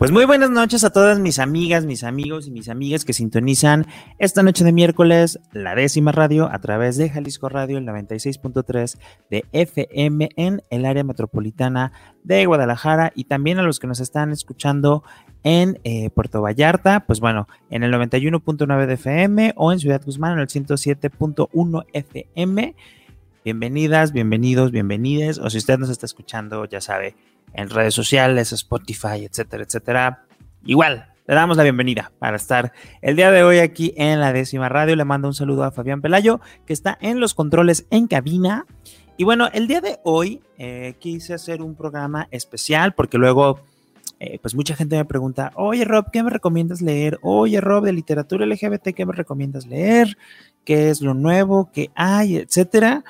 Pues 0.00 0.12
muy 0.12 0.24
buenas 0.24 0.48
noches 0.48 0.82
a 0.82 0.88
todas 0.88 1.18
mis 1.18 1.38
amigas, 1.38 1.84
mis 1.84 2.04
amigos 2.04 2.46
y 2.46 2.50
mis 2.50 2.70
amigas 2.70 3.04
que 3.04 3.12
sintonizan 3.12 3.86
esta 4.16 4.42
noche 4.42 4.64
de 4.64 4.72
miércoles 4.72 5.38
la 5.52 5.74
décima 5.74 6.10
radio 6.10 6.50
a 6.50 6.58
través 6.58 6.96
de 6.96 7.10
Jalisco 7.10 7.50
Radio, 7.50 7.76
el 7.76 7.84
96.3 7.84 8.98
de 9.28 9.44
FM 9.52 10.30
en 10.36 10.62
el 10.70 10.86
área 10.86 11.04
metropolitana 11.04 11.92
de 12.24 12.46
Guadalajara 12.46 13.12
y 13.14 13.24
también 13.24 13.58
a 13.58 13.62
los 13.62 13.78
que 13.78 13.88
nos 13.88 14.00
están 14.00 14.32
escuchando 14.32 15.04
en 15.42 15.78
eh, 15.84 16.08
Puerto 16.08 16.40
Vallarta, 16.40 17.00
pues 17.00 17.20
bueno, 17.20 17.46
en 17.68 17.82
el 17.82 17.92
91.9 17.92 18.86
de 18.86 18.94
FM 18.94 19.52
o 19.56 19.70
en 19.70 19.80
Ciudad 19.80 20.00
Guzmán 20.02 20.32
en 20.32 20.38
el 20.38 20.48
107.1 20.48 21.84
FM. 21.92 22.74
Bienvenidas, 23.44 24.12
bienvenidos, 24.12 24.70
bienvenides, 24.70 25.38
o 25.38 25.50
si 25.50 25.58
usted 25.58 25.78
nos 25.78 25.90
está 25.90 26.06
escuchando, 26.06 26.64
ya 26.64 26.80
sabe, 26.80 27.16
en 27.54 27.70
redes 27.70 27.94
sociales, 27.94 28.52
Spotify, 28.52 29.24
etcétera, 29.24 29.64
etcétera. 29.64 30.24
Igual, 30.64 31.10
le 31.30 31.36
damos 31.36 31.56
la 31.56 31.62
bienvenida 31.62 32.10
para 32.18 32.36
estar 32.36 32.72
el 33.02 33.14
día 33.14 33.30
de 33.30 33.44
hoy 33.44 33.58
aquí 33.58 33.94
en 33.96 34.18
la 34.18 34.32
décima 34.32 34.68
radio. 34.68 34.96
Le 34.96 35.04
mando 35.04 35.28
un 35.28 35.34
saludo 35.34 35.62
a 35.62 35.70
Fabián 35.70 36.00
Pelayo, 36.00 36.40
que 36.66 36.72
está 36.72 36.98
en 37.00 37.20
los 37.20 37.34
controles 37.34 37.86
en 37.90 38.08
cabina. 38.08 38.66
Y 39.16 39.22
bueno, 39.22 39.48
el 39.52 39.68
día 39.68 39.80
de 39.80 40.00
hoy 40.02 40.40
eh, 40.58 40.94
quise 40.98 41.34
hacer 41.34 41.62
un 41.62 41.76
programa 41.76 42.26
especial 42.32 42.94
porque 42.94 43.16
luego, 43.16 43.60
eh, 44.18 44.40
pues 44.42 44.56
mucha 44.56 44.74
gente 44.74 44.96
me 44.96 45.04
pregunta, 45.04 45.52
oye 45.54 45.84
Rob, 45.84 46.10
¿qué 46.10 46.22
me 46.24 46.30
recomiendas 46.30 46.82
leer? 46.82 47.18
Oye 47.22 47.60
Rob, 47.60 47.84
de 47.84 47.92
literatura 47.92 48.44
LGBT, 48.44 48.88
¿qué 48.94 49.06
me 49.06 49.12
recomiendas 49.12 49.66
leer? 49.66 50.16
¿Qué 50.64 50.90
es 50.90 51.00
lo 51.00 51.14
nuevo? 51.14 51.70
¿Qué 51.72 51.90
hay? 51.94 52.38
Etcétera. 52.38 53.04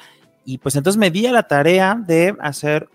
Y 0.44 0.58
pues 0.58 0.76
entonces 0.76 0.98
me 0.98 1.10
di 1.10 1.26
a 1.26 1.32
la 1.32 1.44
tarea 1.44 1.94
de 1.94 2.36
hacer 2.40 2.88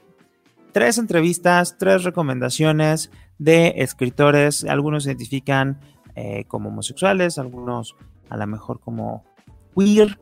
tres 0.75 0.97
entrevistas, 0.97 1.77
tres 1.77 2.03
recomendaciones 2.03 3.09
de 3.37 3.75
escritores. 3.77 4.65
Algunos 4.65 5.05
se 5.05 5.11
identifican 5.11 5.79
eh, 6.15 6.43
como 6.49 6.67
homosexuales, 6.67 7.37
algunos 7.39 7.95
a 8.29 8.35
lo 8.35 8.45
mejor 8.45 8.81
como 8.81 9.23
queer, 9.73 10.19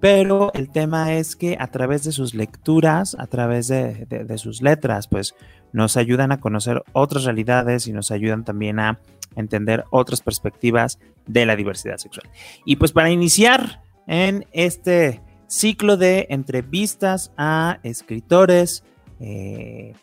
pero 0.00 0.50
el 0.54 0.72
tema 0.72 1.12
es 1.12 1.36
que 1.36 1.56
a 1.60 1.68
través 1.68 2.02
de 2.02 2.10
sus 2.10 2.34
lecturas, 2.34 3.16
a 3.16 3.28
través 3.28 3.68
de, 3.68 4.06
de, 4.06 4.38
sus 4.38 4.60
letras, 4.60 5.06
pues 5.06 5.36
nos 5.72 5.96
ayudan 5.96 6.32
a 6.32 6.40
conocer 6.40 6.82
otras 6.92 7.22
realidades 7.22 7.86
y 7.86 7.92
nos 7.92 8.10
ayudan 8.10 8.44
también 8.44 8.80
a 8.80 8.98
entender 9.36 9.84
otras 9.92 10.20
perspectivas 10.20 10.98
de 11.28 11.46
la 11.46 11.54
diversidad 11.54 11.98
sexual. 11.98 12.28
Y 12.64 12.74
pues 12.74 12.90
para 12.90 13.10
iniciar 13.10 13.84
en 14.08 14.46
este 14.50 15.22
ciclo 15.46 15.96
de 15.96 16.26
entrevistas 16.30 17.30
a 17.36 17.78
escritores, 17.84 18.82
eh, 19.20 19.94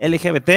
LGBT. 0.00 0.48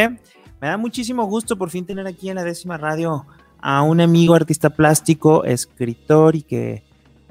Me 0.62 0.68
da 0.68 0.78
muchísimo 0.78 1.26
gusto 1.26 1.58
por 1.58 1.70
fin 1.70 1.86
tener 1.86 2.06
aquí 2.08 2.30
en 2.30 2.36
la 2.36 2.44
décima 2.44 2.78
radio 2.78 3.26
a 3.60 3.82
un 3.84 4.02
amigo 4.02 4.36
artista 4.36 4.70
plástico, 4.70 5.44
escritor 5.44 6.36
y 6.36 6.44
que 6.44 6.84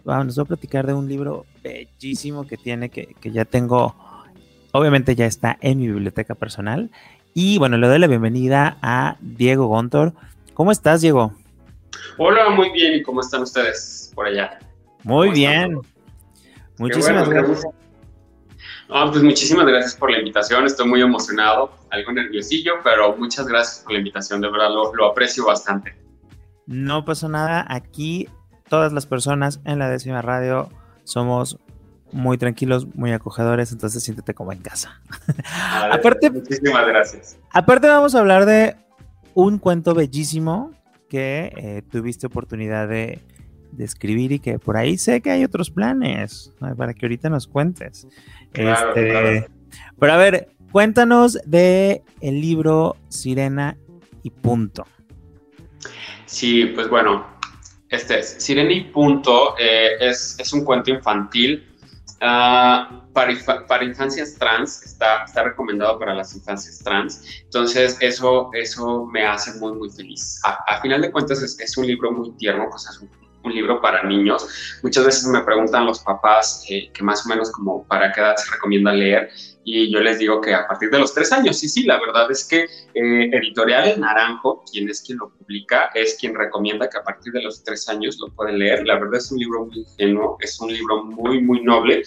nos 0.05 0.39
va 0.39 0.43
a 0.43 0.47
platicar 0.47 0.87
de 0.87 0.95
un 0.95 1.09
libro 1.09 1.47
bellísimo 1.63 2.47
que 2.47 2.57
tiene, 2.57 2.89
que, 2.89 3.15
ya 3.25 3.45
tengo, 3.45 3.95
obviamente 4.73 5.15
ya 5.15 5.27
está 5.27 5.57
en 5.61 5.79
mi 5.79 5.89
biblioteca 5.89 6.35
personal. 6.35 6.91
Y 7.35 7.59
bueno, 7.59 7.77
le 7.77 7.87
doy 7.87 7.99
la 7.99 8.09
bienvenida 8.09 8.79
a 8.83 9.17
Diego 9.21 9.67
Gontor. 9.67 10.15
¿Cómo 10.55 10.73
estás, 10.73 11.01
Diego? 11.01 11.33
Hola, 12.19 12.51
muy 12.51 12.71
bien. 12.73 12.95
¿Y 12.95 13.03
cómo 13.03 13.21
están 13.21 13.43
ustedes 13.43 14.11
por 14.15 14.27
allá? 14.27 14.59
Muy 15.05 15.31
bien. 15.31 15.79
Muchísimas 16.79 17.29
gracias. 17.29 17.67
Ah, 18.93 19.09
pues 19.11 19.23
muchísimas 19.23 19.67
gracias 19.67 19.95
por 19.95 20.11
la 20.11 20.19
invitación, 20.19 20.67
estoy 20.67 20.89
muy 20.89 21.01
emocionado, 21.01 21.73
algo 21.91 22.13
nerviosillo, 22.13 22.75
pero 22.83 23.17
muchas 23.17 23.47
gracias 23.47 23.85
por 23.85 23.93
la 23.93 23.99
invitación, 23.99 24.41
de 24.41 24.51
verdad 24.51 24.69
lo, 24.71 25.07
aprecio 25.07 25.47
bastante. 25.47 25.95
No 26.67 27.05
pasa 27.05 27.29
nada, 27.29 27.65
aquí 27.69 28.29
todas 28.69 28.93
las 28.93 29.07
personas 29.07 29.61
en 29.65 29.79
la 29.79 29.89
décima 29.89 30.23
radio 30.23 30.69
somos 31.05 31.59
muy 32.11 32.37
tranquilos, 32.37 32.93
muy 32.97 33.13
acogedores, 33.13 33.71
entonces 33.71 34.03
siéntete 34.03 34.35
como 34.35 34.53
en 34.53 34.59
casa. 34.59 35.01
aparte, 35.93 36.29
muchísimas 36.31 36.87
gracias. 36.87 37.39
Aparte 37.53 37.87
vamos 37.87 38.17
a 38.17 38.19
hablar 38.19 38.45
de 38.45 38.77
un 39.35 39.59
cuento 39.59 39.95
bellísimo 39.95 40.73
que 41.09 41.53
eh, 41.57 41.83
tuviste 41.91 42.27
oportunidad 42.27 42.89
de, 42.89 43.21
de 43.73 43.85
escribir 43.85 44.33
y 44.33 44.39
que 44.41 44.59
por 44.59 44.77
ahí 44.77 44.99
sé 44.99 45.21
que 45.21 45.31
hay 45.31 45.45
otros 45.45 45.71
planes 45.71 46.53
para 46.77 46.95
que 46.95 47.07
ahorita 47.07 47.31
nos 47.31 47.47
cuentes. 47.47 48.07
Este, 48.55 49.49
Pero 49.99 50.13
a 50.13 50.17
ver, 50.17 50.49
cuéntanos 50.73 51.39
de 51.45 52.03
el 52.21 52.41
libro 52.41 52.97
Sirena 53.09 53.77
y 54.23 54.31
Punto. 54.31 54.87
Sí, 56.27 56.67
pues 56.67 56.89
bueno, 56.89 57.27
este 57.89 58.21
es 58.21 58.37
Sirena 58.39 58.73
y 58.73 58.85
Punto, 58.85 59.57
eh, 59.59 59.97
es, 60.01 60.37
es, 60.39 60.53
un 60.53 60.65
cuento 60.65 60.91
infantil. 60.91 61.67
Uh, 62.23 63.01
para, 63.15 63.67
para, 63.67 63.83
infancias 63.83 64.35
trans, 64.35 64.83
está, 64.85 65.25
está 65.25 65.43
recomendado 65.43 65.99
para 65.99 66.15
las 66.15 66.35
infancias 66.37 66.79
trans. 66.81 67.25
Entonces, 67.45 67.97
eso, 68.01 68.51
eso 68.53 69.07
me 69.07 69.25
hace 69.27 69.59
muy, 69.59 69.73
muy 69.73 69.91
feliz. 69.91 70.39
A, 70.45 70.81
final 70.83 71.01
de 71.01 71.11
cuentas, 71.11 71.43
es, 71.43 71.59
es, 71.59 71.77
un 71.79 71.87
libro 71.87 72.13
muy 72.13 72.31
tierno, 72.33 72.67
pues 72.71 72.87
es 72.89 72.99
un 73.01 73.09
un 73.43 73.55
libro 73.55 73.81
para 73.81 74.03
niños. 74.03 74.47
Muchas 74.83 75.05
veces 75.05 75.27
me 75.27 75.41
preguntan 75.41 75.87
los 75.87 76.01
papás 76.01 76.65
eh, 76.69 76.91
que 76.93 77.03
más 77.03 77.25
o 77.27 77.29
menos 77.29 77.51
como 77.51 77.85
para 77.85 78.13
qué 78.13 78.21
edad 78.21 78.37
se 78.37 78.51
recomienda 78.53 78.93
leer 78.93 79.31
y 79.65 79.93
yo 79.93 80.01
les 80.01 80.19
digo 80.19 80.41
que 80.41 80.55
a 80.55 80.67
partir 80.67 80.91
de 80.91 80.99
los 80.99 81.13
tres 81.13 81.33
años, 81.33 81.59
sí, 81.59 81.69
sí, 81.69 81.85
la 81.85 82.01
verdad 82.01 82.31
es 82.31 82.45
que 82.45 82.65
eh, 82.95 83.31
Editorial 83.33 84.01
Naranjo, 84.01 84.65
quien 84.71 84.89
es 84.89 85.03
quien 85.03 85.19
lo 85.19 85.31
publica, 85.31 85.91
es 85.95 86.17
quien 86.19 86.35
recomienda 86.35 86.89
que 86.89 86.99
a 86.99 87.03
partir 87.03 87.33
de 87.33 87.43
los 87.43 87.63
tres 87.63 87.89
años 87.89 88.19
lo 88.19 88.29
pueden 88.35 88.59
leer. 88.59 88.87
La 88.87 88.99
verdad 88.99 89.17
es 89.17 89.31
un 89.31 89.39
libro 89.39 89.67
muy 89.67 89.81
ingenuo, 89.81 90.39
es 90.41 90.59
un 90.61 90.73
libro 90.73 91.05
muy, 91.05 91.43
muy 91.43 91.63
noble. 91.63 92.03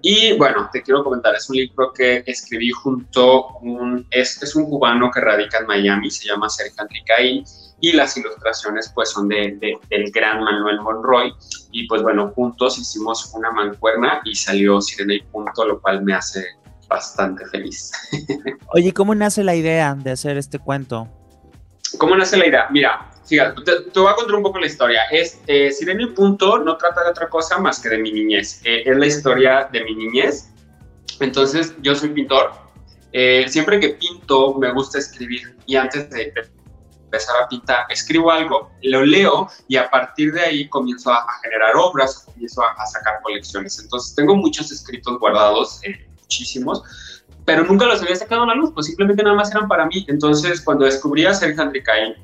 Y 0.00 0.36
bueno, 0.36 0.70
te 0.72 0.82
quiero 0.82 1.02
comentar, 1.02 1.34
es 1.34 1.50
un 1.50 1.56
libro 1.56 1.92
que 1.92 2.22
escribí 2.26 2.70
junto, 2.70 3.58
un, 3.60 4.06
es, 4.10 4.42
es 4.42 4.54
un 4.54 4.64
cubano 4.66 5.10
que 5.10 5.20
radica 5.20 5.58
en 5.58 5.66
Miami, 5.66 6.10
se 6.10 6.28
llama 6.28 6.48
Sergio 6.48 6.82
Enricaín 6.82 7.44
y 7.82 7.92
las 7.92 8.16
ilustraciones 8.16 8.90
pues 8.94 9.10
son 9.10 9.28
de, 9.28 9.58
del 9.90 10.10
gran 10.12 10.42
Manuel 10.42 10.80
Monroy 10.80 11.34
y 11.72 11.86
pues 11.88 12.00
bueno, 12.02 12.32
juntos 12.34 12.78
hicimos 12.78 13.30
una 13.34 13.50
mancuerna 13.50 14.22
y 14.24 14.36
salió 14.36 14.80
Sirena 14.80 15.14
y 15.14 15.20
Punto, 15.20 15.66
lo 15.66 15.80
cual 15.80 16.02
me 16.02 16.14
hace 16.14 16.46
bastante 16.88 17.44
feliz. 17.46 17.90
Oye, 18.74 18.92
¿cómo 18.92 19.16
nace 19.16 19.42
la 19.42 19.56
idea 19.56 19.94
de 19.94 20.12
hacer 20.12 20.36
este 20.36 20.60
cuento? 20.60 21.08
¿Cómo 21.98 22.14
nace 22.14 22.36
la 22.36 22.46
idea? 22.46 22.68
Mira, 22.70 23.10
fíjate, 23.26 23.62
te, 23.62 23.98
voy 23.98 24.12
a 24.12 24.14
contar 24.14 24.36
un 24.36 24.44
poco 24.44 24.60
la 24.60 24.66
historia. 24.66 25.02
Es, 25.10 25.40
eh, 25.48 25.72
Sirena 25.72 26.04
y 26.04 26.06
Punto 26.06 26.58
no 26.58 26.76
trata 26.76 27.02
de 27.02 27.10
otra 27.10 27.28
cosa 27.28 27.58
más 27.58 27.80
que 27.80 27.88
de 27.88 27.98
mi 27.98 28.12
niñez. 28.12 28.60
Eh, 28.64 28.84
es 28.86 28.96
la 28.96 29.06
historia 29.06 29.68
de 29.72 29.82
mi 29.82 29.96
niñez. 29.96 30.50
Entonces, 31.18 31.74
yo 31.82 31.96
soy 31.96 32.10
pintor. 32.10 32.52
Eh, 33.12 33.44
siempre 33.48 33.80
que 33.80 33.88
pinto, 33.90 34.54
me 34.54 34.72
gusta 34.72 34.98
escribir. 34.98 35.56
Y 35.66 35.74
antes 35.74 36.08
de 36.10 36.32
empezar 37.12 37.42
a 37.42 37.48
pintar, 37.48 37.84
escribo 37.90 38.30
algo, 38.30 38.70
lo 38.82 39.04
leo 39.04 39.46
y 39.68 39.76
a 39.76 39.90
partir 39.90 40.32
de 40.32 40.40
ahí 40.40 40.68
comienzo 40.68 41.12
a, 41.12 41.26
generar 41.42 41.76
obras, 41.76 42.24
comienzo 42.24 42.62
a, 42.62 42.86
sacar 42.86 43.20
colecciones. 43.22 43.78
Entonces 43.78 44.14
tengo 44.14 44.34
muchos 44.34 44.72
escritos 44.72 45.18
guardados, 45.18 45.80
eh, 45.84 46.08
muchísimos, 46.20 46.82
pero 47.44 47.64
nunca 47.64 47.84
los 47.84 48.00
había 48.00 48.16
sacado 48.16 48.44
a 48.44 48.46
la 48.46 48.54
luz, 48.54 48.70
pues 48.72 48.86
simplemente 48.86 49.22
nada 49.22 49.36
más 49.36 49.50
eran 49.50 49.68
para 49.68 49.84
mí. 49.84 50.06
Entonces 50.08 50.62
cuando 50.62 50.86
descubrí 50.86 51.26
a 51.26 51.34
Sergio 51.34 51.62
Andricaín, 51.62 52.14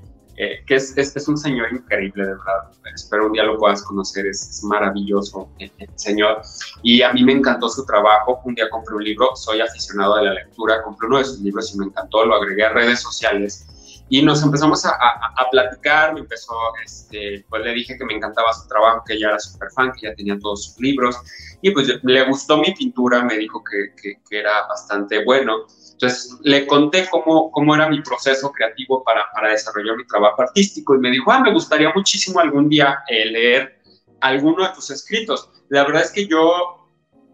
eh, 0.41 0.63
que 0.67 0.77
es, 0.77 0.97
es, 0.97 1.29
un 1.29 1.37
señor 1.37 1.71
increíble, 1.73 2.23
de 2.25 2.31
verdad. 2.31 2.71
Espero 2.95 3.27
un 3.27 3.33
día 3.33 3.43
lo 3.43 3.59
puedas 3.59 3.83
conocer, 3.83 4.25
es, 4.25 4.63
maravilloso 4.63 5.51
el, 5.59 5.73
señor. 5.97 6.43
Y 6.83 7.03
a 7.03 7.13
mí 7.13 7.25
me 7.25 7.33
encantó 7.33 7.69
su 7.69 7.85
trabajo. 7.85 8.41
Un 8.45 8.55
día 8.55 8.71
compré 8.71 8.95
un 8.95 9.03
libro, 9.03 9.35
soy 9.35 9.61
aficionado 9.61 10.17
de 10.17 10.27
la 10.27 10.35
lectura, 10.35 10.81
compré 10.85 11.09
uno 11.09 11.19
de 11.19 11.25
sus 11.25 11.41
libros 11.41 11.75
y 11.75 11.79
me 11.79 11.87
encantó, 11.87 12.25
lo 12.25 12.37
agregué 12.37 12.65
a 12.65 12.69
redes 12.69 13.01
sociales 13.01 13.67
y 14.11 14.23
nos 14.23 14.43
empezamos 14.43 14.85
a, 14.87 14.91
a, 14.91 15.51
platicar, 15.51 16.15
me 16.15 16.21
empezó, 16.21 16.55
este, 16.85 17.45
pues 17.49 17.63
le 17.63 17.73
dije 17.75 17.97
que 17.99 18.05
me 18.05 18.15
encantaba 18.15 18.53
su 18.53 18.67
trabajo, 18.67 19.03
que 19.07 19.15
ella 19.15 19.29
era 19.29 19.39
súper 19.39 19.71
fan, 19.71 19.93
que 19.93 20.09
ya 20.09 20.15
tenía 20.15 20.39
todos 20.39 20.65
sus 20.65 20.81
libros, 20.81 21.17
y 21.61 21.71
pues 21.73 21.89
le 22.03 22.25
gustó 22.25 22.57
mi 22.59 22.73
pintura, 22.73 23.23
me 23.23 23.37
dijo 23.37 23.63
que, 23.65 23.95
que, 24.01 24.39
era 24.39 24.67
bastante 24.67 25.25
bueno. 25.25 25.67
Entonces 25.93 26.39
le 26.43 26.67
conté 26.67 27.09
cómo, 27.11 27.51
cómo 27.51 27.75
era 27.75 27.89
mi 27.89 28.01
proceso 28.01 28.53
creativo 28.53 29.03
para, 29.03 29.25
para, 29.35 29.51
desarrollar 29.51 29.97
mi 29.97 30.07
trabajo 30.07 30.43
artístico 30.43 30.95
y 30.95 30.99
me 30.99 31.11
dijo, 31.11 31.33
ah, 31.33 31.41
me 31.41 31.53
gustaría 31.53 31.93
muchísimo 31.93 32.39
algún 32.39 32.69
día 32.69 33.01
eh, 33.09 33.27
leer 33.27 33.83
alguno 34.21 34.67
de 34.67 34.75
tus 34.75 34.91
escritos. 34.91 35.51
La 35.69 35.85
verdad 35.85 36.03
es 36.03 36.13
que 36.13 36.27
yo 36.27 36.89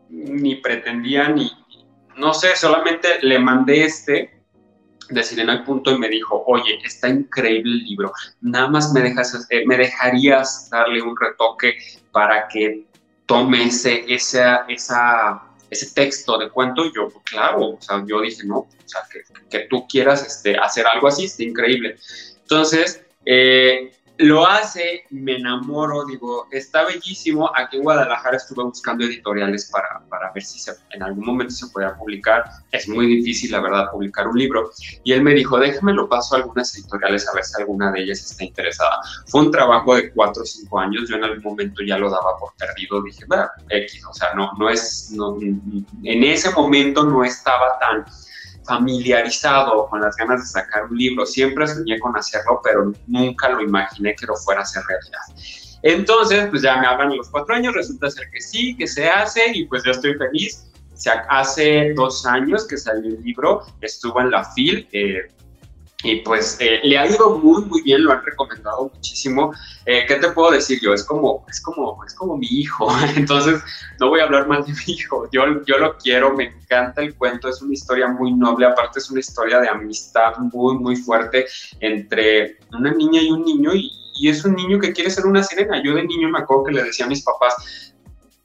ni 0.08 0.56
pretendía 0.56 1.28
ni, 1.28 1.50
no 2.16 2.32
sé, 2.32 2.56
solamente 2.56 3.20
le 3.22 3.38
mandé 3.38 3.84
este 3.84 4.33
de 5.10 5.22
Sirena 5.22 5.52
al 5.52 5.64
punto 5.64 5.90
y 5.90 5.98
me 5.98 6.08
dijo, 6.08 6.42
oye, 6.46 6.78
está 6.84 7.08
increíble 7.08 7.72
el 7.72 7.84
libro, 7.84 8.12
nada 8.40 8.68
más 8.68 8.92
me, 8.92 9.00
dejas, 9.00 9.46
eh, 9.50 9.64
me 9.66 9.76
dejarías 9.76 10.68
darle 10.70 11.02
un 11.02 11.16
retoque 11.18 11.76
para 12.12 12.48
que 12.48 12.84
tome 13.26 13.64
ese, 13.64 14.04
ese 14.08 15.86
texto 15.94 16.38
de 16.38 16.50
cuento. 16.50 16.84
Yo, 16.94 17.08
pues, 17.08 17.24
claro, 17.24 17.70
o 17.70 17.78
sea, 17.80 18.04
yo 18.06 18.20
dije, 18.20 18.44
no, 18.44 18.58
o 18.58 18.68
sea, 18.84 19.02
que, 19.10 19.22
que 19.50 19.66
tú 19.66 19.86
quieras 19.88 20.26
este, 20.26 20.56
hacer 20.56 20.86
algo 20.86 21.08
así, 21.08 21.24
está 21.24 21.42
increíble. 21.42 21.96
Entonces, 22.42 23.04
eh, 23.24 23.92
lo 24.18 24.46
hace, 24.46 25.04
me 25.10 25.36
enamoro, 25.36 26.04
digo, 26.04 26.46
está 26.52 26.84
bellísimo. 26.84 27.50
Aquí 27.54 27.76
en 27.76 27.82
Guadalajara 27.82 28.36
estuve 28.36 28.62
buscando 28.62 29.04
editoriales 29.04 29.68
para, 29.70 30.00
para 30.08 30.30
ver 30.32 30.44
si 30.44 30.70
en 30.90 31.02
algún 31.02 31.26
momento 31.26 31.52
se 31.52 31.66
podía 31.68 31.94
publicar. 31.96 32.44
Es 32.70 32.88
muy 32.88 33.06
difícil, 33.06 33.50
la 33.50 33.60
verdad, 33.60 33.90
publicar 33.90 34.28
un 34.28 34.38
libro. 34.38 34.70
Y 35.02 35.12
él 35.12 35.22
me 35.22 35.34
dijo, 35.34 35.58
déjame 35.58 35.94
lo 35.94 36.08
paso 36.08 36.34
a 36.34 36.38
algunas 36.38 36.76
editoriales 36.76 37.28
a 37.28 37.34
ver 37.34 37.44
si 37.44 37.60
alguna 37.60 37.90
de 37.90 38.02
ellas 38.02 38.20
está 38.20 38.44
interesada. 38.44 39.00
Fue 39.26 39.40
un 39.40 39.50
trabajo 39.50 39.96
de 39.96 40.12
cuatro 40.12 40.42
o 40.42 40.46
cinco 40.46 40.78
años. 40.78 41.08
Yo 41.08 41.16
en 41.16 41.24
algún 41.24 41.42
momento 41.42 41.82
ya 41.82 41.98
lo 41.98 42.08
daba 42.08 42.38
por 42.38 42.54
perdido. 42.54 43.02
Dije, 43.02 43.24
va, 43.26 43.50
X, 43.68 44.04
o 44.08 44.14
sea, 44.14 44.32
no, 44.34 44.52
no 44.58 44.70
es, 44.70 45.10
no, 45.12 45.36
en 45.40 46.24
ese 46.24 46.50
momento 46.52 47.02
no 47.04 47.24
estaba 47.24 47.78
tan 47.80 48.04
familiarizado 48.64 49.86
con 49.88 50.00
las 50.00 50.16
ganas 50.16 50.40
de 50.40 50.46
sacar 50.46 50.84
un 50.84 50.96
libro. 50.96 51.26
Siempre 51.26 51.66
soñé 51.66 51.98
con 51.98 52.16
hacerlo, 52.16 52.60
pero 52.62 52.92
nunca 53.06 53.48
lo 53.50 53.62
imaginé 53.62 54.14
que 54.14 54.26
lo 54.26 54.36
fuera 54.36 54.62
a 54.62 54.64
ser 54.64 54.82
realidad. 54.86 55.20
Entonces, 55.82 56.46
pues 56.48 56.62
ya 56.62 56.76
me 56.78 56.86
hablan 56.86 57.16
los 57.16 57.28
cuatro 57.28 57.54
años, 57.54 57.74
resulta 57.74 58.10
ser 58.10 58.28
que 58.30 58.40
sí, 58.40 58.74
que 58.76 58.86
se 58.86 59.08
hace 59.08 59.52
y 59.52 59.66
pues 59.66 59.82
yo 59.84 59.90
estoy 59.90 60.14
feliz. 60.14 60.70
hace 61.28 61.92
dos 61.94 62.24
años 62.24 62.66
que 62.66 62.78
salió 62.78 63.10
el 63.10 63.22
libro, 63.22 63.62
estuvo 63.80 64.20
en 64.20 64.30
la 64.30 64.44
FIL, 64.44 64.88
eh, 64.92 65.28
y 66.04 66.16
pues 66.16 66.58
eh, 66.60 66.80
le 66.84 66.98
ha 66.98 67.06
ido 67.06 67.38
muy 67.38 67.64
muy 67.64 67.82
bien 67.82 68.04
lo 68.04 68.12
han 68.12 68.24
recomendado 68.24 68.90
muchísimo. 68.94 69.52
Eh, 69.86 70.04
qué 70.06 70.16
te 70.16 70.30
puedo 70.30 70.50
decir 70.50 70.78
yo 70.82 70.92
es 70.92 71.02
como 71.02 71.44
es 71.48 71.60
como 71.62 72.04
es 72.04 72.14
como 72.14 72.36
mi 72.36 72.46
hijo. 72.46 72.88
Entonces 73.16 73.62
no 73.98 74.10
voy 74.10 74.20
a 74.20 74.24
hablar 74.24 74.46
más 74.46 74.66
de 74.66 74.74
mi 74.74 74.92
hijo. 74.92 75.28
Yo 75.32 75.42
yo 75.64 75.78
lo 75.78 75.96
quiero 75.96 76.34
me 76.34 76.44
encanta 76.44 77.00
el 77.00 77.14
cuento 77.14 77.48
es 77.48 77.62
una 77.62 77.72
historia 77.72 78.06
muy 78.06 78.32
noble 78.32 78.66
aparte 78.66 78.98
es 78.98 79.10
una 79.10 79.20
historia 79.20 79.58
de 79.60 79.68
amistad 79.68 80.36
muy 80.36 80.76
muy 80.76 80.96
fuerte 80.96 81.46
entre 81.80 82.58
una 82.72 82.92
niña 82.92 83.22
y 83.22 83.30
un 83.30 83.42
niño 83.42 83.74
y, 83.74 83.90
y 84.16 84.28
es 84.28 84.44
un 84.44 84.54
niño 84.54 84.78
que 84.78 84.92
quiere 84.92 85.10
ser 85.10 85.24
una 85.24 85.42
sirena. 85.42 85.82
Yo 85.82 85.94
de 85.94 86.04
niño 86.04 86.28
me 86.28 86.40
acuerdo 86.40 86.64
que 86.64 86.72
le 86.72 86.84
decía 86.84 87.06
a 87.06 87.08
mis 87.08 87.22
papás 87.22 87.54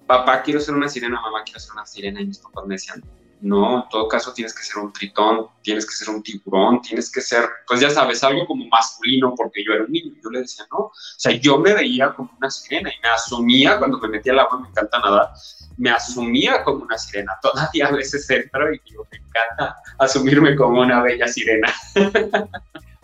papá 0.07 0.41
quiero 0.41 0.59
ser 0.59 0.73
una 0.73 0.89
sirena 0.89 1.21
mamá 1.21 1.43
quiero 1.43 1.59
ser 1.59 1.73
una 1.73 1.85
sirena 1.85 2.21
y 2.21 2.27
mis 2.27 2.39
papás 2.39 2.65
me 2.65 2.75
decían 2.75 3.03
no, 3.41 3.83
en 3.83 3.89
todo 3.89 4.07
caso 4.07 4.33
tienes 4.33 4.53
que 4.53 4.63
ser 4.63 4.77
un 4.83 4.91
tritón, 4.91 5.47
tienes 5.61 5.85
que 5.85 5.93
ser 5.93 6.09
un 6.09 6.21
tiburón, 6.21 6.81
tienes 6.81 7.09
que 7.11 7.21
ser, 7.21 7.45
pues 7.67 7.79
ya 7.79 7.89
sabes, 7.89 8.23
algo 8.23 8.45
como 8.45 8.65
masculino, 8.67 9.33
porque 9.35 9.63
yo 9.65 9.73
era 9.73 9.85
un 9.85 9.91
niño. 9.91 10.13
Yo 10.21 10.29
le 10.29 10.39
decía, 10.41 10.65
no, 10.71 10.77
o 10.77 10.91
sea, 10.93 11.31
yo 11.33 11.57
me 11.57 11.73
veía 11.73 12.13
como 12.13 12.29
una 12.37 12.49
sirena 12.49 12.89
y 12.89 13.01
me 13.01 13.09
asumía 13.09 13.77
cuando 13.77 13.97
me 13.99 14.09
metía 14.09 14.33
al 14.33 14.39
agua, 14.39 14.59
me 14.59 14.67
encanta 14.69 14.99
nadar, 14.99 15.29
me 15.77 15.89
asumía 15.89 16.63
como 16.63 16.83
una 16.83 16.97
sirena. 16.97 17.33
Todavía 17.41 17.87
a 17.87 17.91
veces 17.91 18.29
entro 18.29 18.73
y 18.73 18.81
digo, 18.89 19.07
me 19.09 19.17
encanta 19.17 19.77
asumirme 19.99 20.55
como 20.55 20.81
una 20.81 21.01
bella 21.01 21.27
sirena. 21.27 21.73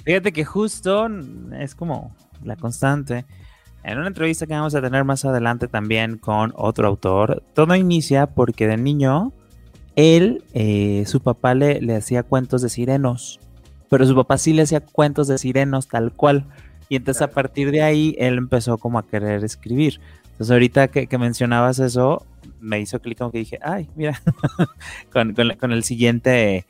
Fíjate 0.05 0.33
que 0.33 0.43
justo 0.43 1.07
es 1.57 1.75
como 1.75 2.15
la 2.43 2.57
constante. 2.57 3.25
En 3.83 3.99
una 3.99 4.07
entrevista 4.07 4.47
que 4.47 4.53
vamos 4.53 4.75
a 4.75 4.81
tener 4.81 5.03
más 5.03 5.23
adelante 5.25 5.67
también 5.67 6.17
con 6.17 6.53
otro 6.55 6.87
autor, 6.87 7.43
todo 7.53 7.75
inicia 7.75 8.27
porque 8.27 8.67
de 8.67 8.77
niño 8.77 9.31
él, 9.95 10.43
eh, 10.53 11.03
su 11.05 11.21
papá 11.21 11.53
le, 11.53 11.81
le 11.81 11.95
hacía 11.95 12.23
cuentos 12.23 12.61
de 12.61 12.69
sirenos, 12.69 13.39
pero 13.89 14.05
su 14.05 14.15
papá 14.15 14.37
sí 14.37 14.53
le 14.53 14.63
hacía 14.63 14.81
cuentos 14.81 15.27
de 15.27 15.37
sirenos 15.37 15.87
tal 15.87 16.11
cual. 16.11 16.45
Y 16.89 16.95
entonces 16.95 17.21
a 17.21 17.31
partir 17.31 17.71
de 17.71 17.81
ahí 17.81 18.15
él 18.19 18.37
empezó 18.37 18.77
como 18.77 18.99
a 18.99 19.07
querer 19.07 19.43
escribir. 19.43 19.99
Entonces 20.35 20.51
ahorita 20.51 20.89
que, 20.89 21.17
mencionabas 21.17 21.79
eso, 21.79 22.25
me 22.59 22.81
hizo 22.81 22.99
clic 22.99 23.17
como 23.17 23.31
que 23.31 23.37
dije, 23.37 23.57
ay, 23.61 23.89
mira, 23.95 24.21
con, 25.13 25.71
el 25.71 25.83
siguiente 25.85 26.57
eh, 26.57 26.65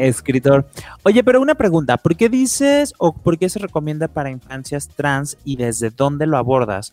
escritor. 0.00 0.66
Oye, 1.04 1.22
pero 1.22 1.40
una 1.40 1.54
pregunta, 1.54 1.96
¿por 1.96 2.16
qué 2.16 2.28
dices 2.28 2.92
o 2.98 3.12
por 3.12 3.38
qué 3.38 3.48
se 3.48 3.60
recomienda 3.60 4.08
para 4.08 4.30
infancias 4.30 4.88
trans 4.88 5.38
y 5.44 5.56
desde 5.56 5.90
dónde 5.90 6.26
lo 6.26 6.36
abordas? 6.38 6.92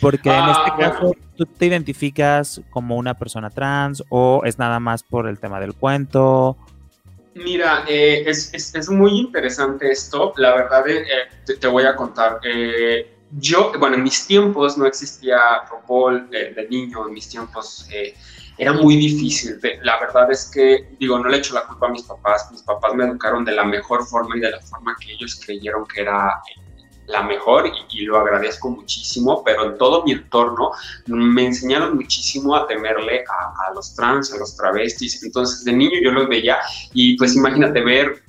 Porque 0.00 0.30
en 0.30 0.48
este 0.48 0.70
ah, 0.70 0.76
caso, 0.78 1.12
¿tú 1.36 1.46
te 1.46 1.66
identificas 1.66 2.60
como 2.70 2.96
una 2.96 3.14
persona 3.14 3.50
trans 3.50 4.02
o 4.08 4.42
es 4.44 4.58
nada 4.58 4.80
más 4.80 5.02
por 5.02 5.28
el 5.28 5.38
tema 5.38 5.60
del 5.60 5.74
cuento? 5.74 6.56
Mira, 7.34 7.84
eh, 7.88 8.24
es, 8.26 8.52
es, 8.52 8.88
muy 8.88 9.12
interesante 9.20 9.90
esto. 9.90 10.32
La 10.36 10.54
verdad, 10.54 10.88
eh, 10.88 11.04
te, 11.60 11.66
voy 11.66 11.84
a 11.84 11.94
contar. 11.94 12.40
Eh, 12.42 13.14
yo, 13.32 13.72
bueno, 13.78 13.96
en 13.96 14.02
mis 14.02 14.26
tiempos 14.26 14.76
no 14.76 14.86
existía 14.86 15.38
RuPaul 15.70 16.30
de, 16.30 16.66
niño, 16.70 17.06
en 17.06 17.12
mis 17.12 17.28
tiempos 17.28 17.88
era 18.56 18.72
muy 18.72 18.96
difícil. 18.96 19.60
La 19.82 20.00
verdad 20.00 20.30
es 20.32 20.50
que, 20.52 20.88
digo, 20.98 21.18
no 21.18 21.28
le 21.28 21.36
echo 21.36 21.54
la 21.54 21.62
culpa 21.62 21.86
a 21.86 21.90
mis 21.90 22.02
papás. 22.02 22.48
Mis 22.50 22.62
papás 22.62 22.92
me 22.94 23.04
educaron 23.04 23.44
de 23.44 23.52
la 23.52 23.64
mejor 23.64 24.04
forma 24.04 24.36
y 24.36 24.40
de 24.40 24.50
la 24.50 24.60
forma 24.60 24.96
que 25.00 25.12
ellos 25.12 25.40
creyeron 25.44 25.86
que 25.86 26.00
era 26.00 26.40
la 27.08 27.22
mejor 27.22 27.70
y, 27.90 28.02
lo 28.02 28.18
agradezco 28.18 28.70
muchísimo, 28.70 29.42
pero 29.44 29.64
en 29.64 29.78
todo 29.78 30.04
mi 30.04 30.12
entorno 30.12 30.70
me 31.06 31.46
enseñaron 31.46 31.96
muchísimo 31.96 32.54
a 32.54 32.66
temerle 32.66 33.24
a, 33.28 33.72
los 33.74 33.94
trans, 33.94 34.32
a 34.32 34.38
los 34.38 34.56
travestis. 34.56 35.22
Entonces 35.22 35.64
de 35.64 35.72
niño 35.72 35.98
yo 36.02 36.12
los 36.12 36.28
veía 36.28 36.58
y 36.92 37.16
pues 37.16 37.34
imagínate 37.34 37.82
ver, 37.82 38.22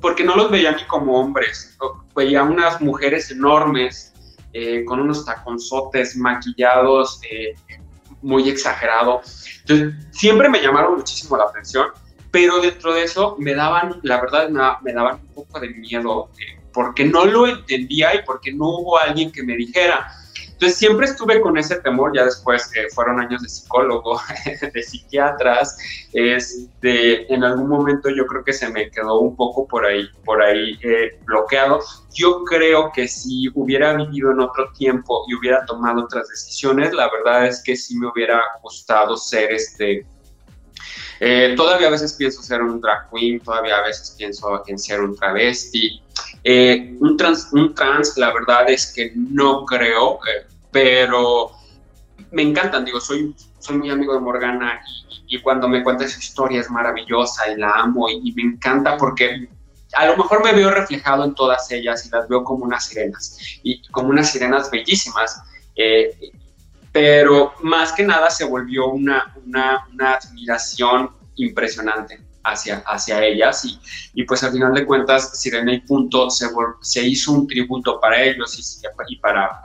porque 0.00 0.22
no 0.22 0.36
los 0.36 0.50
veía 0.50 0.72
ni 0.72 0.84
como 0.84 1.18
hombres, 1.18 1.76
veía 2.14 2.42
unas 2.42 2.80
mujeres 2.80 3.30
enormes 3.30 4.12
eh, 4.52 4.84
con 4.84 5.00
unos 5.00 5.24
taconzotes 5.24 6.16
maquillados 6.16 7.20
eh, 7.30 7.54
muy 8.20 8.48
exagerado. 8.50 9.22
Entonces 9.60 9.94
siempre 10.10 10.48
me 10.48 10.60
llamaron 10.60 10.96
muchísimo 10.96 11.38
la 11.38 11.44
atención, 11.44 11.86
pero 12.30 12.60
dentro 12.60 12.92
de 12.92 13.04
eso 13.04 13.36
me 13.38 13.54
daban, 13.54 13.98
la 14.02 14.20
verdad, 14.20 14.48
me, 14.82 14.92
daban 14.92 15.20
un 15.20 15.34
poco 15.34 15.58
de 15.58 15.70
miedo. 15.70 16.30
Eh, 16.38 16.61
porque 16.72 17.04
no 17.04 17.24
lo 17.24 17.46
entendía 17.46 18.14
y 18.14 18.22
porque 18.24 18.52
no 18.52 18.68
hubo 18.68 18.98
alguien 18.98 19.30
que 19.30 19.42
me 19.42 19.56
dijera. 19.56 20.06
Entonces 20.62 20.78
siempre 20.78 21.06
estuve 21.06 21.40
con 21.40 21.58
ese 21.58 21.80
temor, 21.80 22.12
ya 22.14 22.24
después 22.24 22.70
eh, 22.76 22.86
fueron 22.94 23.18
años 23.18 23.42
de 23.42 23.48
psicólogo, 23.48 24.20
de 24.72 24.82
psiquiatras, 24.82 25.76
este, 26.12 27.34
en 27.34 27.42
algún 27.42 27.68
momento 27.68 28.08
yo 28.10 28.24
creo 28.26 28.44
que 28.44 28.52
se 28.52 28.68
me 28.68 28.88
quedó 28.88 29.18
un 29.18 29.34
poco 29.34 29.66
por 29.66 29.84
ahí, 29.84 30.06
por 30.24 30.40
ahí 30.40 30.78
eh, 30.84 31.18
bloqueado. 31.24 31.80
Yo 32.14 32.44
creo 32.44 32.92
que 32.92 33.08
si 33.08 33.48
hubiera 33.54 33.94
vivido 33.94 34.30
en 34.30 34.38
otro 34.38 34.70
tiempo 34.78 35.24
y 35.26 35.34
hubiera 35.34 35.66
tomado 35.66 36.04
otras 36.04 36.28
decisiones, 36.28 36.92
la 36.92 37.10
verdad 37.10 37.48
es 37.48 37.60
que 37.64 37.74
sí 37.74 37.98
me 37.98 38.06
hubiera 38.06 38.40
gustado 38.62 39.16
ser 39.16 39.50
este, 39.52 40.06
eh, 41.20 41.54
todavía 41.56 41.86
a 41.86 41.90
veces 41.90 42.14
pienso 42.14 42.42
ser 42.42 42.62
un 42.62 42.80
drag 42.80 43.08
queen, 43.10 43.38
todavía 43.40 43.78
a 43.78 43.82
veces 43.82 44.14
pienso 44.18 44.62
en 44.66 44.78
ser 44.78 45.00
un 45.00 45.16
travesti, 45.16 46.02
eh, 46.42 46.96
un, 46.98 47.16
trans, 47.16 47.48
un 47.52 47.74
trans, 47.74 48.16
la 48.16 48.32
verdad 48.32 48.68
es 48.68 48.92
que 48.92 49.12
no 49.14 49.64
creo, 49.64 50.18
eh, 50.26 50.46
pero 50.72 51.52
me 52.32 52.42
encantan, 52.42 52.84
digo, 52.84 53.00
soy, 53.00 53.34
soy 53.60 53.76
muy 53.76 53.90
amigo 53.90 54.14
de 54.14 54.20
Morgana 54.20 54.80
y, 55.28 55.40
cuando 55.40 55.68
me 55.68 55.82
cuenta 55.82 56.08
su 56.08 56.18
historia 56.18 56.60
es 56.60 56.70
maravillosa 56.70 57.52
y 57.52 57.56
la 57.56 57.70
amo 57.70 58.08
y, 58.08 58.32
me 58.32 58.42
encanta 58.42 58.96
porque 58.96 59.48
a 59.94 60.06
lo 60.06 60.16
mejor 60.16 60.42
me 60.42 60.52
veo 60.52 60.70
reflejado 60.70 61.24
en 61.24 61.34
todas 61.34 61.70
ellas 61.70 62.04
y 62.04 62.10
las 62.10 62.28
veo 62.28 62.42
como 62.42 62.64
unas 62.64 62.86
sirenas 62.86 63.38
y 63.62 63.80
como 63.88 64.08
unas 64.08 64.32
sirenas 64.32 64.70
bellísimas. 64.70 65.40
Pero 66.92 67.54
más 67.62 67.92
que 67.92 68.04
nada 68.04 68.30
se 68.30 68.44
volvió 68.44 68.88
una, 68.88 69.34
una, 69.44 69.86
una 69.92 70.14
admiración 70.14 71.10
impresionante 71.36 72.20
hacia, 72.44 72.82
hacia 72.86 73.24
ellas 73.24 73.64
y, 74.14 74.24
pues 74.24 74.42
al 74.44 74.52
final 74.52 74.74
de 74.74 74.84
cuentas 74.84 75.40
Sirena 75.40 75.72
y 75.72 75.80
Punto 75.80 76.28
se, 76.30 77.02
hizo 77.02 77.32
un 77.32 77.46
tributo 77.46 78.00
para 78.00 78.22
ellos 78.22 78.80
y, 79.08 79.16
para, 79.16 79.60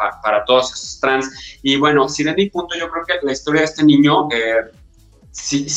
todos 0.45 0.73
esos 0.73 0.99
trans 0.99 1.59
y 1.61 1.75
bueno, 1.77 2.07
Sirena 2.07 2.41
y 2.41 2.49
Punto 2.49 2.77
yo 2.77 2.89
creo 2.89 3.05
que 3.05 3.25
la 3.25 3.31
historia 3.31 3.61
de 3.61 3.65
este 3.65 3.83
niño 3.83 4.29
eh, 4.31 4.71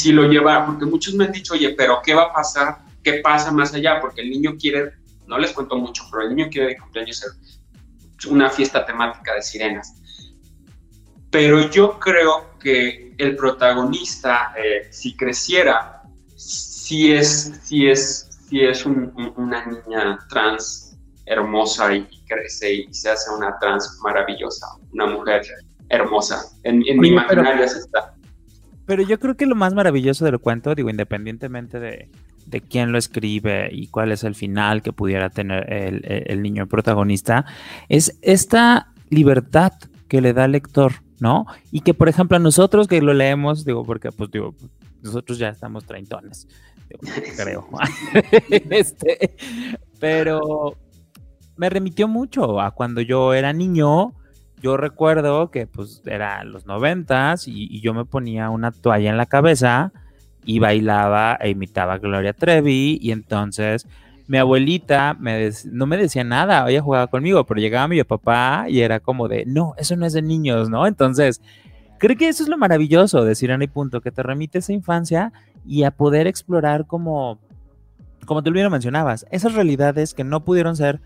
lo 0.07 0.25
lleva, 0.25 0.67
porque 0.67 0.87
muchos 0.87 1.15
me 1.15 1.25
han 1.25 1.33
dicho, 1.33 1.55
oye, 1.55 1.71
pero 1.71 2.01
¿qué 2.03 2.15
va 2.15 2.25
a 2.25 2.33
pasar? 2.33 2.79
¿Qué 3.03 3.15
pasa 3.15 3.51
más 3.51 3.75
allá? 3.75 4.01
Porque 4.01 4.23
el 4.23 4.31
niño 4.31 4.57
quiere, 4.59 4.93
no 5.27 5.39
les 5.39 5.53
cuento 5.53 5.77
mucho, 5.77 6.05
pero 6.11 6.25
el 6.25 6.35
niño 6.35 6.49
quiere 6.51 6.69
de 6.69 6.79
cumpleaños 6.79 7.25
una 8.29 8.51
fiesta 8.51 8.85
temática 8.85 9.35
de 9.35 9.43
sirenas. 9.43 9.95
Pero 11.31 11.71
yo 11.71 11.99
creo 11.99 12.59
que 12.59 13.15
el 13.19 13.37
protagonista, 13.37 14.53
eh, 14.57 14.89
si 14.91 15.17
creciera, 15.17 16.03
si 16.37 17.13
es, 17.13 17.61
si 17.63 17.89
es, 17.89 18.29
si 18.49 18.61
es 18.61 18.85
una 18.85 19.67
niña 19.67 20.19
trans 20.29 20.99
hermosa 21.27 21.95
y, 21.95 22.07
crece 22.27 22.75
y 22.75 22.95
se 22.95 23.11
hace 23.11 23.31
una 23.31 23.57
trans 23.61 23.99
maravillosa, 24.03 24.67
una 24.93 25.07
mujer 25.07 25.43
hermosa. 25.89 26.43
En, 26.65 26.79
mi 26.79 27.09
imaginario 27.09 27.65
está. 27.65 28.15
Pero 28.87 29.03
yo 29.03 29.19
creo 29.21 29.37
que 29.37 29.47
lo 29.47 29.55
más 29.55 29.73
maravilloso 29.75 30.25
del 30.25 30.41
cuento, 30.41 30.75
digo, 30.75 30.91
independientemente 30.91 31.79
de, 31.79 32.09
de 32.47 32.61
quién 32.61 32.93
lo 32.93 32.99
escribe 32.99 33.69
y 33.71 33.87
cuál 33.87 34.13
es 34.13 34.25
el 34.25 34.35
final 34.35 34.83
que 34.83 34.93
pudiera 34.93 35.31
tener 35.31 35.73
el, 35.73 36.03
el, 36.05 36.43
niño 36.43 36.67
protagonista, 36.67 37.45
es 37.89 38.19
esta 38.23 38.93
libertad 39.09 39.73
que 40.09 40.21
le 40.21 40.33
da 40.33 40.45
al 40.45 40.53
lector, 40.53 40.95
¿no? 41.21 41.47
Y 41.71 41.81
que, 41.81 41.95
por 41.95 42.09
ejemplo, 42.09 42.37
a 42.37 42.41
nosotros 42.41 42.89
que 42.89 43.01
lo 43.01 43.15
leemos, 43.15 43.65
digo, 43.65 43.85
porque, 43.85 44.11
pues, 44.11 44.31
digo, 44.31 44.55
nosotros 45.03 45.39
ya 45.39 45.49
estamos 45.49 45.85
treintones, 45.85 46.49
creo. 47.37 47.69
este, 48.71 49.37
pero 49.99 50.77
me 51.57 51.69
remitió 51.69 52.09
mucho 52.09 52.61
a 52.61 52.71
cuando 52.71 53.03
yo 53.03 53.35
era 53.35 53.53
niño. 53.53 54.15
Yo 54.63 54.77
recuerdo 54.77 55.51
que 55.51 55.67
pues 55.67 56.03
era 56.05 56.45
los 56.45 56.67
noventas 56.67 57.49
y, 57.49 57.81
yo 57.81 57.95
me 57.95 58.05
ponía 58.05 58.51
una 58.51 58.73
toalla 58.73 59.11
en 59.11 59.17
la 59.17 59.27
cabeza 59.27 59.93
y 60.45 60.59
bailaba 60.59 61.39
e 61.41 61.51
imitaba 61.51 61.95
a 61.95 61.99
Gloria 61.99 62.33
Trevi 62.33 62.99
y 63.01 63.13
entonces 63.13 63.87
mi 64.31 64.39
abuelita 64.39 65.17
me 65.19 65.51
no 65.73 65.87
me 65.87 65.97
decía 65.97 66.23
nada, 66.23 66.65
ella 66.71 66.81
jugaba 66.81 67.09
conmigo, 67.09 67.45
pero 67.45 67.59
llegaba 67.59 67.89
mi 67.89 68.01
papá 68.05 68.67
y 68.69 68.81
era 68.81 69.01
como 69.01 69.27
de, 69.27 69.45
no, 69.45 69.75
eso 69.77 69.97
no 69.97 70.07
es 70.07 70.13
de 70.13 70.23
niños, 70.23 70.71
¿no? 70.71 70.87
Entonces, 70.87 71.43
creo 71.99 72.17
que 72.17 72.29
eso 72.29 72.45
es 72.45 72.49
lo 72.49 72.57
maravilloso 72.57 73.25
de 73.25 73.35
Sirena 73.35 73.65
y 73.65 73.67
Punto, 73.67 74.01
que 74.01 74.13
te 74.13 74.23
remite 74.23 74.59
a 74.59 74.61
esa 74.61 74.73
infancia 74.73 75.33
y 75.67 75.83
a 75.83 75.91
poder 75.91 76.29
explorar 76.29 76.87
como, 76.87 77.41
como 78.25 78.45
tú 78.45 78.53
lo 78.53 78.71
mencionabas, 78.71 79.27
esas 79.33 79.55
realidades 79.55 80.15
que 80.15 80.23
no 80.23 80.45
pudieron 80.45 80.77
ser 80.77 81.01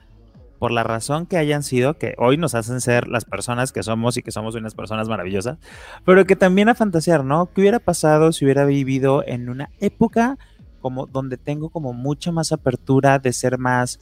por 0.59 0.71
la 0.71 0.83
razón 0.83 1.25
que 1.25 1.39
hayan 1.39 1.63
sido, 1.63 1.97
que 1.97 2.15
hoy 2.19 2.37
nos 2.37 2.55
hacen 2.55 2.83
ser 2.83 3.09
las 3.09 3.25
personas 3.25 3.73
que 3.73 3.83
somos 3.83 4.19
y 4.19 4.23
que 4.23 4.33
somos 4.33 4.55
unas 4.55 4.75
personas 4.75 5.09
maravillosas, 5.09 5.57
pero 6.05 6.27
que 6.27 6.37
también 6.37 6.69
a 6.69 6.75
fantasear, 6.75 7.25
¿no? 7.25 7.47
¿Qué 7.47 7.63
hubiera 7.63 7.79
pasado 7.79 8.33
si 8.33 8.45
hubiera 8.45 8.67
vivido 8.67 9.25
en 9.27 9.49
una 9.49 9.71
época 9.81 10.37
como 10.85 11.07
donde 11.07 11.39
tengo 11.39 11.71
como 11.71 11.95
mucha 11.95 12.31
más 12.31 12.53
apertura 12.53 13.19
de 13.19 13.33
ser 13.33 13.57
más, 13.57 13.99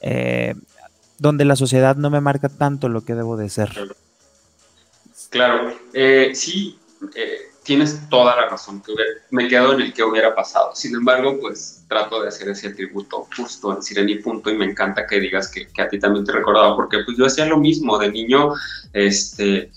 eh, 0.00 0.54
donde 1.18 1.44
la 1.44 1.56
sociedad 1.56 1.94
no 1.94 2.08
me 2.08 2.22
marca 2.22 2.48
tanto 2.48 2.88
lo 2.88 3.04
que 3.04 3.14
debo 3.14 3.36
de 3.36 3.50
ser? 3.50 3.70
Claro, 5.28 5.74
eh, 5.92 6.30
sí, 6.34 6.78
eh, 7.14 7.50
tienes 7.62 8.08
toda 8.08 8.34
la 8.34 8.48
razón, 8.48 8.80
que 8.80 8.94
me 9.28 9.46
quedo 9.46 9.74
en 9.74 9.82
el 9.82 9.92
que 9.92 10.04
hubiera 10.04 10.34
pasado. 10.34 10.74
Sin 10.74 10.94
embargo, 10.94 11.36
pues 11.38 11.84
trato 11.86 12.22
de 12.22 12.28
hacer 12.28 12.48
ese 12.48 12.70
tributo 12.70 13.28
justo 13.36 13.76
en 13.76 13.82
Sireni 13.82 14.14
Punto 14.14 14.48
y 14.48 14.56
me 14.56 14.64
encanta 14.64 15.06
que 15.06 15.20
digas 15.20 15.50
que, 15.50 15.68
a 15.82 15.86
ti 15.86 15.98
también 15.98 16.24
te 16.24 16.32
recordaba, 16.32 16.74
porque 16.76 17.00
pues 17.04 17.18
yo 17.18 17.26
hacía 17.26 17.44
lo 17.44 17.58
mismo 17.58 17.98
de 17.98 18.10
niño, 18.10 18.54
este, 18.94 19.70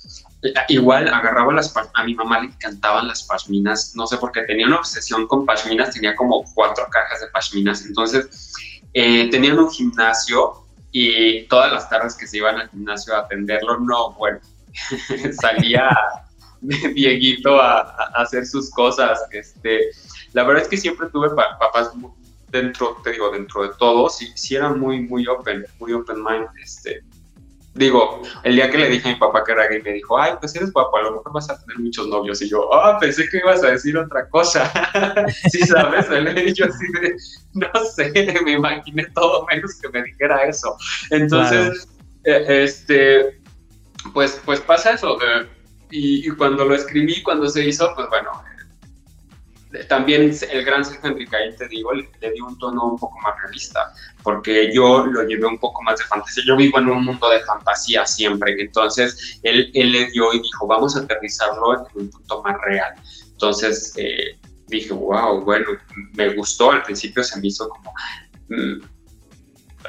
igual 0.69 1.07
agarraba 1.07 1.53
las, 1.53 1.73
a 1.93 2.03
mi 2.03 2.15
mamá 2.15 2.39
le 2.39 2.47
encantaban 2.47 3.07
las 3.07 3.23
pashminas, 3.23 3.93
no 3.95 4.07
sé 4.07 4.17
por 4.17 4.31
qué 4.31 4.43
tenía 4.43 4.67
una 4.67 4.77
obsesión 4.77 5.27
con 5.27 5.45
pashminas, 5.45 5.93
tenía 5.93 6.15
como 6.15 6.45
cuatro 6.53 6.85
cajas 6.89 7.21
de 7.21 7.27
pashminas, 7.27 7.85
entonces 7.85 8.53
eh, 8.93 9.29
tenían 9.29 9.59
un 9.59 9.69
gimnasio 9.69 10.65
y 10.91 11.43
todas 11.47 11.71
las 11.71 11.89
tardes 11.89 12.15
que 12.15 12.25
se 12.25 12.37
iban 12.37 12.55
al 12.55 12.69
gimnasio 12.69 13.15
a 13.15 13.19
atenderlo, 13.19 13.79
no, 13.79 14.13
bueno, 14.13 14.39
salía 15.41 15.89
Dieguito 16.93 17.61
a, 17.61 17.79
hacer 18.15 18.45
sus 18.45 18.69
cosas. 18.71 19.19
Este, 19.31 19.91
la 20.33 20.43
verdad 20.43 20.63
es 20.63 20.69
que 20.69 20.77
siempre 20.77 21.07
tuve 21.09 21.29
papás 21.29 21.91
dentro, 22.49 22.97
te 23.03 23.11
digo, 23.11 23.31
dentro 23.31 23.63
de 23.63 23.69
todo, 23.77 24.09
sí, 24.09 24.31
sí 24.35 24.55
eran 24.55 24.79
muy, 24.79 25.01
muy 25.01 25.27
open, 25.27 25.65
muy 25.79 25.93
open 25.93 26.23
mind. 26.23 26.47
Este, 26.61 27.03
digo, 27.75 28.21
el 28.43 28.55
día 28.55 28.69
que 28.69 28.77
le 28.77 28.89
dije 28.89 29.09
a 29.09 29.13
mi 29.13 29.19
papá 29.19 29.43
que 29.43 29.51
era 29.51 29.67
gay, 29.67 29.81
me 29.81 29.93
dijo, 29.93 30.19
ay, 30.19 30.33
pues 30.39 30.55
eres 30.55 30.71
guapo, 30.71 30.97
a 30.97 31.03
lo 31.03 31.11
mejor 31.17 31.33
vas 31.33 31.49
a 31.49 31.59
tener 31.59 31.79
muchos 31.79 32.07
novios. 32.07 32.41
Y 32.41 32.49
yo, 32.49 32.73
ah, 32.73 32.97
pensé 32.99 33.27
que 33.29 33.37
ibas 33.37 33.63
a 33.63 33.71
decir 33.71 33.97
otra 33.97 34.27
cosa. 34.29 34.71
sí, 35.51 35.59
sabes, 35.59 36.07
yo 36.55 36.65
así 36.65 36.85
de, 37.01 37.15
no 37.53 37.85
sé, 37.95 38.41
me 38.43 38.53
imaginé 38.53 39.05
todo 39.13 39.45
menos 39.47 39.75
que 39.75 39.89
me 39.89 40.03
dijera 40.03 40.43
eso. 40.43 40.75
Entonces, 41.11 41.87
eh, 42.25 42.63
este, 42.63 43.39
pues, 44.13 44.41
pues 44.45 44.59
pasa 44.61 44.91
eso. 44.91 45.17
Eh, 45.21 45.47
y, 45.91 46.29
cuando 46.31 46.65
lo 46.65 46.75
escribí, 46.75 47.21
cuando 47.23 47.47
se 47.47 47.65
hizo, 47.65 47.91
pues 47.95 48.07
bueno, 48.09 48.31
también 49.87 50.35
el 50.51 50.65
gran 50.65 50.83
Sergio 50.83 51.11
Enrique, 51.11 51.37
te 51.57 51.67
digo, 51.67 51.93
le, 51.93 52.09
dio 52.31 52.45
un 52.45 52.57
tono 52.57 52.85
un 52.85 52.97
poco 52.97 53.15
más 53.19 53.35
realista, 53.41 53.93
porque 54.23 54.73
yo 54.73 55.05
lo 55.05 55.23
llevé 55.23 55.45
un 55.45 55.59
poco 55.59 55.81
más 55.83 55.99
de 55.99 56.05
fantasía. 56.05 56.43
Yo 56.47 56.57
vivo 56.57 56.79
en 56.79 56.89
un 56.89 57.05
mundo 57.05 57.29
de 57.29 57.39
fantasía 57.41 58.05
siempre, 58.05 58.55
entonces 58.59 59.39
él, 59.43 59.69
él 59.73 59.91
le 59.91 60.09
dio 60.11 60.33
y 60.33 60.41
dijo, 60.41 60.65
vamos 60.65 60.95
a 60.95 61.01
aterrizarlo 61.01 61.73
en 61.73 62.01
un 62.01 62.09
punto 62.09 62.41
más 62.41 62.59
real. 62.61 62.93
Entonces 63.31 63.93
eh, 63.97 64.39
dije, 64.67 64.91
wow, 64.93 65.41
bueno, 65.41 65.69
me 66.13 66.33
gustó, 66.33 66.71
al 66.71 66.83
principio 66.83 67.23
se 67.23 67.39
me 67.39 67.47
hizo 67.47 67.69
como... 67.69 67.93
Mm, 68.49 68.81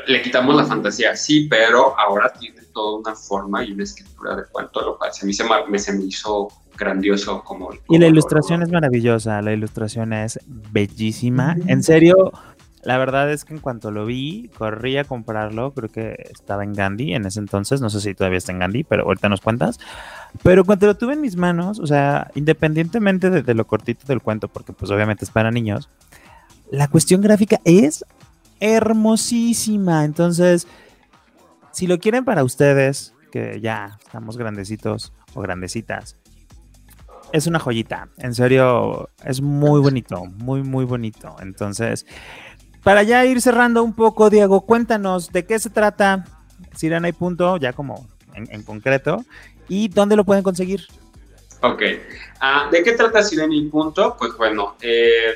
le 0.07 0.23
quitamos 0.23 0.55
la 0.55 0.65
fantasía, 0.65 1.17
sí, 1.17 1.49
pero 1.49 1.99
ahora 1.99 2.33
tiene 2.39 2.63
toda 2.73 2.99
una 2.99 3.15
forma 3.15 3.65
y 3.65 3.73
una 3.73 3.83
escritura 3.83 4.37
de 4.37 4.45
cuento, 4.53 4.81
lo 4.83 4.99
cual 4.99 5.13
se 5.13 5.27
me, 5.27 5.33
se 5.79 5.93
me 5.93 6.05
hizo 6.05 6.49
grandioso 6.81 7.45
como... 7.45 7.71
y 7.89 7.99
la 7.99 8.09
ilustración 8.09 8.63
es 8.63 8.71
maravillosa, 8.73 9.41
la 9.43 9.53
ilustración 9.53 10.13
es 10.13 10.41
bellísima. 10.47 11.57
En 11.67 11.85
serio, 11.85 12.33
la 12.83 12.99
verdad 12.99 13.31
es 13.31 13.45
que 13.45 13.55
en 13.55 13.61
cuanto 13.61 13.91
lo 13.91 14.07
vi, 14.07 14.51
corrí 14.57 14.97
a 14.97 15.05
comprarlo, 15.05 15.73
creo 15.73 15.91
que 15.91 16.17
estaba 16.33 16.65
en 16.65 16.73
Gandhi 16.73 17.15
en 17.15 17.27
ese 17.27 17.39
entonces, 17.39 17.81
no 17.81 17.91
sé 17.91 18.01
si 18.01 18.15
todavía 18.15 18.39
está 18.39 18.53
en 18.53 18.59
Gandhi, 18.59 18.85
pero 18.85 19.05
ahorita 19.05 19.29
nos 19.29 19.41
cuentas. 19.41 19.79
Pero 20.43 20.65
cuando 20.65 20.87
lo 20.87 20.97
tuve 20.97 21.13
en 21.13 21.21
mis 21.21 21.37
manos, 21.37 21.79
o 21.79 21.87
sea, 21.87 22.31
independientemente 22.35 23.31
de, 23.31 23.43
de 23.43 23.55
lo 23.55 23.67
cortito 23.67 24.07
del 24.07 24.23
cuento, 24.23 24.49
porque 24.49 24.73
pues 24.73 24.91
obviamente 24.91 25.25
es 25.25 25.31
para 25.31 25.51
niños, 25.51 25.91
la 26.71 26.89
cuestión 26.89 27.21
gráfica 27.21 27.61
es 27.65 28.05
hermosísima. 28.61 30.05
Entonces, 30.05 30.67
si 31.73 31.87
lo 31.87 31.99
quieren 31.99 32.25
para 32.25 32.45
ustedes, 32.45 33.15
que 33.31 33.61
ya 33.61 33.99
estamos 34.05 34.37
grandecitos 34.37 35.13
o 35.35 35.41
grandecitas, 35.41 36.17
es 37.33 37.47
una 37.47 37.59
joyita. 37.59 38.09
En 38.19 38.35
serio, 38.35 39.11
es 39.25 39.41
muy 39.41 39.81
bonito, 39.81 40.25
muy, 40.25 40.63
muy 40.63 40.85
bonito. 40.85 41.37
Entonces, 41.41 42.07
para 42.83 43.03
ya 43.03 43.25
ir 43.25 43.41
cerrando 43.41 43.83
un 43.83 43.95
poco, 43.95 44.31
Diego, 44.31 44.63
cuéntanos 44.63 45.31
de 45.33 45.45
qué 45.45 45.59
se 45.59 45.71
trata 45.71 46.25
Sirena 46.75 47.09
y 47.09 47.13
Punto, 47.13 47.57
ya 47.57 47.73
como 47.73 48.09
en, 48.35 48.63
concreto, 48.63 49.25
y 49.69 49.89
dónde 49.89 50.17
lo 50.17 50.25
pueden 50.25 50.43
conseguir. 50.43 50.87
Ok. 51.63 51.83
Ah, 52.41 52.69
¿De 52.71 52.83
qué 52.83 52.93
trata 52.93 53.23
Sirena 53.23 53.55
y 53.55 53.67
Punto? 53.67 54.17
Pues 54.19 54.37
bueno, 54.37 54.77
eh, 54.81 55.35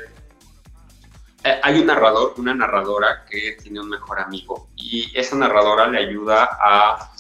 eh, 1.45 1.61
hay 1.63 1.79
un 1.79 1.87
narrador, 1.87 2.35
una 2.39 2.55
narradora 2.55 3.27
que 3.29 3.59
tiene 3.63 3.81
un 3.81 3.91
mejor 3.91 4.19
amigo 4.19 4.69
y 4.77 5.13
esa 5.15 5.37
narradora 5.37 5.87
le 5.87 5.99
ayuda 5.99 6.49
a, 6.59 7.14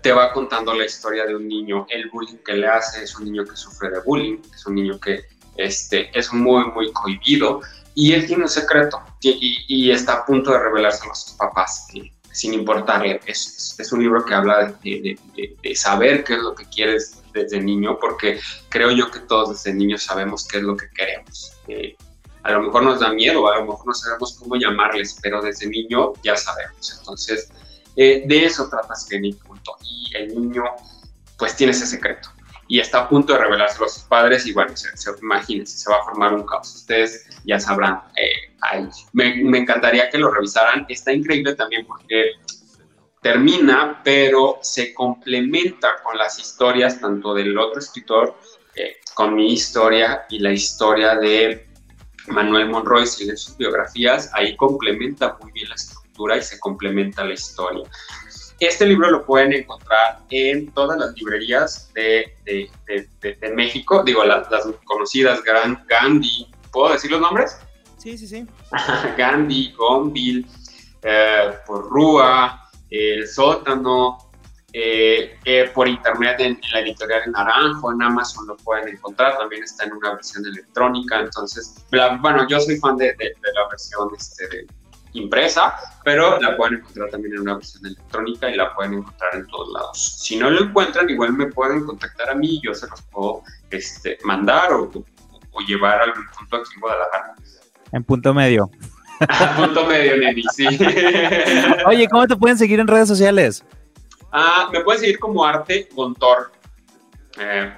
te 0.00 0.12
va 0.12 0.32
contando 0.32 0.74
la 0.74 0.84
historia 0.84 1.26
de 1.26 1.36
un 1.36 1.46
niño, 1.46 1.86
el 1.90 2.08
bullying 2.10 2.38
que 2.44 2.54
le 2.54 2.66
hace, 2.66 3.04
es 3.04 3.16
un 3.16 3.24
niño 3.24 3.44
que 3.44 3.56
sufre 3.56 3.90
de 3.90 4.00
bullying, 4.00 4.38
es 4.54 4.66
un 4.66 4.74
niño 4.74 4.98
que 4.98 5.24
este, 5.56 6.10
es 6.18 6.32
muy, 6.32 6.64
muy 6.72 6.92
cohibido 6.92 7.60
y 7.94 8.12
él 8.12 8.26
tiene 8.26 8.44
un 8.44 8.48
secreto 8.48 9.00
y, 9.22 9.90
está 9.90 10.14
a 10.14 10.26
punto 10.26 10.52
de 10.52 10.58
revelárselo 10.58 11.12
a 11.12 11.14
sus 11.14 11.32
papás. 11.32 11.88
sin 12.30 12.52
importarle, 12.52 13.20
es, 13.24 13.74
es, 13.78 13.92
un 13.92 14.02
libro 14.02 14.22
que 14.24 14.34
habla 14.34 14.74
de, 14.82 15.18
saber 15.74 16.22
qué 16.22 16.34
es 16.34 16.40
lo 16.40 16.54
que 16.54 16.66
quieres 16.66 17.22
desde 17.32 17.60
niño, 17.60 17.98
porque 17.98 18.38
creo 18.68 18.90
yo 18.90 19.10
que 19.10 19.20
todos 19.20 19.50
desde 19.50 19.74
niños 19.74 20.02
sabemos 20.02 20.46
qué 20.46 20.58
es 20.58 20.62
lo 20.62 20.76
que 20.76 20.90
queremos. 20.90 21.52
A 22.42 22.52
lo 22.52 22.62
mejor 22.62 22.82
nos 22.82 23.00
da 23.00 23.12
miedo, 23.12 23.50
a 23.50 23.56
lo 23.56 23.66
mejor 23.66 23.86
no 23.86 23.94
sabemos 23.94 24.38
cómo 24.38 24.56
llamarles, 24.56 25.18
pero 25.22 25.40
desde 25.40 25.66
niño 25.66 26.12
ya 26.22 26.36
sabemos. 26.36 26.96
Entonces, 26.98 27.48
eh, 27.96 28.24
de 28.26 28.44
eso 28.44 28.68
trata 28.68 28.94
Sireni 28.94 29.32
Punto. 29.66 29.84
Y 29.84 30.16
el 30.16 30.28
niño, 30.28 30.64
pues 31.38 31.56
tiene 31.56 31.72
ese 31.72 31.86
secreto. 31.86 32.30
Y 32.68 32.80
está 32.80 33.02
a 33.02 33.08
punto 33.08 33.32
de 33.32 33.38
revelárselo 33.38 33.86
a 33.86 33.88
sus 33.88 34.02
padres 34.04 34.44
y 34.46 34.52
bueno, 34.52 34.76
se, 34.76 34.96
se, 34.96 35.10
imagínense, 35.22 35.78
se 35.78 35.90
va 35.90 35.98
a 35.98 36.04
formar 36.04 36.34
un 36.34 36.44
caos. 36.44 36.74
Ustedes 36.74 37.28
ya 37.44 37.60
sabrán. 37.60 38.02
Eh, 38.16 38.88
me, 39.12 39.36
me 39.44 39.58
encantaría 39.58 40.10
que 40.10 40.18
lo 40.18 40.30
revisaran. 40.30 40.84
Está 40.88 41.12
increíble 41.12 41.54
también 41.54 41.86
porque 41.86 42.32
termina, 43.22 44.00
pero 44.04 44.58
se 44.62 44.94
complementa 44.94 46.02
con 46.02 46.16
las 46.16 46.38
historias 46.38 47.00
tanto 47.00 47.34
del 47.34 47.56
otro 47.58 47.80
escritor, 47.80 48.38
eh, 48.74 48.98
con 49.14 49.34
mi 49.34 49.52
historia 49.52 50.26
y 50.28 50.38
la 50.38 50.52
historia 50.52 51.16
de 51.16 51.66
Manuel 52.28 52.68
Monroy, 52.68 53.04
leen 53.20 53.36
sus 53.36 53.56
biografías, 53.56 54.30
ahí 54.32 54.56
complementa 54.56 55.36
muy 55.40 55.52
bien 55.52 55.68
la 55.68 55.74
estructura 55.74 56.36
y 56.36 56.42
se 56.42 56.58
complementa 56.58 57.24
la 57.24 57.34
historia. 57.34 57.88
Este 58.58 58.86
libro 58.86 59.10
lo 59.10 59.26
pueden 59.26 59.52
encontrar 59.52 60.20
en 60.30 60.70
todas 60.72 60.98
las 60.98 61.14
librerías 61.14 61.92
de, 61.94 62.32
México, 63.54 64.02
digo, 64.02 64.24
las, 64.24 64.46
conocidas 64.84 65.42
Gandhi, 65.88 66.50
¿puedo 66.72 66.92
decir 66.92 67.10
los 67.10 67.20
nombres? 67.20 67.58
Sí, 67.98 68.16
sí, 68.16 68.26
sí. 68.26 68.46
Gandhi, 69.18 69.72
Gonville, 69.72 70.46
eh, 71.02 71.52
Porrúa, 71.66 72.70
El 72.88 73.28
Sótano, 73.28 74.26
eh, 74.72 75.38
eh, 75.44 75.70
por 75.74 75.88
internet 75.88 76.36
en, 76.38 76.60
la 76.72 76.80
editorial 76.80 77.22
en 77.24 77.32
Naranjo, 77.32 77.92
en 77.92 78.02
Amazon 78.02 78.46
lo 78.46 78.56
pueden 78.58 78.88
encontrar, 78.88 79.38
también 79.38 79.64
está 79.64 79.84
en 79.84 79.94
una 79.94 80.14
versión 80.14 80.44
electrónica, 80.44 81.20
entonces, 81.20 81.82
bueno, 82.20 82.46
yo 82.46 82.60
soy 82.60 82.76
fan 82.76 82.98
de, 82.98 83.16
la 83.16 83.68
versión 83.70 84.10
este, 84.18 84.66
impresa, 85.18 85.74
pero 86.04 86.40
la 86.40 86.56
pueden 86.56 86.80
encontrar 86.80 87.10
también 87.10 87.34
en 87.34 87.40
una 87.40 87.54
versión 87.54 87.86
electrónica 87.86 88.50
y 88.50 88.56
la 88.56 88.74
pueden 88.74 88.94
encontrar 88.94 89.34
en 89.34 89.46
todos 89.46 89.72
lados. 89.72 90.16
Si 90.20 90.36
no 90.36 90.50
lo 90.50 90.62
encuentran, 90.62 91.08
igual 91.08 91.32
me 91.32 91.46
pueden 91.46 91.84
contactar 91.84 92.30
a 92.30 92.34
mí 92.34 92.56
y 92.56 92.60
yo 92.62 92.74
se 92.74 92.86
los 92.88 93.02
puedo 93.02 93.42
este, 93.70 94.18
mandar 94.24 94.72
o, 94.72 94.90
llevar 95.66 96.00
a 96.00 96.04
algún 96.04 96.26
punto 96.38 96.56
aquí 96.56 96.68
en 96.74 96.80
Guadalajara. 96.80 97.34
En 97.92 98.04
punto 98.04 98.34
medio. 98.34 98.70
punto 99.56 99.86
medio, 99.86 100.18
Neni, 100.18 100.42
sí. 100.52 100.66
Oye, 101.86 102.06
¿cómo 102.08 102.26
te 102.26 102.36
pueden 102.36 102.58
seguir 102.58 102.78
en 102.78 102.86
redes 102.86 103.08
sociales? 103.08 103.64
Ah, 104.32 104.68
me 104.70 104.80
pueden 104.80 105.00
seguir 105.00 105.18
como 105.18 105.44
Arte 105.44 105.88
Gontor. 105.94 106.52
Eh, 107.38 107.72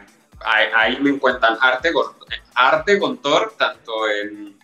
ahí, 0.44 0.98
me 1.00 1.10
encuentran 1.10 1.56
Arte, 1.60 1.92
Arte 2.54 2.98
Gontor, 2.98 3.54
tanto 3.56 4.08
en 4.08 4.57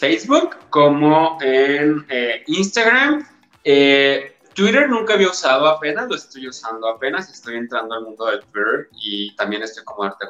Facebook 0.00 0.56
como 0.70 1.38
en 1.42 2.04
eh, 2.08 2.42
Instagram. 2.46 3.24
Eh, 3.62 4.34
Twitter 4.54 4.88
nunca 4.88 5.14
había 5.14 5.28
usado 5.28 5.68
apenas, 5.68 6.08
lo 6.08 6.16
estoy 6.16 6.48
usando 6.48 6.88
apenas, 6.88 7.30
estoy 7.30 7.56
entrando 7.56 7.94
al 7.94 8.04
mundo 8.04 8.26
del 8.26 8.40
Twitter 8.40 8.88
y 9.00 9.36
también 9.36 9.62
estoy 9.62 9.84
como 9.84 10.04
Arte. 10.04 10.26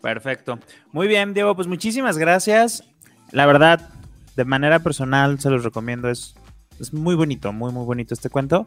Perfecto. 0.00 0.58
Muy 0.92 1.08
bien, 1.08 1.34
Diego, 1.34 1.54
pues 1.54 1.66
muchísimas 1.66 2.16
gracias. 2.16 2.84
La 3.32 3.46
verdad, 3.46 3.90
de 4.36 4.44
manera 4.44 4.78
personal 4.78 5.38
se 5.40 5.50
los 5.50 5.64
recomiendo, 5.64 6.08
es, 6.08 6.34
es 6.78 6.94
muy 6.94 7.16
bonito, 7.16 7.52
muy, 7.52 7.72
muy 7.72 7.84
bonito 7.84 8.14
este 8.14 8.30
cuento. 8.30 8.64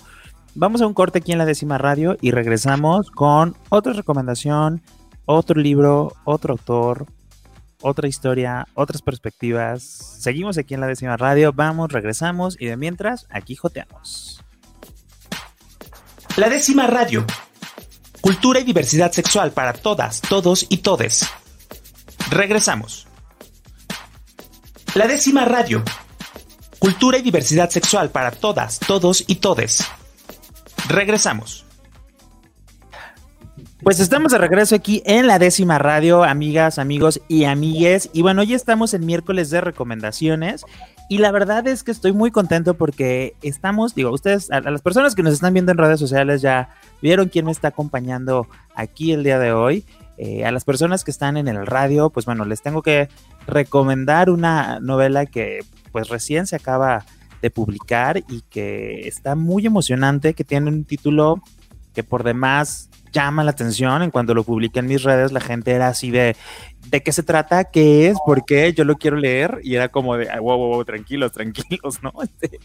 Vamos 0.56 0.82
a 0.82 0.88
un 0.88 0.94
corte 0.94 1.20
aquí 1.20 1.32
en 1.32 1.40
la 1.40 1.46
décima 1.46 1.78
radio 1.78 2.18
y 2.22 2.32
regresamos 2.32 3.10
con 3.10 3.56
otra 3.70 3.94
recomendación, 3.94 4.82
otro 5.26 5.60
libro, 5.60 6.14
otro 6.26 6.52
autor, 6.52 7.08
otra 7.84 8.08
historia, 8.08 8.68
otras 8.74 9.02
perspectivas. 9.02 9.84
Seguimos 10.20 10.58
aquí 10.58 10.74
en 10.74 10.82
la 10.82 10.88
décima 10.88 11.18
radio, 11.18 11.54
vamos, 11.54 11.92
regresamos 11.92 12.58
y 12.60 12.66
de 12.68 12.78
mientras, 12.78 13.28
aquí 13.30 13.56
joteamos. 13.56 14.44
La 16.38 16.50
décima 16.50 16.88
radio. 16.88 17.26
Cultura 18.22 18.62
y 18.62 18.64
diversidad 18.64 19.12
sexual 19.12 19.52
para 19.52 19.74
todas, 19.74 20.22
todos 20.22 20.66
y 20.70 20.78
todes. 20.78 21.30
Regresamos. 22.32 23.06
La 24.96 25.08
décima 25.08 25.46
radio. 25.46 25.84
Cultura 26.80 27.18
y 27.18 27.22
diversidad 27.22 27.70
sexual 27.70 28.10
para 28.10 28.32
todas, 28.32 28.80
todos 28.80 29.24
y 29.28 29.36
todes. 29.36 29.86
Regresamos. 30.88 31.63
Pues 33.84 34.00
estamos 34.00 34.32
de 34.32 34.38
regreso 34.38 34.76
aquí 34.76 35.04
en 35.06 35.28
la 35.28 35.40
décima 35.40 35.78
radio, 35.78 36.24
amigas, 36.24 36.80
amigos 36.80 37.20
y 37.28 37.44
amigues. 37.44 38.10
Y 38.14 38.22
bueno, 38.22 38.40
hoy 38.40 38.54
estamos 38.54 38.94
en 38.94 39.06
miércoles 39.06 39.50
de 39.50 39.60
recomendaciones. 39.60 40.64
Y 41.10 41.18
la 41.18 41.32
verdad 41.32 41.68
es 41.68 41.84
que 41.84 41.92
estoy 41.92 42.14
muy 42.14 42.32
contento 42.32 42.76
porque 42.76 43.36
estamos, 43.42 43.94
digo, 43.94 44.12
ustedes, 44.12 44.50
a, 44.52 44.62
las 44.62 44.82
personas 44.82 45.16
que 45.16 45.22
nos 45.22 45.34
están 45.34 45.54
viendo 45.54 45.74
en 45.74 45.78
redes 45.78 46.00
sociales 46.00 46.42
ya 46.42 46.70
vieron 47.02 47.28
quién 47.28 47.46
me 47.46 47.52
está 47.52 47.68
acompañando 47.68 48.48
aquí 48.74 49.12
el 49.12 49.22
día 49.22 49.38
de 49.38 49.52
hoy. 49.52 49.84
Eh, 50.18 50.46
a 50.46 50.54
las 50.54 50.64
personas 50.64 51.04
que 51.04 51.12
están 51.12 51.36
en 51.36 51.50
el 51.50 51.66
radio, 51.66 52.10
pues 52.10 52.26
bueno, 52.26 52.46
les 52.46 52.62
tengo 52.62 52.84
que 52.84 53.10
recomendar 53.48 54.30
una 54.30 54.80
novela 54.80 55.26
que 55.26 55.60
pues 55.92 56.08
recién 56.08 56.48
se 56.48 56.56
acaba 56.56 57.04
de 57.42 57.52
publicar 57.52 58.24
y 58.30 58.44
que 58.50 59.10
está 59.10 59.36
muy 59.36 59.66
emocionante, 59.66 60.36
que 60.36 60.46
tiene 60.46 60.70
un 60.70 60.86
título 60.86 61.42
que 61.94 62.04
por 62.04 62.24
demás 62.24 62.90
llama 63.14 63.46
la 63.46 63.52
atención. 63.52 64.02
En 64.02 64.12
cuanto 64.12 64.34
lo 64.34 64.44
publiqué 64.44 64.80
en 64.80 64.88
mis 64.88 65.04
redes, 65.04 65.32
la 65.32 65.40
gente 65.40 65.72
era 65.72 65.88
así 65.88 66.12
de, 66.12 66.36
¿de 66.90 67.02
qué 67.02 67.14
se 67.14 67.24
trata? 67.24 67.64
¿Qué 67.66 68.10
es? 68.10 68.18
¿Por 68.26 68.44
qué? 68.44 68.74
Yo 68.74 68.84
lo 68.84 68.98
quiero 68.98 69.16
leer. 69.16 69.60
Y 69.64 69.76
era 69.76 69.88
como 69.88 70.18
de, 70.18 70.26
wow, 70.26 70.58
wow, 70.58 70.68
wow, 70.74 70.84
tranquilos, 70.84 71.32
tranquilos, 71.32 72.00
¿no? 72.04 72.12
Este, 72.22 72.60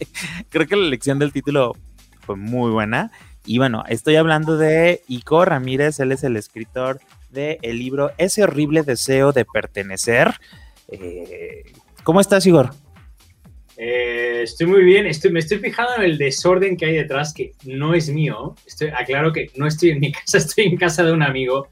creo 0.49 0.67
que 0.67 0.75
la 0.75 0.87
elección 0.87 1.21
del 1.21 1.33
título 1.33 1.77
fue 2.23 2.35
muy 2.35 2.73
buena. 2.73 3.13
Y 3.47 3.59
bueno, 3.59 3.85
estoy 3.89 4.17
hablando 4.17 4.57
de 4.57 5.03
Ico 5.07 5.45
Ramírez, 5.45 6.01
él 6.01 6.13
es 6.13 6.25
el 6.25 6.37
escritor 6.37 7.01
del 7.31 7.59
el 7.63 7.79
libro 7.79 8.11
Ese 8.19 8.43
horrible 8.43 8.83
deseo 8.83 9.33
de 9.33 9.45
pertenecer. 9.45 10.35
Eh, 10.89 11.63
¿Cómo 12.03 12.21
estás, 12.21 12.45
Igor? 12.47 12.71
Eh, 13.81 14.41
estoy 14.43 14.67
muy 14.67 14.83
bien, 14.83 15.07
estoy, 15.07 15.31
me 15.31 15.39
estoy 15.39 15.59
fijando 15.59 15.95
en 15.99 16.03
el 16.03 16.19
desorden 16.19 16.77
que 16.77 16.87
hay 16.87 16.97
detrás, 16.97 17.33
que 17.33 17.53
no 17.65 17.95
es 17.95 18.11
mío. 18.11 18.57
Estoy, 18.67 18.89
aclaro 18.89 19.33
que 19.33 19.53
no 19.55 19.69
estoy 19.69 19.91
en 19.91 20.01
mi 20.01 20.11
casa, 20.13 20.39
estoy 20.39 20.65
en 20.65 20.77
casa 20.77 21.05
de 21.05 21.13
un 21.13 21.23
amigo, 21.23 21.69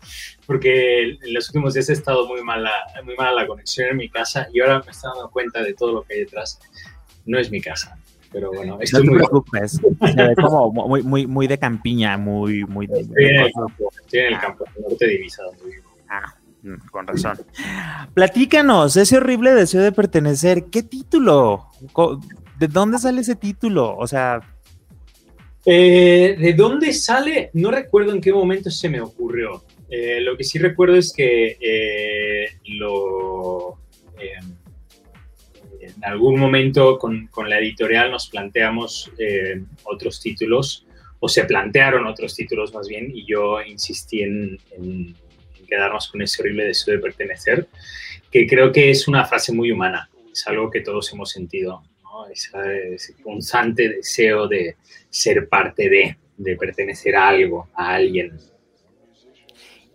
porque 0.46 1.00
en 1.02 1.34
los 1.34 1.48
últimos 1.48 1.74
días 1.74 1.88
he 1.88 1.94
estado 1.94 2.28
muy 2.28 2.42
mala, 2.44 2.70
muy 3.04 3.16
mala 3.16 3.42
la 3.42 3.46
conexión 3.48 3.90
en 3.90 3.96
mi 3.96 4.08
casa 4.08 4.46
y 4.52 4.60
ahora 4.60 4.82
me 4.84 4.92
estoy 4.92 5.10
dando 5.12 5.28
cuenta 5.30 5.60
de 5.64 5.74
todo 5.74 5.92
lo 5.94 6.02
que 6.04 6.14
hay 6.14 6.20
detrás. 6.20 6.60
No 7.24 7.40
es 7.40 7.50
mi 7.50 7.60
casa, 7.60 7.98
pero 8.30 8.52
bueno, 8.52 8.78
estoy 8.80 9.04
no 9.04 9.10
te 9.10 9.18
preocupes. 9.18 9.72
Se 9.72 10.28
ve 10.28 10.36
como 10.36 10.70
muy, 10.70 11.02
muy, 11.02 11.26
muy 11.26 11.48
de 11.48 11.58
campiña, 11.58 12.16
muy, 12.16 12.64
muy 12.66 12.86
de, 12.86 13.00
estoy, 13.00 13.24
en 13.24 13.36
el 13.36 13.52
campo, 13.52 13.92
estoy 14.00 14.20
en 14.20 14.26
el 14.26 14.38
campo, 14.38 14.64
norte 14.80 15.06
vivo. 15.08 15.26
Ah, 15.40 15.85
Mm, 15.85 15.85
con 16.90 17.06
razón. 17.06 17.38
Platícanos, 18.14 18.96
ese 18.96 19.16
horrible 19.16 19.52
deseo 19.54 19.82
de 19.82 19.92
pertenecer, 19.92 20.64
¿qué 20.64 20.82
título? 20.82 21.66
¿De 22.58 22.68
dónde 22.68 22.98
sale 22.98 23.20
ese 23.20 23.36
título? 23.36 23.96
O 23.96 24.06
sea... 24.06 24.40
Eh, 25.64 26.36
¿De 26.38 26.52
dónde 26.52 26.92
sale? 26.92 27.50
No 27.54 27.70
recuerdo 27.70 28.12
en 28.12 28.20
qué 28.20 28.32
momento 28.32 28.70
se 28.70 28.88
me 28.88 29.00
ocurrió. 29.00 29.64
Eh, 29.90 30.20
lo 30.20 30.36
que 30.36 30.44
sí 30.44 30.58
recuerdo 30.58 30.96
es 30.96 31.12
que 31.12 31.56
eh, 31.60 32.58
lo, 32.78 33.78
en 34.18 36.04
algún 36.04 36.38
momento 36.38 36.98
con, 36.98 37.28
la 37.48 37.58
editorial 37.58 38.10
nos 38.12 38.28
planteamos 38.28 39.10
otros 39.84 40.20
títulos, 40.20 40.86
o 41.18 41.28
se 41.28 41.44
plantearon 41.44 42.06
otros 42.06 42.34
títulos 42.34 42.72
más 42.74 42.86
bien, 42.88 43.10
y 43.12 43.24
yo 43.26 43.60
insistí 43.62 44.22
en 44.22 44.58
quedarnos 45.66 46.08
con 46.08 46.22
ese 46.22 46.42
horrible 46.42 46.64
deseo 46.64 46.94
de 46.94 47.00
pertenecer, 47.00 47.68
que 48.30 48.46
creo 48.46 48.72
que 48.72 48.90
es 48.90 49.08
una 49.08 49.24
frase 49.24 49.52
muy 49.52 49.72
humana, 49.72 50.10
es 50.32 50.46
algo 50.46 50.70
que 50.70 50.80
todos 50.80 51.12
hemos 51.12 51.30
sentido, 51.30 51.82
¿no? 52.02 52.26
ese, 52.28 53.14
constante 53.22 53.88
deseo 53.88 54.48
de 54.48 54.76
ser 55.10 55.48
parte 55.48 55.88
de, 55.88 56.16
de 56.36 56.56
pertenecer 56.56 57.16
a 57.16 57.28
algo, 57.28 57.68
a 57.74 57.94
alguien. 57.94 58.38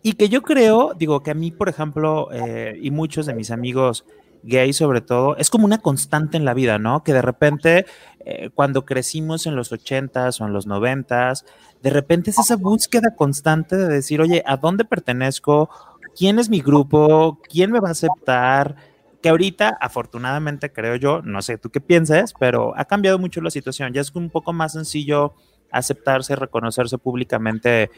Y 0.04 0.14
que 0.14 0.30
yo 0.30 0.42
creo, 0.42 0.94
digo, 0.96 1.22
que 1.22 1.32
a 1.32 1.36
mí, 1.36 1.52
por 1.52 1.70
ejemplo, 1.70 2.30
eh, 2.34 2.76
y 2.82 2.90
muchos 2.90 3.28
de 3.28 3.36
mis 3.36 3.52
amigos 3.52 4.04
gay 4.44 4.74
sobre 4.74 5.02
todo, 5.02 5.36
es 5.38 5.50
como 5.50 5.66
una 5.66 5.80
constante 5.80 6.38
en 6.38 6.46
la 6.46 6.54
vida, 6.54 6.80
¿no? 6.80 7.04
Que 7.04 7.14
de 7.14 7.22
repente, 7.22 7.86
eh, 8.26 8.50
cuando 8.54 8.86
crecimos 8.86 9.46
en 9.46 9.56
los 9.56 9.72
ochentas 9.72 10.42
o 10.42 10.46
en 10.46 10.54
los 10.54 10.68
noventas, 10.68 11.46
de 11.82 11.90
repente 11.90 12.32
es 12.32 12.40
esa 12.40 12.56
búsqueda 12.56 13.16
constante 13.16 13.76
de 13.78 13.88
decir, 13.88 14.22
oye, 14.22 14.44
¿a 14.46 14.58
dónde 14.58 14.86
pertenezco? 14.86 15.70
¿Quién 16.16 16.40
es 16.40 16.50
mi 16.50 16.62
grupo? 16.62 17.40
¿Quién 17.50 17.72
me 17.72 17.80
va 17.80 17.90
a 17.90 17.92
aceptar? 17.92 18.76
Que 19.22 19.30
ahorita, 19.30 19.78
afortunadamente, 19.80 20.72
creo 20.72 20.96
yo, 20.96 21.22
no 21.22 21.42
sé 21.42 21.58
tú 21.58 21.70
qué 21.70 21.80
piensas, 21.80 22.34
pero 22.40 22.74
ha 22.76 22.86
cambiado 22.86 23.20
mucho 23.20 23.42
la 23.42 23.52
situación. 23.52 23.94
Ya 23.94 24.02
es 24.02 24.14
un 24.16 24.30
poco 24.30 24.54
más 24.54 24.74
sencillo 24.74 25.34
aceptarse, 25.72 26.36
reconocerse 26.36 26.98
públicamente 26.98 27.92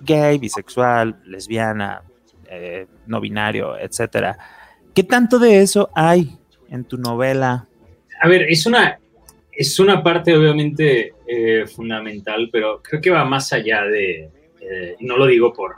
gay, 0.00 0.38
bisexual, 0.38 1.20
lesbiana, 1.24 2.02
eh, 2.50 2.86
no 3.06 3.20
binario, 3.20 3.76
etcétera 3.78 4.38
¿Qué 4.98 5.04
tanto 5.04 5.38
de 5.38 5.60
eso 5.60 5.90
hay 5.94 6.28
en 6.68 6.82
tu 6.82 6.98
novela? 6.98 7.68
A 8.20 8.26
ver, 8.26 8.50
es 8.50 8.66
una, 8.66 8.98
es 9.52 9.78
una 9.78 10.02
parte 10.02 10.36
obviamente 10.36 11.12
eh, 11.24 11.66
fundamental, 11.68 12.48
pero 12.50 12.82
creo 12.82 13.00
que 13.00 13.10
va 13.10 13.24
más 13.24 13.52
allá 13.52 13.84
de, 13.84 14.28
eh, 14.60 14.96
no 14.98 15.16
lo 15.16 15.26
digo 15.26 15.52
por, 15.52 15.76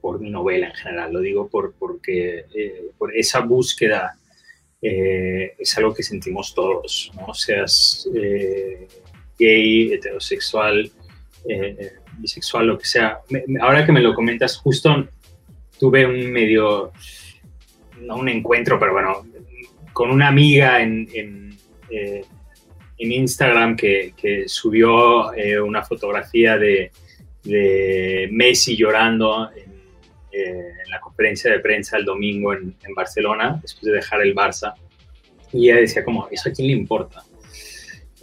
por 0.00 0.20
mi 0.20 0.30
novela 0.30 0.68
en 0.68 0.74
general, 0.74 1.12
lo 1.12 1.18
digo 1.18 1.48
por, 1.48 1.74
porque 1.76 2.44
eh, 2.54 2.84
por 2.96 3.16
esa 3.16 3.40
búsqueda 3.40 4.16
es 4.80 5.76
algo 5.76 5.92
que 5.92 6.04
sentimos 6.04 6.54
todos, 6.54 7.10
¿no? 7.16 7.34
seas 7.34 8.08
gay, 9.36 9.92
heterosexual, 9.92 10.88
bisexual, 12.18 12.66
lo 12.68 12.78
que 12.78 12.86
sea. 12.86 13.18
ahora 13.60 13.84
que 13.84 13.90
me 13.90 14.00
lo 14.00 14.14
comentas, 14.14 14.56
justo 14.56 15.08
tuve 15.80 16.06
un 16.06 16.30
medio 16.30 16.92
no 18.02 18.16
un 18.16 18.28
encuentro, 18.28 18.78
pero 18.78 18.92
bueno, 18.92 19.26
con 19.92 20.10
una 20.10 20.28
amiga 20.28 20.80
en, 20.80 21.08
en, 21.12 21.56
eh, 21.90 22.24
Instagram 22.98 23.76
que, 23.76 24.44
subió 24.46 25.34
eh, 25.34 25.60
una 25.60 25.82
fotografía 25.82 26.56
de, 26.56 26.90
Messi 28.30 28.76
llorando 28.76 29.50
eh, 29.50 29.64
en, 30.32 30.90
la 30.90 31.00
conferencia 31.00 31.50
de 31.50 31.58
prensa 31.58 31.96
el 31.96 32.04
domingo 32.04 32.54
en, 32.54 32.76
Barcelona, 32.94 33.58
después 33.60 33.84
de 33.84 33.92
dejar 33.92 34.22
el 34.22 34.34
Barça. 34.34 34.74
Y 35.52 35.68
ella 35.68 35.80
decía 35.80 36.04
como, 36.04 36.28
¿eso 36.30 36.48
a 36.48 36.52
quién 36.52 36.68
le 36.68 36.74
importa? 36.74 37.24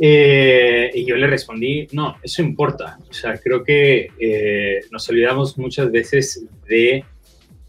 Eh, 0.01 0.91
y 0.93 1.05
yo 1.05 1.17
le 1.17 1.27
respondí, 1.27 1.87
no, 1.91 2.15
eso 2.23 2.41
importa. 2.41 2.97
O 3.09 3.13
sea, 3.13 3.37
creo 3.37 3.63
que 3.63 4.07
eh, 4.17 4.81
nos 4.91 5.09
olvidamos 5.09 5.57
muchas 5.57 5.91
veces 5.91 6.45
de 6.67 7.03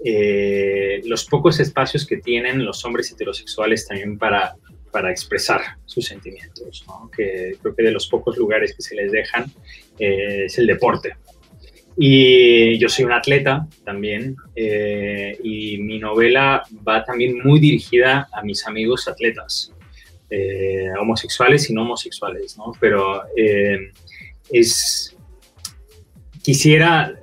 eh, 0.04 1.00
los 1.04 1.24
pocos 1.24 1.60
espacios 1.60 2.06
que 2.06 2.18
tienen 2.18 2.64
los 2.64 2.84
hombres 2.84 3.10
heterosexuales 3.12 3.86
también 3.86 4.18
para, 4.18 4.54
para 4.90 5.10
expresar 5.10 5.60
sus 5.86 6.06
sentimientos, 6.06 6.84
¿no? 6.86 7.10
que 7.10 7.56
creo 7.60 7.74
que 7.74 7.82
de 7.82 7.92
los 7.92 8.08
pocos 8.08 8.36
lugares 8.36 8.74
que 8.74 8.82
se 8.82 8.94
les 8.94 9.12
dejan 9.12 9.46
es 9.98 10.56
el 10.58 10.66
deporte. 10.66 11.16
Y 11.96 12.78
yo 12.78 12.88
soy 12.88 13.04
un 13.04 13.12
atleta 13.12 13.66
también 13.84 14.36
y 14.56 15.76
mi 15.78 15.98
novela 15.98 16.62
va 16.86 17.04
también 17.04 17.38
muy 17.44 17.60
dirigida 17.60 18.28
a 18.32 18.42
mis 18.42 18.66
amigos 18.66 19.06
atletas. 19.06 19.74
Eh, 20.32 20.88
homosexuales 21.00 21.68
y 21.70 21.74
no 21.74 21.82
homosexuales, 21.82 22.56
¿no? 22.56 22.72
Pero 22.78 23.24
eh, 23.36 23.90
es, 24.48 25.16
quisiera, 26.40 27.19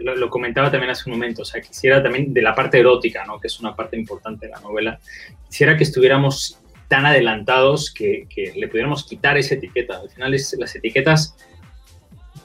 lo, 0.00 0.30
comentaba 0.30 0.70
también 0.70 0.90
hace 0.90 1.08
un 1.08 1.16
momento, 1.16 1.42
o 1.42 1.44
sea, 1.44 1.60
quisiera 1.60 2.02
también 2.02 2.32
de 2.32 2.42
la 2.42 2.54
parte 2.54 2.78
erótica, 2.78 3.24
¿no? 3.24 3.38
Que 3.40 3.46
es 3.46 3.60
una 3.60 3.74
parte 3.74 3.96
importante 3.96 4.46
de 4.46 4.52
la 4.52 4.60
novela, 4.60 5.00
quisiera 5.48 5.76
que 5.76 5.84
estuviéramos 5.84 6.58
tan 6.88 7.06
adelantados 7.06 7.92
que, 7.92 8.26
le 8.56 8.68
pudiéramos 8.68 9.06
quitar 9.06 9.36
esa 9.38 9.54
etiqueta. 9.54 9.98
Al 9.98 10.10
final 10.10 10.34
es, 10.34 10.56
las 10.58 10.74
etiquetas 10.74 11.36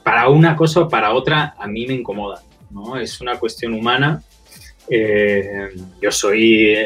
para 0.02 0.28
una 0.28 0.54
cosa 0.54 0.82
o 0.82 0.88
para 0.88 1.12
otra 1.12 1.54
a 1.58 1.66
mí 1.66 1.86
me 1.86 1.94
incomodan, 1.94 2.42
¿no? 2.70 2.96
Es 2.96 3.20
una 3.20 3.38
cuestión 3.38 3.74
humana. 3.74 4.22
Eh, 4.88 5.70
yo 6.00 6.12
soy 6.12 6.76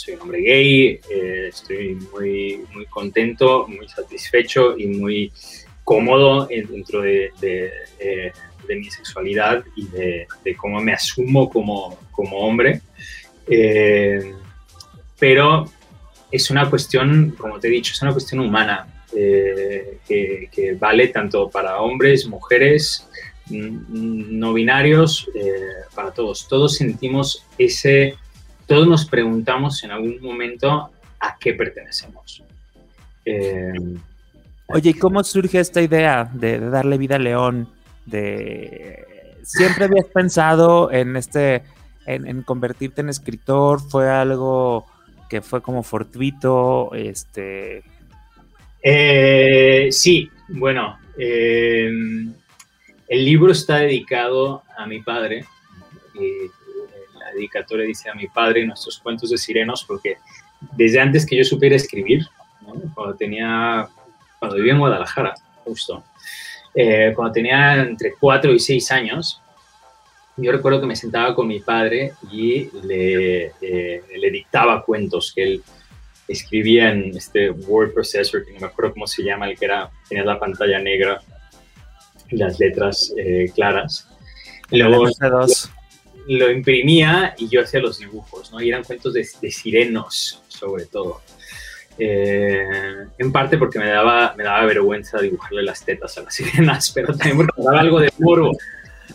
soy 0.00 0.14
un 0.14 0.22
hombre 0.22 0.40
gay, 0.40 1.00
eh, 1.10 1.48
estoy 1.48 1.94
muy, 2.10 2.64
muy 2.72 2.86
contento, 2.86 3.66
muy 3.68 3.86
satisfecho 3.86 4.76
y 4.78 4.86
muy 4.86 5.30
cómodo 5.84 6.46
dentro 6.46 7.02
de, 7.02 7.30
de, 7.40 8.32
mi 8.76 8.90
sexualidad 8.90 9.64
y 9.76 9.86
de, 9.86 10.26
cómo 10.56 10.80
me 10.80 10.92
asumo 10.92 11.50
como, 11.50 11.98
como 12.10 12.38
hombre. 12.38 12.82
Eh, 13.46 14.34
pero 15.18 15.66
es 16.30 16.50
una 16.50 16.68
cuestión, 16.68 17.34
como 17.36 17.58
te 17.58 17.68
he 17.68 17.70
dicho, 17.70 17.92
es 17.92 18.02
una 18.02 18.12
cuestión 18.12 18.40
humana 18.40 18.86
eh, 19.14 19.98
que, 20.06 20.76
vale 20.78 21.08
tanto 21.08 21.50
para 21.50 21.80
hombres, 21.80 22.26
mujeres, 22.26 23.08
no 23.48 24.52
binarios, 24.52 25.28
para 25.94 26.12
todos. 26.12 26.46
Todos 26.48 26.76
sentimos 26.76 27.44
ese 27.58 28.16
todos 28.70 28.86
nos 28.86 29.04
preguntamos 29.04 29.82
en 29.82 29.90
algún 29.90 30.20
momento 30.22 30.90
a 31.18 31.36
qué 31.40 31.54
pertenecemos. 31.54 32.40
Eh, 33.24 33.72
Oye, 34.68 34.90
¿y 34.90 34.94
cómo 34.94 35.24
surge 35.24 35.58
esta 35.58 35.82
idea 35.82 36.30
de, 36.32 36.60
darle 36.60 36.96
vida 36.96 37.16
a 37.16 37.18
León? 37.18 37.68
Siempre 39.42 39.84
habías 39.84 40.06
pensado 40.06 40.92
en 40.92 41.16
este, 41.16 41.62
en, 42.06 42.42
convertirte 42.42 43.00
en 43.00 43.08
escritor. 43.08 43.80
Fue 43.80 44.08
algo 44.08 44.86
que 45.28 45.40
fue 45.40 45.62
como 45.62 45.82
fortuito, 45.82 46.92
este. 46.94 47.84
Eh, 48.82 49.88
sí, 49.90 50.30
bueno, 50.48 50.98
eh, 51.18 51.90
el 53.08 53.24
libro 53.24 53.52
está 53.52 53.78
dedicado 53.78 54.62
a 54.76 54.86
mi 54.86 55.00
padre. 55.00 55.44
Y 56.14 56.50
dedicatoria 57.32 57.86
dice 57.86 58.10
a 58.10 58.14
mi 58.14 58.26
padre 58.28 58.66
nuestros 58.66 58.98
cuentos 58.98 59.30
de 59.30 59.38
sirenos, 59.38 59.84
porque 59.84 60.16
desde 60.72 61.00
antes 61.00 61.26
que 61.26 61.36
yo 61.36 61.44
supiera 61.44 61.76
escribir, 61.76 62.26
cuando 62.94 63.14
tenía, 63.16 63.88
cuando 64.38 64.56
vivía 64.56 64.72
en 64.74 64.78
Guadalajara, 64.78 65.34
justo, 65.64 66.04
eh, 66.74 67.12
cuando 67.14 67.32
tenía 67.32 67.76
entre 67.82 68.14
4 68.18 68.52
y 68.52 68.60
6 68.60 68.90
años, 68.92 69.42
yo 70.36 70.52
recuerdo 70.52 70.80
que 70.80 70.86
me 70.86 70.96
sentaba 70.96 71.34
con 71.34 71.46
mi 71.46 71.60
padre 71.60 72.12
y 72.30 72.70
le, 72.86 73.52
eh, 73.60 74.02
le 74.16 74.30
dictaba 74.30 74.84
cuentos 74.84 75.32
que 75.34 75.42
él 75.42 75.62
escribía 76.30 76.90
en 76.90 77.16
este 77.16 77.50
word 77.50 77.92
processor, 77.92 78.44
que 78.44 78.52
no 78.52 78.60
me 78.60 78.66
acuerdo 78.66 78.92
cómo 78.92 79.06
se 79.06 79.22
llama, 79.22 79.48
el 79.48 79.58
que 79.58 79.64
era, 79.64 79.90
tenía 80.08 80.24
la 80.24 80.38
pantalla 80.38 80.78
negra 80.78 81.20
y 82.28 82.36
las 82.36 82.58
letras 82.58 83.12
eh, 83.16 83.50
claras. 83.54 84.08
Luego, 84.70 85.06
lo 86.28 86.50
imprimía 86.50 87.34
y 87.38 87.48
yo 87.48 87.62
hacía 87.62 87.80
los 87.80 87.98
dibujos, 87.98 88.52
¿no? 88.52 88.60
Y 88.60 88.68
eran 88.68 88.84
cuentos 88.84 89.14
de, 89.14 89.24
sirenos, 89.24 90.42
sobre 90.46 90.86
todo. 90.86 91.22
Eh, 91.98 92.66
en 93.18 93.32
parte 93.32 93.58
porque 93.58 93.78
me 93.78 93.88
daba, 93.88 94.34
me 94.36 94.44
daba 94.44 94.64
vergüenza 94.64 95.20
dibujarle 95.20 95.62
las 95.62 95.84
tetas 95.84 96.16
a 96.18 96.22
las 96.22 96.34
sirenas, 96.34 96.90
pero 96.94 97.14
también 97.14 97.38
me 97.38 97.64
daba 97.64 97.80
algo 97.80 98.00
de 98.00 98.10
moro 98.18 98.52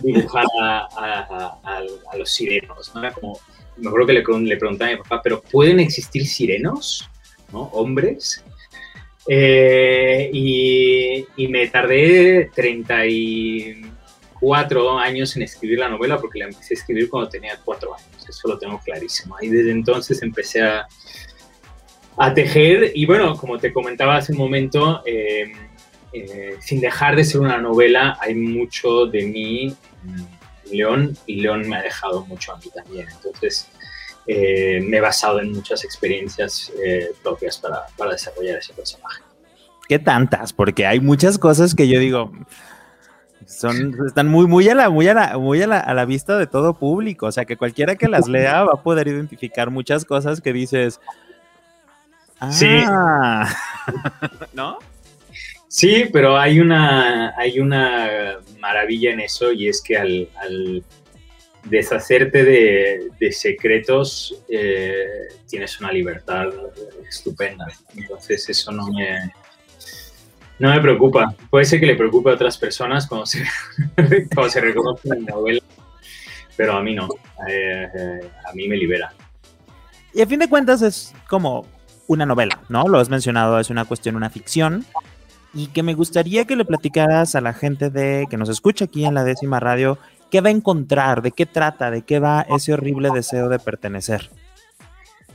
dibujar 0.02 0.46
a, 0.62 1.82
los 2.18 2.30
sirenos, 2.30 2.94
¿no? 2.94 3.14
Como, 3.14 3.40
me 3.78 3.88
acuerdo 3.88 4.08
que 4.08 4.14
le, 4.14 4.24
le, 4.42 4.58
preguntaba 4.58 4.92
a 4.92 4.94
mi 4.94 5.02
papá, 5.02 5.22
¿pero 5.24 5.42
pueden 5.42 5.80
existir 5.80 6.26
sirenos? 6.28 7.10
¿No? 7.52 7.62
Hombres. 7.74 8.44
Eh, 9.28 10.30
y, 10.32 11.48
me 11.48 11.68
tardé 11.68 12.52
30 12.54 13.06
y 13.08 13.82
cuatro 14.40 15.00
años 15.00 15.36
en 15.36 15.44
escribir 15.44 15.80
la 15.80 15.90
novela 15.90 16.20
porque 16.20 16.40
la 16.40 16.46
empecé 16.46 16.74
a 16.74 16.78
escribir 16.78 17.10
cuando 17.10 17.30
tenía 17.30 17.58
cuatro 17.64 17.96
años, 17.96 18.28
eso 18.28 18.48
lo 18.48 18.58
tengo 18.58 18.80
clarísimo. 18.80 19.36
Y 19.42 19.50
desde 19.50 19.72
entonces 19.72 20.22
empecé 20.22 20.62
a, 20.62 20.88
a 22.18 22.34
tejer 22.34 22.92
y 22.96 23.06
bueno, 23.06 23.36
como 23.36 23.58
te 23.58 23.74
comentaba 23.74 24.18
hace 24.18 24.32
un 24.32 24.38
momento, 24.38 25.02
em, 25.06 25.54
eh, 26.14 26.56
sin 26.62 26.80
dejar 26.80 27.16
de 27.16 27.26
ser 27.26 27.42
una 27.42 27.58
novela, 27.58 28.18
hay 28.22 28.36
mucho 28.36 29.06
de 29.06 29.26
mí 29.26 29.76
León 30.72 31.18
y 31.26 31.42
León 31.42 31.68
me 31.68 31.78
ha 31.78 31.82
dejado 31.82 32.26
mucho 32.26 32.54
a 32.54 32.58
mí 32.58 32.66
también. 32.74 33.08
Entonces 33.10 33.70
eh, 34.28 34.80
me 34.82 34.98
he 34.98 35.02
basado 35.02 35.40
en 35.40 35.52
muchas 35.52 35.84
experiencias 35.84 36.72
eh, 36.84 37.12
propias 37.22 37.58
para, 37.58 37.86
para 37.98 38.12
desarrollar 38.12 38.58
ese 38.58 38.74
personaje. 38.74 39.22
¿Qué 39.88 40.00
tantas? 40.00 40.54
Porque 40.54 40.88
hay 40.88 41.00
muchas 41.00 41.38
cosas 41.38 41.76
que 41.76 41.88
yo 41.88 42.00
digo, 42.00 42.32
son, 43.46 43.96
están 44.08 44.28
muy, 44.28 44.48
muy, 44.48 44.68
a 44.70 44.74
la, 44.74 44.90
muy, 44.90 45.08
a 45.08 45.14
la, 45.14 45.38
muy 45.38 45.62
a 45.62 45.68
la, 45.68 45.80
a 45.80 45.94
la 45.94 46.06
vista 46.06 46.38
de 46.38 46.48
todo 46.48 46.74
público. 46.74 47.28
O 47.28 47.32
sea, 47.32 47.46
que 47.46 47.58
cualquiera 47.58 47.96
que 47.96 48.08
las 48.08 48.28
lea 48.28 48.64
va 48.64 48.74
a 48.74 48.84
poder 48.84 49.08
identificar 49.08 49.70
muchas 49.70 50.06
cosas 50.06 50.42
que 50.42 50.54
dices. 50.54 51.00
Sí. 52.52 52.68
Ah". 52.88 53.54
¿No? 54.54 54.80
Sí, 55.68 56.06
pero 56.12 56.38
hay 56.38 56.62
una, 56.62 57.34
hay 57.38 57.60
una 57.60 58.38
maravilla 58.60 59.12
en 59.12 59.20
eso 59.20 59.52
y 59.52 59.68
es 59.68 59.82
que 59.82 59.98
al, 59.98 60.84
deshacerte 61.66 62.46
de, 62.46 63.32
secretos 63.34 64.42
eh, 64.48 65.06
tienes 65.50 65.80
una 65.82 65.92
libertad 65.92 66.48
estupenda. 67.10 67.68
Entonces 67.94 68.48
eso 68.48 68.72
no 68.72 68.88
me, 68.88 69.34
no 70.60 70.70
me 70.74 70.80
preocupa. 70.80 71.36
Puede 71.50 71.66
ser 71.66 71.82
que 71.82 71.88
le 71.88 71.96
preocupe 71.96 72.30
a 72.30 72.34
otras 72.36 72.58
personas 72.58 73.06
cuando 73.06 73.26
se, 73.26 73.44
cuando 74.34 74.50
se 74.50 74.62
reconoce 74.62 75.10
en 75.10 75.26
la 75.26 75.32
novela, 75.34 75.62
pero 76.56 76.74
a 76.74 76.82
mí 76.82 76.96
no. 76.96 77.10
Eh, 77.50 77.88
eh, 77.94 78.32
a 78.48 78.54
mí 78.54 78.68
me 78.68 78.78
libera. 78.78 79.14
Y 80.14 80.22
a 80.22 80.26
fin 80.26 80.40
de 80.40 80.48
cuentas 80.48 80.82
es 80.82 81.14
como 81.28 81.68
una 82.08 82.26
novela, 82.26 82.62
¿no? 82.70 82.88
Lo 82.88 83.00
has 83.00 83.10
mencionado, 83.10 83.60
es 83.60 83.70
una 83.70 83.86
cuestión, 83.86 84.16
una 84.16 84.30
ficción. 84.30 84.86
Y 85.54 85.68
que 85.68 85.84
me 85.84 85.94
gustaría 85.94 86.46
que 86.46 86.56
le 86.56 86.66
platicaras 86.66 87.36
a 87.36 87.42
la 87.42 87.54
gente 87.54 87.90
de 87.90 88.28
que 88.30 88.38
nos 88.38 88.50
escucha 88.50 88.86
aquí 88.86 89.06
en 89.06 89.14
la 89.14 89.24
décima 89.24 89.60
radio, 89.60 89.98
qué 90.30 90.42
va 90.42 90.50
a 90.50 90.52
encontrar, 90.52 91.22
de 91.22 91.32
qué 91.32 91.46
trata, 91.46 91.92
de 91.92 92.02
qué 92.02 92.20
va 92.20 92.46
ese 92.50 92.74
horrible 92.74 93.10
deseo 93.14 93.48
de 93.48 93.60
pertenecer. 93.60 94.30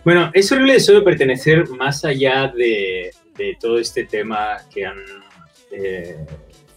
Bueno, 0.05 0.31
ese 0.35 0.55
horrible 0.55 0.75
deseo 0.75 0.97
de 0.97 1.03
pertenecer, 1.03 1.69
más 1.71 2.05
allá 2.05 2.49
de, 2.49 3.11
de 3.37 3.57
todo 3.59 3.79
este 3.79 4.05
tema 4.05 4.59
que 4.73 4.85
han 4.85 4.99
eh, 5.73 6.27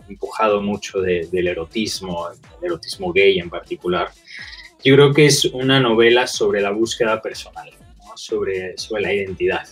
empujado 0.08 0.62
mucho 0.62 1.01
del 1.01 1.47
erotismo, 1.47 2.27
el 2.29 2.65
erotismo 2.65 3.12
gay 3.12 3.39
en 3.39 3.49
particular. 3.49 4.10
Yo 4.84 4.95
creo 4.95 5.13
que 5.13 5.25
es 5.25 5.45
una 5.45 5.79
novela 5.79 6.27
sobre 6.27 6.62
la 6.62 6.71
búsqueda 6.71 7.21
personal, 7.21 7.69
sobre, 8.15 8.77
sobre 8.77 9.01
la 9.01 9.13
identidad. 9.13 9.67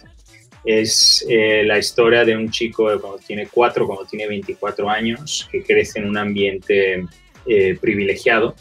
Es 0.64 1.26
eh, 1.28 1.64
la 1.66 1.80
historia 1.80 2.24
de 2.24 2.36
un 2.36 2.52
chico 2.52 2.86
cuando 3.00 3.18
tiene 3.20 3.48
cuatro, 3.48 3.88
cuando 3.88 4.06
tiene 4.06 4.28
24 4.28 4.90
años, 4.90 5.48
que 5.52 5.64
crece 5.64 6.00
en 6.00 6.10
un 6.10 6.18
ambiente 6.18 7.06
eh, 7.48 7.78
privilegiado, 7.82 8.56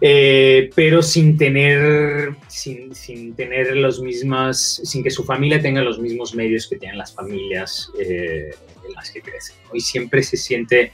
eh, 0.00 0.70
pero 0.74 1.02
sin 1.02 1.36
tener, 1.36 2.34
sin, 2.48 2.94
sin, 2.94 3.34
tener 3.34 3.76
los 3.76 4.00
mismas, 4.00 4.80
sin 4.82 5.02
que 5.02 5.10
su 5.10 5.24
familia 5.24 5.60
tenga 5.60 5.82
los 5.82 5.98
mismos 5.98 6.34
medios 6.34 6.66
que 6.66 6.76
tienen 6.76 6.96
las 6.96 7.14
familias 7.14 7.90
en 7.98 8.94
las 8.94 9.10
que 9.10 9.20
crecen. 9.20 9.56
Y 9.74 9.80
siempre 9.80 10.22
se 10.22 10.38
siente, 10.38 10.92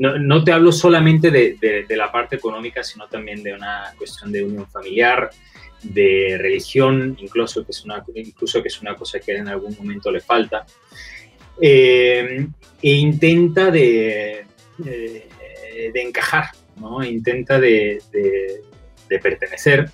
no, 0.00 0.18
no 0.18 0.42
te 0.42 0.50
hablo 0.50 0.72
solamente 0.72 1.30
de, 1.30 1.86
la 1.90 2.10
parte 2.10 2.36
económica, 2.36 2.82
sino 2.82 3.06
también 3.06 3.42
de 3.42 3.52
una 3.52 3.92
cuestión 3.98 4.32
de 4.32 4.42
unión 4.42 4.66
familiar, 4.66 5.28
de 5.82 6.38
religión, 6.38 7.18
incluso 7.20 7.66
que 7.66 7.72
es 7.72 7.84
una, 7.84 8.02
incluso 8.14 8.62
que 8.62 8.68
es 8.68 8.80
una 8.80 8.94
cosa 8.96 9.20
que 9.20 9.36
en 9.36 9.48
algún 9.48 9.76
momento 9.76 10.10
le 10.10 10.20
falta. 10.20 10.64
e 11.60 12.46
intenta 12.82 13.70
de, 13.70 14.46
encajar, 15.94 16.46
¿no? 16.76 17.04
intenta 17.04 17.60
de, 17.60 18.00
pertenecer 19.22 19.90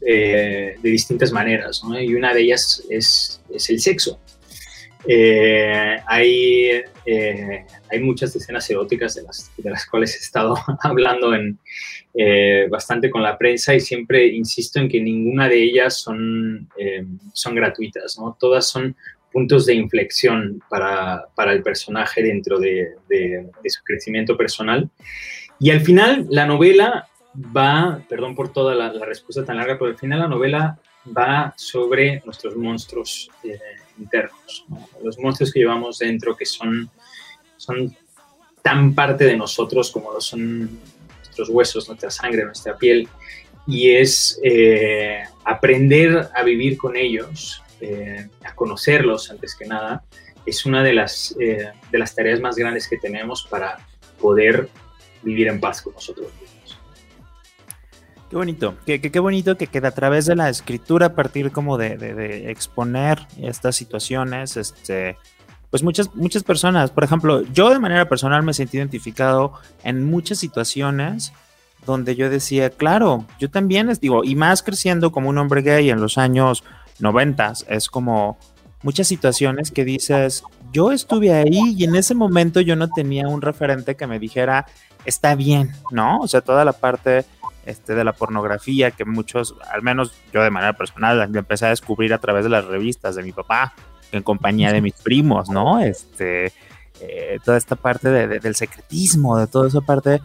de 0.00 0.78
distintas 0.82 1.32
maneras, 1.32 1.84
¿no? 1.84 2.00
y 2.00 2.14
una 2.14 2.32
de 2.32 2.40
ellas 2.40 2.82
es 2.88 3.42
el 3.68 3.78
sexo. 3.78 4.18
Eh, 5.08 5.96
hay, 6.06 6.82
eh, 7.04 7.66
hay 7.90 8.00
muchas 8.00 8.34
escenas 8.34 8.68
eróticas 8.68 9.14
de 9.14 9.22
las, 9.22 9.52
de 9.56 9.70
las 9.70 9.86
cuales 9.86 10.14
he 10.16 10.18
estado 10.18 10.56
hablando 10.82 11.34
en, 11.34 11.58
eh, 12.14 12.66
bastante 12.68 13.08
con 13.08 13.22
la 13.22 13.38
prensa 13.38 13.74
y 13.74 13.80
siempre 13.80 14.26
insisto 14.26 14.80
en 14.80 14.88
que 14.88 15.00
ninguna 15.00 15.48
de 15.48 15.62
ellas 15.62 16.00
son, 16.00 16.68
son 17.32 17.54
gratuitas, 17.54 18.18
¿no? 18.18 18.36
Todas 18.38 18.68
son 18.68 18.96
puntos 19.32 19.66
de 19.66 19.74
inflexión 19.74 20.62
para, 20.68 21.26
para 21.34 21.52
el 21.52 21.62
personaje 21.62 22.22
dentro 22.22 22.58
de, 22.58 22.94
de, 23.08 23.50
su 23.66 23.84
crecimiento 23.84 24.36
personal. 24.36 24.88
Y 25.60 25.70
al 25.70 25.80
final 25.80 26.26
la 26.30 26.46
novela 26.46 27.06
va, 27.34 28.00
perdón 28.08 28.34
por 28.34 28.52
toda 28.52 28.74
la, 28.74 28.92
la 28.92 29.04
respuesta 29.04 29.44
tan 29.44 29.58
larga, 29.58 29.78
pero 29.78 29.90
al 29.90 29.98
final 29.98 30.20
la 30.20 30.28
novela 30.28 30.78
va 31.16 31.52
sobre 31.56 32.22
nuestros 32.24 32.56
monstruos 32.56 33.30
internos, 33.98 34.66
los 35.02 35.18
monstruos 35.18 35.52
que 35.52 35.60
llevamos 35.60 35.98
dentro 35.98 36.36
que 36.36 36.46
son, 36.46 36.90
tan 38.62 38.94
parte 38.94 39.24
de 39.24 39.36
nosotros 39.36 39.90
como 39.90 40.12
lo 40.12 40.20
son 40.20 40.80
nuestros 41.18 41.48
huesos, 41.48 41.88
nuestra 41.88 42.10
sangre, 42.10 42.44
nuestra 42.44 42.76
piel, 42.76 43.08
y 43.66 43.90
es 43.90 44.40
eh, 44.42 45.22
aprender 45.44 46.28
a 46.34 46.42
vivir 46.42 46.76
con 46.76 46.96
ellos, 46.96 47.62
eh, 47.80 48.28
a 48.44 48.54
conocerlos 48.54 49.30
antes 49.30 49.54
que 49.54 49.66
nada, 49.66 50.04
es 50.46 50.64
una 50.64 50.82
de 50.82 50.94
las, 50.94 51.36
eh, 51.40 51.70
de 51.90 51.98
las 51.98 52.14
tareas 52.14 52.40
más 52.40 52.56
grandes 52.56 52.88
que 52.88 52.96
tenemos 52.96 53.46
para 53.50 53.78
poder 54.20 54.68
vivir 55.22 55.48
en 55.48 55.60
paz 55.60 55.82
con 55.82 55.92
nosotros 55.92 56.28
mismos. 56.40 56.78
Qué 58.28 58.34
bonito, 58.36 58.74
qué, 58.84 59.00
qué, 59.00 59.20
bonito 59.20 59.56
que, 59.56 59.68
queda 59.68 59.88
a 59.88 59.92
través 59.92 60.26
de 60.26 60.34
la 60.34 60.48
escritura, 60.48 61.06
a 61.06 61.14
partir 61.14 61.52
como 61.52 61.78
de, 61.78 62.50
exponer 62.50 63.24
estas 63.40 63.76
situaciones, 63.76 64.56
este, 64.56 65.16
pues 65.70 65.84
muchas, 65.84 66.12
muchas 66.16 66.42
personas, 66.42 66.90
por 66.90 67.04
ejemplo, 67.04 67.42
yo 67.52 67.70
de 67.70 67.78
manera 67.78 68.08
personal 68.08 68.42
me 68.42 68.52
sentí 68.52 68.78
identificado 68.78 69.52
en 69.84 70.04
muchas 70.04 70.38
situaciones 70.38 71.32
donde 71.86 72.16
yo 72.16 72.28
decía, 72.28 72.70
claro, 72.70 73.24
yo 73.38 73.48
también 73.48 73.86
les 73.86 74.00
digo, 74.00 74.24
y 74.24 74.34
más 74.34 74.64
creciendo 74.64 75.12
como 75.12 75.28
un 75.28 75.38
hombre 75.38 75.62
gay 75.62 75.88
en 75.90 76.00
los 76.00 76.18
años 76.18 76.64
90, 76.98 77.52
es 77.68 77.88
como 77.88 78.38
muchas 78.82 79.06
situaciones 79.06 79.70
que 79.70 79.84
dices, 79.84 80.42
yo 80.72 80.90
estuve 80.90 81.32
ahí 81.32 81.74
y 81.76 81.84
en 81.84 81.94
ese 81.94 82.14
momento 82.14 82.60
yo 82.60 82.74
no 82.74 82.88
tenía 82.88 83.28
un 83.28 83.40
referente 83.40 83.94
que 83.94 84.08
me 84.08 84.18
dijera, 84.18 84.66
está 85.04 85.34
bien, 85.36 85.72
¿no? 85.90 86.18
O 86.18 86.28
sea, 86.28 86.40
toda 86.40 86.64
la 86.64 86.72
parte 86.72 87.24
este, 87.66 87.94
de 87.94 88.04
la 88.04 88.12
pornografía 88.12 88.92
que 88.92 89.04
muchos, 89.04 89.56
al 89.72 89.82
menos 89.82 90.14
yo 90.32 90.42
de 90.42 90.50
manera 90.50 90.72
personal, 90.74 91.20
empecé 91.34 91.66
a 91.66 91.70
descubrir 91.70 92.14
a 92.14 92.18
través 92.18 92.44
de 92.44 92.50
las 92.50 92.64
revistas 92.64 93.16
de 93.16 93.22
mi 93.22 93.32
papá, 93.32 93.74
en 94.12 94.22
compañía 94.22 94.72
de 94.72 94.80
mis 94.80 94.94
primos, 94.94 95.50
¿no? 95.50 95.80
Este, 95.80 96.52
eh, 97.00 97.38
toda 97.44 97.56
esta 97.56 97.76
parte 97.76 98.08
del 98.08 98.54
secretismo, 98.54 99.36
de 99.36 99.46
toda 99.46 99.68
esa 99.68 99.80
parte, 99.80 100.22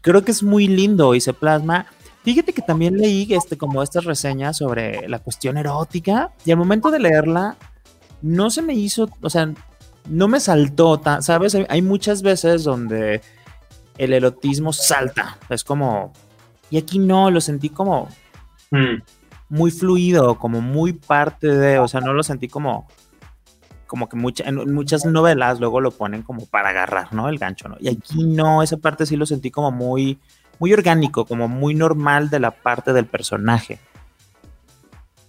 creo 0.00 0.24
que 0.24 0.30
es 0.30 0.42
muy 0.42 0.68
lindo 0.68 1.14
y 1.14 1.20
se 1.20 1.32
plasma. 1.32 1.86
Fíjate 2.22 2.52
que 2.52 2.62
también 2.62 2.96
leí 2.96 3.26
este, 3.34 3.58
como 3.58 3.82
estas 3.82 4.04
reseñas 4.04 4.56
sobre 4.56 5.08
la 5.08 5.18
cuestión 5.18 5.56
erótica 5.56 6.30
y 6.44 6.52
al 6.52 6.56
momento 6.56 6.90
de 6.90 7.00
leerla 7.00 7.56
no 8.22 8.50
se 8.50 8.62
me 8.62 8.74
hizo, 8.74 9.08
o 9.20 9.30
sea, 9.30 9.52
no 10.08 10.28
me 10.28 10.40
saltó, 10.40 11.00
¿sabes? 11.20 11.56
Hay 11.68 11.82
muchas 11.82 12.22
veces 12.22 12.64
donde 12.64 13.20
el 13.98 14.12
erotismo 14.12 14.72
salta, 14.72 15.38
es 15.48 15.64
como, 15.64 16.12
y 16.70 16.78
aquí 16.78 16.98
no, 16.98 17.30
lo 17.30 17.40
sentí 17.40 17.68
como 17.68 18.08
mm. 18.70 19.02
muy 19.48 19.70
fluido, 19.70 20.38
como 20.38 20.60
muy 20.60 20.92
parte 20.92 21.48
de, 21.48 21.78
o 21.78 21.88
sea, 21.88 22.00
no 22.00 22.12
lo 22.12 22.22
sentí 22.22 22.48
como, 22.48 22.88
como 23.86 24.08
que 24.08 24.16
mucha, 24.16 24.44
en 24.44 24.74
muchas 24.74 25.04
novelas 25.04 25.60
luego 25.60 25.80
lo 25.80 25.90
ponen 25.90 26.22
como 26.22 26.46
para 26.46 26.70
agarrar, 26.70 27.12
¿no? 27.12 27.28
El 27.28 27.38
gancho, 27.38 27.68
¿no? 27.68 27.76
Y 27.80 27.88
aquí 27.88 28.24
no, 28.24 28.62
esa 28.62 28.76
parte 28.78 29.06
sí 29.06 29.16
lo 29.16 29.26
sentí 29.26 29.50
como 29.50 29.70
muy, 29.70 30.18
muy 30.58 30.72
orgánico, 30.72 31.24
como 31.24 31.48
muy 31.48 31.74
normal 31.74 32.30
de 32.30 32.40
la 32.40 32.50
parte 32.50 32.92
del 32.92 33.06
personaje. 33.06 33.78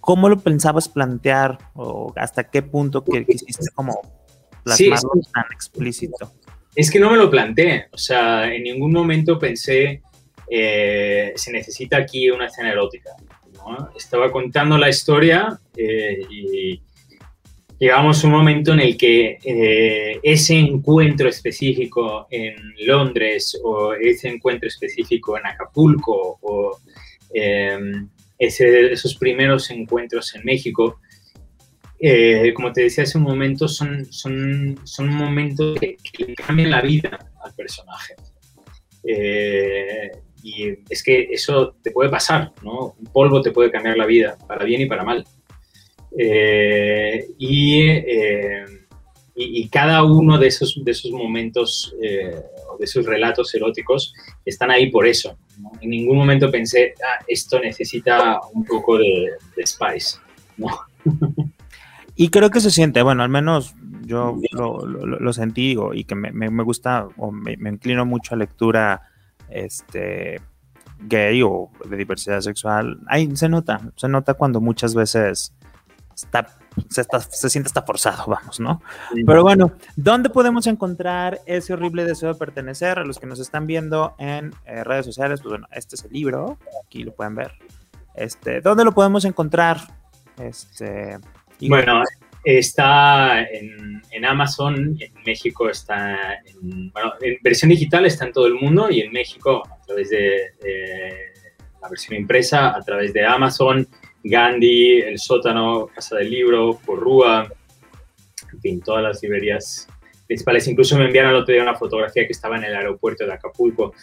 ¿Cómo 0.00 0.28
lo 0.28 0.38
pensabas 0.38 0.88
plantear 0.88 1.58
o 1.74 2.12
hasta 2.16 2.44
qué 2.44 2.62
punto 2.62 3.04
que 3.04 3.26
quisiste 3.26 3.70
como 3.74 4.00
plasmarlo 4.64 5.20
tan 5.32 5.44
explícito? 5.52 6.32
Es 6.74 6.90
que 6.90 6.98
no 6.98 7.10
me 7.10 7.16
lo 7.16 7.30
planteé, 7.30 7.88
o 7.92 7.98
sea, 7.98 8.52
en 8.52 8.62
ningún 8.62 8.92
momento 8.92 9.38
pensé 9.38 10.02
eh, 10.50 11.32
se 11.36 11.52
necesita 11.52 11.98
aquí 11.98 12.30
una 12.30 12.46
escena 12.46 12.72
erótica. 12.72 13.10
Estaba 13.96 14.32
contando 14.32 14.78
la 14.78 14.88
historia 14.88 15.60
eh, 15.76 16.20
y 16.30 16.80
llegamos 17.78 18.24
a 18.24 18.26
un 18.26 18.32
momento 18.32 18.72
en 18.72 18.80
el 18.80 18.96
que 18.96 19.38
eh, 19.44 20.18
ese 20.22 20.58
encuentro 20.58 21.28
específico 21.28 22.26
en 22.30 22.56
Londres 22.86 23.60
o 23.62 23.92
ese 23.92 24.28
encuentro 24.28 24.68
específico 24.68 25.36
en 25.36 25.46
Acapulco 25.46 26.38
o 26.40 26.78
em, 27.34 28.08
esos 28.38 29.16
primeros 29.16 29.70
encuentros 29.70 30.34
en 30.34 30.44
México, 30.44 31.00
como 32.54 32.72
te 32.72 32.82
decía 32.82 33.02
hace 33.04 33.18
un 33.18 33.24
momento, 33.24 33.66
son, 33.66 34.10
son, 34.12 34.78
son 34.84 35.08
momentos 35.08 35.78
que, 35.78 35.96
que 35.96 36.34
cambian 36.34 36.70
la 36.70 36.80
vida 36.80 37.18
al 37.44 37.52
personaje. 37.54 38.14
Y 40.42 40.68
es 40.88 41.02
que 41.02 41.28
eso 41.30 41.76
te 41.82 41.90
puede 41.90 42.10
pasar, 42.10 42.52
¿no? 42.62 42.94
Un 42.98 43.06
polvo 43.06 43.42
te 43.42 43.50
puede 43.50 43.70
cambiar 43.70 43.96
la 43.96 44.06
vida, 44.06 44.36
para 44.46 44.64
bien 44.64 44.82
y 44.82 44.86
para 44.86 45.04
mal. 45.04 45.24
Eh, 46.16 47.28
eh, 47.38 48.64
y, 49.34 49.60
y, 49.60 49.68
cada 49.68 50.02
uno 50.02 50.38
de 50.38 50.48
esos, 50.48 50.80
de 50.82 50.90
esos 50.90 51.12
momentos 51.12 51.94
eh, 52.02 52.40
o 52.70 52.78
de 52.78 52.84
esos 52.84 53.04
relatos 53.04 53.54
eróticos 53.54 54.12
están 54.44 54.70
ahí 54.70 54.90
por 54.90 55.06
eso. 55.06 55.38
En 55.80 55.90
ningún 55.90 56.16
momento 56.16 56.50
pensé, 56.50 56.94
ah, 57.04 57.24
esto 57.28 57.60
necesita 57.60 58.40
un 58.52 58.64
poco 58.64 58.98
de, 58.98 59.30
spice. 59.64 60.18
¿no? 60.56 60.68
Y 62.16 62.30
creo 62.30 62.50
que 62.50 62.58
se 62.58 62.72
siente, 62.72 63.00
bueno, 63.02 63.22
al 63.22 63.28
menos 63.28 63.76
yo 64.04 64.40
lo, 64.50 64.84
lo, 64.84 65.32
sentí 65.32 65.76
y 65.94 66.02
que 66.02 66.16
me, 66.16 66.32
me, 66.32 66.64
gusta 66.64 67.06
o 67.16 67.30
me, 67.30 67.56
me, 67.58 67.70
inclino 67.70 68.04
mucho 68.04 68.34
a 68.34 68.38
lectura 68.38 69.02
este, 69.50 70.40
gay 71.00 71.42
o 71.42 71.70
de 71.84 71.96
diversidad 71.96 72.40
sexual, 72.40 72.98
ahí 73.06 73.34
se 73.36 73.48
nota, 73.48 73.80
se 73.96 74.08
nota 74.08 74.34
cuando 74.34 74.60
muchas 74.60 74.94
veces 74.94 75.54
está, 76.14 76.46
se, 76.88 77.00
está, 77.00 77.20
se 77.20 77.50
siente 77.50 77.68
hasta 77.68 77.82
forzado, 77.82 78.26
vamos, 78.26 78.60
¿no? 78.60 78.82
Pero 79.26 79.42
bueno, 79.42 79.72
¿dónde 79.96 80.30
podemos 80.30 80.66
encontrar 80.66 81.40
ese 81.46 81.72
horrible 81.72 82.04
deseo 82.04 82.32
de 82.32 82.38
pertenecer? 82.38 82.98
A 82.98 83.04
los 83.04 83.18
que 83.18 83.26
nos 83.26 83.38
están 83.38 83.66
viendo 83.66 84.14
en 84.18 84.52
eh, 84.64 84.84
redes 84.84 85.06
sociales, 85.06 85.40
pues 85.40 85.50
bueno, 85.50 85.68
este 85.72 85.96
es 85.96 86.04
el 86.04 86.12
libro, 86.12 86.58
aquí 86.84 87.04
lo 87.04 87.14
pueden 87.14 87.34
ver. 87.34 87.52
Este, 88.14 88.60
¿Dónde 88.60 88.84
lo 88.84 88.92
podemos 88.92 89.24
encontrar? 89.24 89.78
Este, 90.38 91.18
bueno, 91.60 92.02
Está 92.44 93.42
en, 93.42 94.24
Amazon, 94.24 94.96
en 94.98 95.12
México 95.24 95.68
está 95.68 96.40
en, 96.44 96.90
bueno, 96.90 97.12
en 97.20 97.36
versión 97.42 97.68
digital 97.68 98.04
está 98.06 98.26
en 98.26 98.32
todo 98.32 98.46
el 98.46 98.54
mundo 98.54 98.90
y 98.90 99.00
en 99.00 99.12
México 99.12 99.62
a 99.66 99.80
través 99.86 100.10
de 100.10 100.52
la 101.80 101.88
versión 101.88 102.18
impresa, 102.18 102.76
a 102.76 102.80
través 102.82 103.12
de 103.12 103.24
Amazon, 103.24 103.86
Gandhi, 104.24 105.00
El 105.00 105.18
Sótano, 105.18 105.86
Casa 105.86 106.16
del 106.16 106.30
Libro, 106.30 106.78
Porrúa, 106.84 107.50
en 108.52 108.60
fin, 108.60 108.80
todas 108.80 109.02
las 109.02 109.22
librerías 109.22 109.88
principales. 110.26 110.66
Incluso 110.68 110.98
me 110.98 111.06
enviaron 111.06 111.32
el 111.32 111.38
otro 111.38 111.54
día 111.54 111.62
una 111.62 111.74
fotografía 111.74 112.26
que 112.26 112.32
estaba 112.32 112.56
en 112.56 112.64
el 112.64 112.76
aeropuerto 112.76 113.24
de 113.24 113.32
Acapulco. 113.32 113.94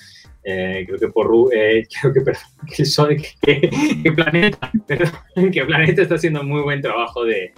Eh, 0.43 0.83
creo 0.85 0.99
que 0.99 1.07
por 1.07 1.31
eh, 1.53 1.87
creo 2.01 2.13
que, 2.13 2.23
que, 3.41 3.69
que, 4.03 4.11
Planeta, 4.11 4.71
que 5.51 5.65
Planeta 5.65 6.01
está 6.01 6.15
haciendo 6.15 6.43
muy 6.43 6.61
buen 6.61 6.81
trabajo 6.81 7.23
de, 7.25 7.53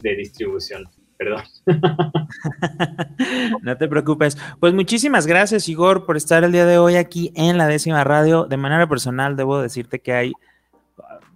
de 0.00 0.16
distribución. 0.16 0.88
Perdón. 1.16 1.42
no 3.62 3.76
te 3.76 3.88
preocupes. 3.88 4.38
Pues 4.58 4.72
muchísimas 4.72 5.26
gracias, 5.26 5.68
Igor, 5.68 6.06
por 6.06 6.16
estar 6.16 6.44
el 6.44 6.52
día 6.52 6.64
de 6.64 6.78
hoy 6.78 6.96
aquí 6.96 7.30
en 7.34 7.58
la 7.58 7.66
décima 7.66 8.04
radio. 8.04 8.44
De 8.44 8.56
manera 8.56 8.88
personal, 8.88 9.36
debo 9.36 9.60
decirte 9.60 9.98
que 9.98 10.14
hay, 10.14 10.32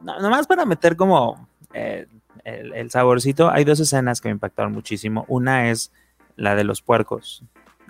nomás 0.03 0.47
para 0.47 0.65
meter 0.65 0.97
como 0.97 1.49
eh, 1.75 2.07
el, 2.45 2.73
el, 2.73 2.91
saborcito, 2.91 3.51
hay 3.51 3.65
dos 3.65 3.79
escenas 3.81 4.23
que 4.23 4.29
me 4.29 4.33
impactaron 4.33 4.73
muchísimo. 4.73 5.27
Una 5.29 5.71
es 5.71 5.93
la 6.37 6.55
de 6.55 6.65
los 6.65 6.81
puercos 6.81 7.45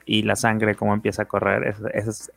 y 0.06 0.22
la 0.22 0.36
sangre, 0.36 0.74
cómo 0.74 0.94
empieza 0.94 1.22
a 1.22 1.26
correr. 1.26 1.76
Es, 1.94 2.32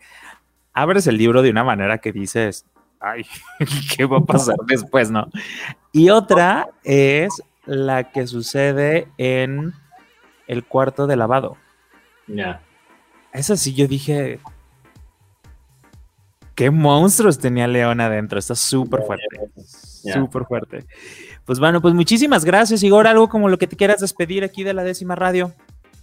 abres 0.74 1.08
el 1.08 1.18
libro 1.18 1.42
de 1.42 1.50
una 1.50 1.64
manera 1.64 1.98
que 1.98 2.12
dices, 2.12 2.66
ay, 3.00 3.26
¿qué 3.96 4.06
va 4.06 4.18
a 4.18 4.26
pasar 4.26 4.58
después, 4.68 5.12
no? 5.12 5.28
Y 5.92 6.10
otra 6.10 6.70
es 6.84 7.42
la 7.68 8.12
que 8.12 8.26
sucede 8.26 9.08
en 9.18 9.74
el 10.48 10.64
cuarto 10.66 11.06
de 11.06 11.16
lavado. 11.18 11.58
Ya. 12.28 12.62
Esa 13.34 13.56
sí 13.56 13.74
yo 13.74 13.88
dije, 13.88 14.40
qué 16.56 16.72
monstruos 16.72 17.38
tenía 17.38 17.68
León 17.68 18.02
adentro, 18.02 18.40
está 18.40 18.56
súper 18.56 19.04
fuerte, 19.04 19.26
Ya. 20.04 20.14
súper 20.14 20.46
fuerte. 20.46 20.86
Pues 21.46 21.60
bueno, 21.60 21.82
pues 21.82 21.94
muchísimas 21.94 22.44
gracias, 22.44 22.82
Igor, 22.84 23.06
algo 23.06 23.30
como 23.30 23.48
lo 23.50 23.58
que 23.58 23.68
te 23.68 23.76
quieras 23.76 24.02
despedir 24.02 24.44
aquí 24.44 24.64
de 24.64 24.74
la 24.74 24.84
décima 24.84 25.16
radio. 25.16 25.54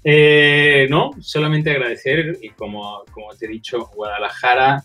Eh, 0.05 0.87
no, 0.90 1.11
solamente 1.20 1.70
agradecer 1.70 2.38
y 2.42 2.50
como, 2.50 3.05
como 3.11 3.35
te 3.35 3.46
he 3.46 3.48
dicho, 3.48 3.90
Guadalajara, 3.94 4.85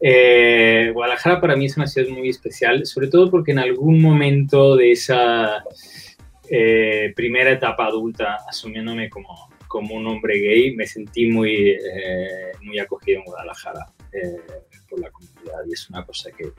eh, 0.00 0.90
Guadalajara 0.92 1.40
para 1.40 1.56
mí 1.56 1.66
es 1.66 1.76
una 1.76 1.86
ciudad 1.86 2.08
muy 2.08 2.28
especial, 2.28 2.86
sobre 2.86 3.08
todo 3.08 3.30
porque 3.30 3.52
en 3.52 3.58
algún 3.58 4.00
momento 4.00 4.76
de 4.76 4.92
esa 4.92 5.62
eh, 6.48 7.12
primera 7.16 7.50
etapa 7.50 7.86
adulta, 7.86 8.38
asumiéndome 8.48 9.10
como, 9.10 9.50
como 9.66 9.94
un 9.94 10.06
hombre 10.06 10.38
gay, 10.38 10.74
me 10.76 10.86
sentí 10.86 11.26
muy, 11.30 11.70
eh, 11.70 12.52
muy 12.62 12.78
acogido 12.78 13.18
en 13.18 13.24
Guadalajara 13.24 13.86
eh, 14.12 14.36
por 14.88 15.00
la 15.00 15.10
comunidad 15.10 15.60
y 15.68 15.72
es 15.72 15.90
una 15.90 16.04
cosa 16.04 16.30
que 16.30 16.52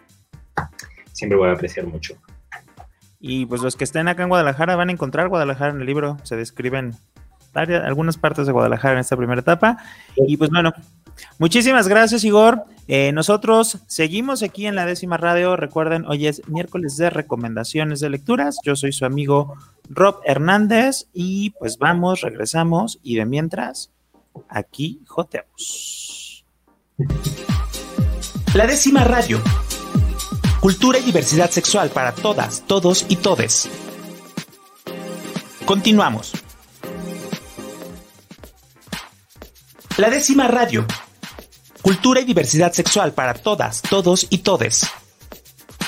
siempre 1.14 1.38
voy 1.38 1.50
a 1.50 1.54
apreciar 1.54 1.86
mucho. 1.88 2.16
Y 3.20 3.46
pues 3.48 3.62
los 3.62 3.76
que 3.76 3.84
estén 3.84 4.08
acá 4.08 4.24
en 4.24 4.30
Guadalajara 4.30 4.76
van 4.76 4.90
a 4.90 4.92
encontrar 4.94 5.28
Guadalajara 5.28 5.72
en 5.74 5.82
el 5.82 5.86
libro, 5.86 6.18
se 6.24 6.38
describen 6.38 6.94
varias- 7.54 7.84
algunas 7.84 8.18
partes 8.18 8.46
de 8.46 8.54
Guadalajara 8.54 8.94
en 8.94 9.00
esta 9.00 9.18
primera 9.18 9.42
etapa. 9.42 9.78
Y 10.16 10.38
pues 10.38 10.50
bueno, 10.52 10.72
muchísimas 11.38 11.88
gracias 11.88 12.24
Igor. 12.24 12.66
Eh, 12.88 13.12
nosotros 13.12 13.80
seguimos 13.88 14.42
aquí 14.42 14.66
en 14.66 14.76
la 14.76 14.86
décima 14.86 15.18
radio. 15.18 15.56
Recuerden, 15.56 16.06
hoy 16.08 16.28
es 16.28 16.42
miércoles 16.48 16.98
de 16.98 17.10
recomendaciones 17.10 18.00
de 18.00 18.10
lecturas. 18.10 18.58
Yo 18.64 18.76
soy 18.76 18.92
su 18.94 19.06
amigo 19.06 19.54
Rob 19.90 20.22
Hernández 20.26 21.08
y 21.14 21.52
pues 21.52 21.78
vamos, 21.78 22.22
regresamos 22.22 23.00
y 23.04 23.16
de 23.16 23.26
mientras, 23.26 23.92
aquí 24.50 25.02
joteamos. 25.08 26.46
La 28.54 28.66
décima 28.66 29.04
radio. 29.04 29.40
Cultura 30.60 31.00
y 31.00 31.04
diversidad 31.04 31.52
sexual 31.52 31.90
para 31.90 32.14
todas, 32.14 32.64
todos 32.68 33.06
y 33.08 33.16
todes. 33.18 33.70
Continuamos. 35.66 36.34
La 39.98 40.10
décima 40.10 40.48
radio. 40.48 40.86
Cultura 41.82 42.20
y 42.22 42.26
diversidad 42.26 42.74
sexual 42.74 43.14
para 43.14 43.34
todas, 43.34 43.82
todos 43.82 44.28
y 44.30 44.40
todes. 44.40 44.88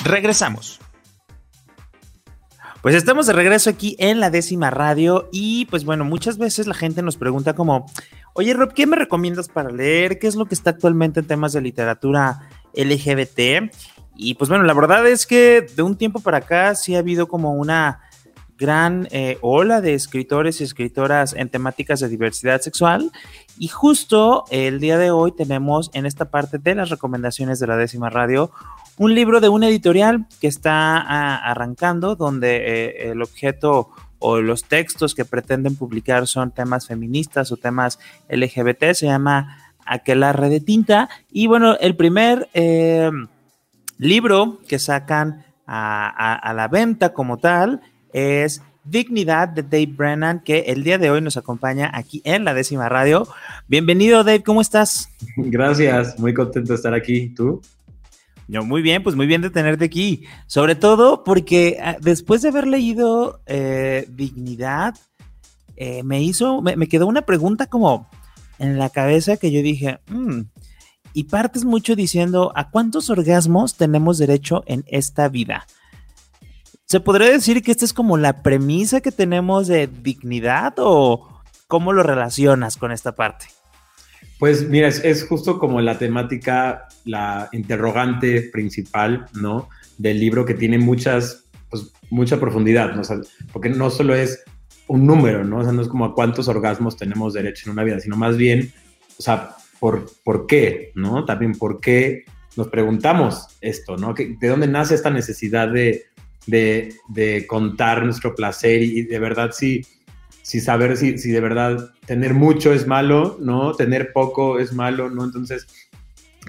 Regresamos. 0.04 0.80
Pues 2.82 2.96
estamos 2.96 3.26
de 3.26 3.32
regreso 3.32 3.70
aquí 3.70 3.94
en 4.00 4.18
la 4.18 4.30
décima 4.30 4.70
radio 4.70 5.28
y 5.30 5.66
pues 5.66 5.84
bueno, 5.84 6.04
muchas 6.04 6.36
veces 6.36 6.66
la 6.66 6.74
gente 6.74 7.00
nos 7.02 7.16
pregunta 7.16 7.54
como, 7.54 7.86
oye 8.34 8.54
Rob, 8.54 8.72
¿qué 8.72 8.86
me 8.86 8.96
recomiendas 8.96 9.48
para 9.48 9.70
leer? 9.70 10.18
¿Qué 10.18 10.26
es 10.26 10.34
lo 10.34 10.46
que 10.46 10.54
está 10.56 10.70
actualmente 10.70 11.20
en 11.20 11.26
temas 11.26 11.52
de 11.52 11.60
literatura 11.60 12.48
LGBT? 12.74 13.70
Y 14.16 14.34
pues 14.34 14.50
bueno, 14.50 14.64
la 14.64 14.74
verdad 14.74 15.06
es 15.06 15.26
que 15.26 15.64
de 15.76 15.82
un 15.82 15.96
tiempo 15.96 16.18
para 16.18 16.38
acá 16.38 16.74
sí 16.74 16.96
ha 16.96 16.98
habido 16.98 17.28
como 17.28 17.52
una 17.52 18.00
gran 18.62 19.08
eh, 19.10 19.38
ola 19.40 19.80
de 19.80 19.94
escritores 19.94 20.60
y 20.60 20.64
escritoras 20.64 21.34
en 21.34 21.48
temáticas 21.48 21.98
de 21.98 22.08
diversidad 22.08 22.60
sexual 22.60 23.10
y 23.58 23.66
justo 23.66 24.44
el 24.50 24.78
día 24.78 24.98
de 24.98 25.10
hoy 25.10 25.32
tenemos 25.32 25.90
en 25.94 26.06
esta 26.06 26.30
parte 26.30 26.58
de 26.58 26.76
las 26.76 26.88
recomendaciones 26.88 27.58
de 27.58 27.66
la 27.66 27.76
décima 27.76 28.08
radio 28.08 28.52
un 28.98 29.16
libro 29.16 29.40
de 29.40 29.48
una 29.48 29.68
editorial 29.68 30.26
que 30.40 30.46
está 30.46 30.96
ah, 30.96 31.50
arrancando, 31.50 32.14
donde 32.14 32.56
eh, 32.56 33.10
el 33.10 33.20
objeto 33.20 33.90
o 34.20 34.40
los 34.40 34.62
textos 34.62 35.16
que 35.16 35.24
pretenden 35.24 35.74
publicar 35.74 36.28
son 36.28 36.52
temas 36.52 36.86
feministas 36.86 37.50
o 37.50 37.56
temas 37.56 37.98
LGBT, 38.28 38.92
se 38.92 39.06
llama 39.06 39.58
Aquelarre 39.84 40.48
de 40.50 40.60
Tinta. 40.60 41.08
Y 41.32 41.48
bueno, 41.48 41.76
el 41.80 41.96
primer 41.96 42.48
eh, 42.54 43.10
libro 43.98 44.60
que 44.68 44.78
sacan 44.78 45.44
a, 45.66 46.52
la 46.54 46.68
venta 46.68 47.12
como 47.12 47.38
tal 47.38 47.80
es 48.12 48.62
Dignidad 48.84 49.48
de 49.48 49.62
Dave 49.62 49.86
Brennan, 49.86 50.40
que 50.40 50.60
el 50.60 50.82
día 50.82 50.98
de 50.98 51.10
hoy 51.10 51.20
nos 51.20 51.36
acompaña 51.36 51.90
aquí 51.94 52.20
en 52.24 52.44
la 52.44 52.52
décima 52.52 52.88
radio. 52.88 53.28
Bienvenido, 53.68 54.24
Dave, 54.24 54.42
¿cómo 54.42 54.60
estás? 54.60 55.08
Gracias, 55.36 56.18
muy 56.18 56.34
contento 56.34 56.72
de 56.72 56.76
estar 56.76 56.94
aquí. 56.94 57.28
¿Tú? 57.28 57.60
Yo 58.48 58.64
muy 58.64 58.82
bien, 58.82 59.02
pues 59.02 59.14
muy 59.14 59.26
bien 59.26 59.40
de 59.40 59.50
tenerte 59.50 59.84
aquí. 59.84 60.24
Sobre 60.46 60.74
todo 60.74 61.22
porque 61.24 61.78
ah, 61.80 61.96
después 62.00 62.42
de 62.42 62.48
haber 62.48 62.66
leído 62.66 63.40
eh, 63.46 64.06
Dignidad, 64.10 64.94
eh, 65.76 66.02
me 66.02 66.20
hizo, 66.20 66.60
me, 66.60 66.76
me 66.76 66.88
quedó 66.88 67.06
una 67.06 67.22
pregunta 67.22 67.66
como 67.66 68.08
en 68.58 68.78
la 68.78 68.90
cabeza 68.90 69.36
que 69.36 69.52
yo 69.52 69.62
dije, 69.62 70.00
"Mm", 70.08 70.42
y 71.14 71.24
partes 71.24 71.64
mucho 71.64 71.94
diciendo, 71.94 72.52
¿a 72.54 72.70
cuántos 72.70 73.10
orgasmos 73.10 73.76
tenemos 73.76 74.18
derecho 74.18 74.64
en 74.66 74.84
esta 74.88 75.28
vida? 75.28 75.66
¿Se 76.92 77.00
podría 77.00 77.30
decir 77.30 77.62
que 77.62 77.70
esta 77.70 77.86
es 77.86 77.94
como 77.94 78.18
la 78.18 78.42
premisa 78.42 79.00
que 79.00 79.12
tenemos 79.12 79.66
de 79.66 79.86
dignidad 79.86 80.74
o 80.76 81.42
cómo 81.66 81.94
lo 81.94 82.02
relacionas 82.02 82.76
con 82.76 82.92
esta 82.92 83.12
parte? 83.12 83.46
Pues 84.38 84.68
mira, 84.68 84.88
es, 84.88 85.24
justo 85.26 85.58
como 85.58 85.80
la 85.80 85.96
temática, 85.96 86.88
la 87.06 87.48
interrogante 87.52 88.42
principal, 88.52 89.24
¿no? 89.32 89.70
Del 89.96 90.20
libro 90.20 90.44
que 90.44 90.52
tiene 90.52 90.76
muchas, 90.76 91.46
pues 91.70 91.94
mucha 92.10 92.38
profundidad, 92.38 92.94
¿no? 92.94 93.00
Porque 93.54 93.70
no 93.70 93.88
solo 93.88 94.14
es 94.14 94.44
un 94.86 95.06
número, 95.06 95.44
¿no? 95.44 95.60
O 95.60 95.62
sea, 95.62 95.72
no 95.72 95.80
es 95.80 95.88
como 95.88 96.04
a 96.04 96.14
cuántos 96.14 96.46
orgasmos 96.46 96.98
tenemos 96.98 97.32
derecho 97.32 97.70
en 97.70 97.72
una 97.72 97.84
vida, 97.84 98.00
sino 98.00 98.16
más 98.18 98.36
bien, 98.36 98.70
o 99.18 99.22
sea, 99.22 99.56
por, 99.80 100.10
por 100.24 100.46
qué, 100.46 100.92
¿no? 100.94 101.24
También 101.24 101.52
por 101.54 101.80
qué 101.80 102.26
nos 102.54 102.68
preguntamos 102.68 103.46
esto, 103.62 103.96
¿no? 103.96 104.12
¿De 104.12 104.46
dónde 104.46 104.66
nace 104.66 104.94
esta 104.94 105.08
necesidad 105.08 105.68
de, 105.68 106.11
de, 106.46 106.94
de 107.08 107.46
contar 107.46 108.04
nuestro 108.04 108.34
placer 108.34 108.82
y, 108.82 109.02
de 109.02 109.18
verdad 109.18 109.50
si, 109.52 109.82
si 110.42 110.60
saber 110.60 110.96
si, 110.96 111.18
si 111.18 111.30
de 111.30 111.40
verdad 111.40 111.90
tener 112.06 112.34
mucho 112.34 112.72
es 112.72 112.86
malo, 112.86 113.36
¿no? 113.40 113.74
Tener 113.74 114.12
poco 114.12 114.58
es 114.58 114.72
malo, 114.72 115.08
¿no? 115.10 115.24
Entonces, 115.24 115.66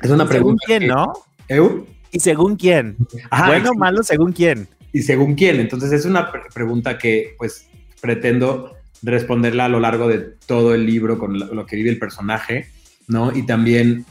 es 0.02 0.10
una 0.10 0.24
Según 0.28 0.30
pregunta. 0.30 0.64
quién, 0.66 0.80
que- 0.82 0.88
¿no? 0.88 1.14
¿Eu? 1.48 1.86
Y 2.12 2.20
según 2.20 2.56
quién. 2.56 2.96
Ajá, 3.30 3.48
bueno 3.48 3.72
sí. 3.72 3.78
malo, 3.78 4.04
según 4.04 4.32
quién. 4.34 4.68
y 4.92 5.02
según 5.02 5.36
quién. 5.36 5.60
Entonces 5.60 5.92
es 5.92 6.06
una 6.06 6.32
pre- 6.32 6.42
pregunta 6.54 6.98
que 6.98 7.34
pues 7.38 7.68
pretendo 8.02 8.76
responderla 9.02 9.66
a 9.66 9.70
lo 9.70 9.80
largo 9.80 10.08
de 10.08 10.20
todo 10.48 10.74
el 10.76 10.86
libro 10.86 11.18
con 11.18 11.38
lo, 11.40 11.66
que 11.66 11.76
vive 11.76 11.90
el 11.90 11.98
personaje, 12.00 12.68
¿no? 13.08 13.36
Y 13.36 13.46
también 13.46 14.06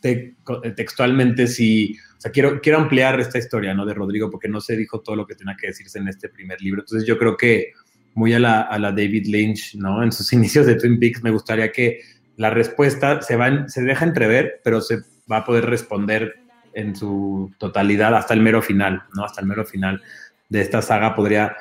te- 0.00 0.34
textualmente 0.76 1.46
si, 1.46 1.96
sea, 2.22 2.30
quiero, 2.30 2.60
quiero 2.60 2.78
ampliar 2.78 3.18
esta 3.18 3.38
historia, 3.38 3.74
¿no? 3.74 3.84
De 3.84 3.94
Rodrigo, 3.94 4.30
porque 4.30 4.48
no 4.48 4.60
se 4.60 4.76
dijo 4.76 5.00
todo 5.00 5.16
lo 5.16 5.26
que 5.26 5.34
tenía 5.34 5.56
que 5.60 5.66
decirse 5.66 5.98
en 5.98 6.06
este 6.06 6.28
primer 6.28 6.60
libro. 6.60 6.82
Entonces 6.82 7.06
yo 7.06 7.18
creo 7.18 7.36
que 7.36 7.72
muy 8.14 8.32
a 8.32 8.38
la, 8.38 8.60
a 8.60 8.78
la 8.78 8.90
David 8.90 9.26
Lynch, 9.26 9.74
¿no? 9.74 10.02
En 10.02 10.12
sus 10.12 10.32
inicios 10.32 10.66
de 10.66 10.76
Twin 10.76 11.00
Peaks 11.00 11.22
me 11.22 11.30
gustaría 11.30 11.72
que 11.72 12.00
la 12.36 12.50
respuesta 12.50 13.22
se, 13.22 13.36
va 13.36 13.68
se 13.68 13.82
deja 13.82 14.04
entrever, 14.04 14.60
pero 14.62 14.80
se 14.80 14.98
va 15.30 15.38
a 15.38 15.44
poder 15.44 15.66
responder 15.66 16.36
en 16.74 16.94
su 16.94 17.52
totalidad 17.58 18.14
hasta 18.14 18.34
el 18.34 18.40
mero 18.40 18.62
final, 18.62 19.02
¿no? 19.14 19.24
Hasta 19.24 19.40
el 19.40 19.46
mero 19.46 19.64
final 19.64 20.00
de 20.48 20.60
esta 20.60 20.80
saga 20.80 21.14
podría, 21.14 21.56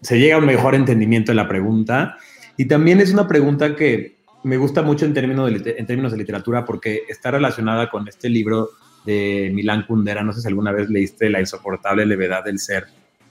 se 0.00 0.18
llega 0.18 0.36
a 0.36 0.38
un 0.38 0.46
mejor 0.46 0.74
entendimiento 0.74 1.32
de 1.32 1.36
la 1.36 1.46
pregunta. 1.46 2.16
Y 2.56 2.66
también 2.66 3.00
es 3.00 3.12
una 3.12 3.28
pregunta 3.28 3.76
que 3.76 4.16
me 4.44 4.56
gusta 4.56 4.82
mucho 4.82 5.04
en 5.04 5.12
términos 5.12 5.62
de, 5.62 5.74
en 5.76 5.86
términos 5.86 6.12
de 6.12 6.18
literatura 6.18 6.64
porque 6.64 7.02
está 7.08 7.30
relacionada 7.30 7.90
con 7.90 8.08
este 8.08 8.28
libro 8.28 8.70
de 9.06 9.50
Milán 9.54 9.86
Kundera. 9.86 10.22
No 10.22 10.32
sé 10.32 10.42
si 10.42 10.48
alguna 10.48 10.72
vez 10.72 10.90
leíste 10.90 11.30
La 11.30 11.40
insoportable 11.40 12.04
levedad 12.04 12.44
del 12.44 12.58
ser. 12.58 12.86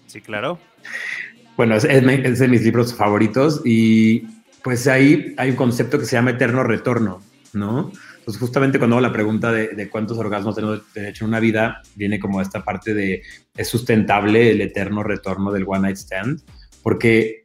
Sí, 0.07 0.21
claro. 0.21 0.57
Bueno, 1.57 1.75
es, 1.75 1.83
es 1.83 2.03
es 2.03 2.39
de 2.39 2.47
mis 2.47 2.63
libros 2.63 2.93
favoritos 2.93 3.61
y 3.63 4.21
pues 4.63 4.87
ahí 4.87 5.35
hay 5.37 5.51
un 5.51 5.55
concepto 5.55 5.99
que 5.99 6.05
se 6.05 6.15
llama 6.15 6.31
eterno 6.31 6.63
retorno, 6.63 7.21
¿no? 7.53 7.91
Pues 8.25 8.37
justamente 8.37 8.79
cuando 8.79 8.95
hago 8.95 9.05
la 9.05 9.13
pregunta 9.13 9.51
de, 9.51 9.67
de 9.67 9.89
cuántos 9.89 10.17
orgasmos 10.17 10.55
tenemos 10.55 10.81
derecho 10.93 11.25
en 11.25 11.29
una 11.29 11.39
vida, 11.39 11.83
viene 11.95 12.19
como 12.19 12.41
esta 12.41 12.63
parte 12.63 12.93
de 12.95 13.21
es 13.55 13.67
sustentable 13.67 14.49
el 14.49 14.61
eterno 14.61 15.03
retorno 15.03 15.51
del 15.51 15.65
one 15.67 15.81
night 15.81 15.97
stand, 15.97 16.41
porque 16.81 17.43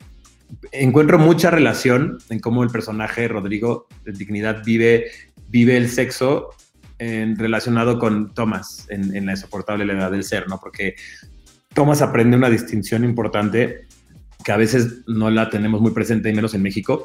encuentro 0.72 1.18
mucha 1.18 1.50
relación 1.50 2.18
en 2.30 2.40
cómo 2.40 2.64
el 2.64 2.70
personaje 2.70 3.28
Rodrigo 3.28 3.86
de 4.04 4.12
Dignidad 4.12 4.62
vive, 4.64 5.10
vive 5.48 5.76
el 5.76 5.88
sexo 5.88 6.50
en- 7.00 7.36
relacionado 7.36 7.98
con 7.98 8.32
Thomas 8.34 8.86
en, 8.90 9.26
la 9.26 9.32
insoportable 9.32 9.90
edad 9.92 10.12
del 10.12 10.22
ser, 10.22 10.48
¿no? 10.48 10.60
Porque 10.60 10.94
Thomas 11.74 12.02
aprende 12.02 12.36
una 12.36 12.50
distinción 12.50 13.04
importante 13.04 13.86
que 14.44 14.52
a 14.52 14.56
veces 14.56 15.02
no 15.06 15.30
la 15.30 15.50
tenemos 15.50 15.80
muy 15.80 15.90
presente, 15.92 16.30
y 16.30 16.34
menos 16.34 16.54
en 16.54 16.62
México, 16.62 17.04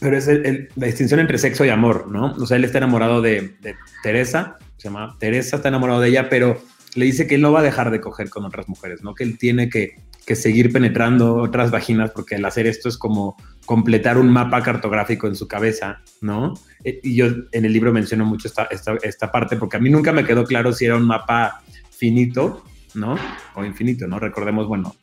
pero 0.00 0.16
es 0.16 0.28
la 0.76 0.86
distinción 0.86 1.20
entre 1.20 1.38
sexo 1.38 1.64
y 1.64 1.70
amor, 1.70 2.10
¿no? 2.10 2.34
O 2.34 2.46
sea, 2.46 2.56
él 2.56 2.64
está 2.64 2.78
enamorado 2.78 3.22
de, 3.22 3.56
Teresa, 4.02 4.56
se 4.76 4.88
llama 4.88 5.16
Teresa, 5.18 5.56
está 5.56 5.68
enamorado 5.68 6.00
de 6.00 6.08
ella, 6.08 6.28
pero 6.28 6.62
le 6.94 7.06
dice 7.06 7.26
que 7.26 7.38
no 7.38 7.52
va 7.52 7.60
a 7.60 7.62
dejar 7.62 7.90
de 7.90 8.00
coger 8.00 8.28
con 8.28 8.44
otras 8.44 8.68
mujeres, 8.68 9.02
¿no? 9.02 9.14
Que 9.14 9.24
él 9.24 9.38
tiene 9.38 9.68
que 9.68 9.96
que 10.26 10.34
seguir 10.34 10.72
penetrando 10.72 11.36
otras 11.36 11.70
vaginas, 11.70 12.10
porque 12.10 12.34
al 12.34 12.44
hacer 12.44 12.66
esto 12.66 12.88
es 12.88 12.98
como 12.98 13.36
completar 13.64 14.18
un 14.18 14.28
mapa 14.28 14.60
cartográfico 14.60 15.28
en 15.28 15.36
su 15.36 15.46
cabeza, 15.46 16.02
¿no? 16.20 16.54
Eh, 16.82 16.98
y 17.04 17.14
yo 17.14 17.26
en 17.52 17.64
el 17.64 17.72
libro 17.72 17.92
menciono 17.92 18.24
mucho 18.24 18.48
esta, 18.48 18.64
esta, 18.64 18.96
esta 19.02 19.30
parte, 19.30 19.56
porque 19.56 19.76
a 19.76 19.80
mí 19.80 19.88
nunca 19.88 20.12
me 20.12 20.24
quedó 20.24 20.44
claro 20.44 20.72
si 20.72 20.84
era 20.84 20.96
un 20.96 21.06
mapa 21.06 21.62
finito, 21.90 22.64
¿no? 22.94 23.16
O 23.54 23.64
infinito, 23.64 24.08
¿no? 24.08 24.18
Recordemos, 24.18 24.66
bueno, 24.66 24.96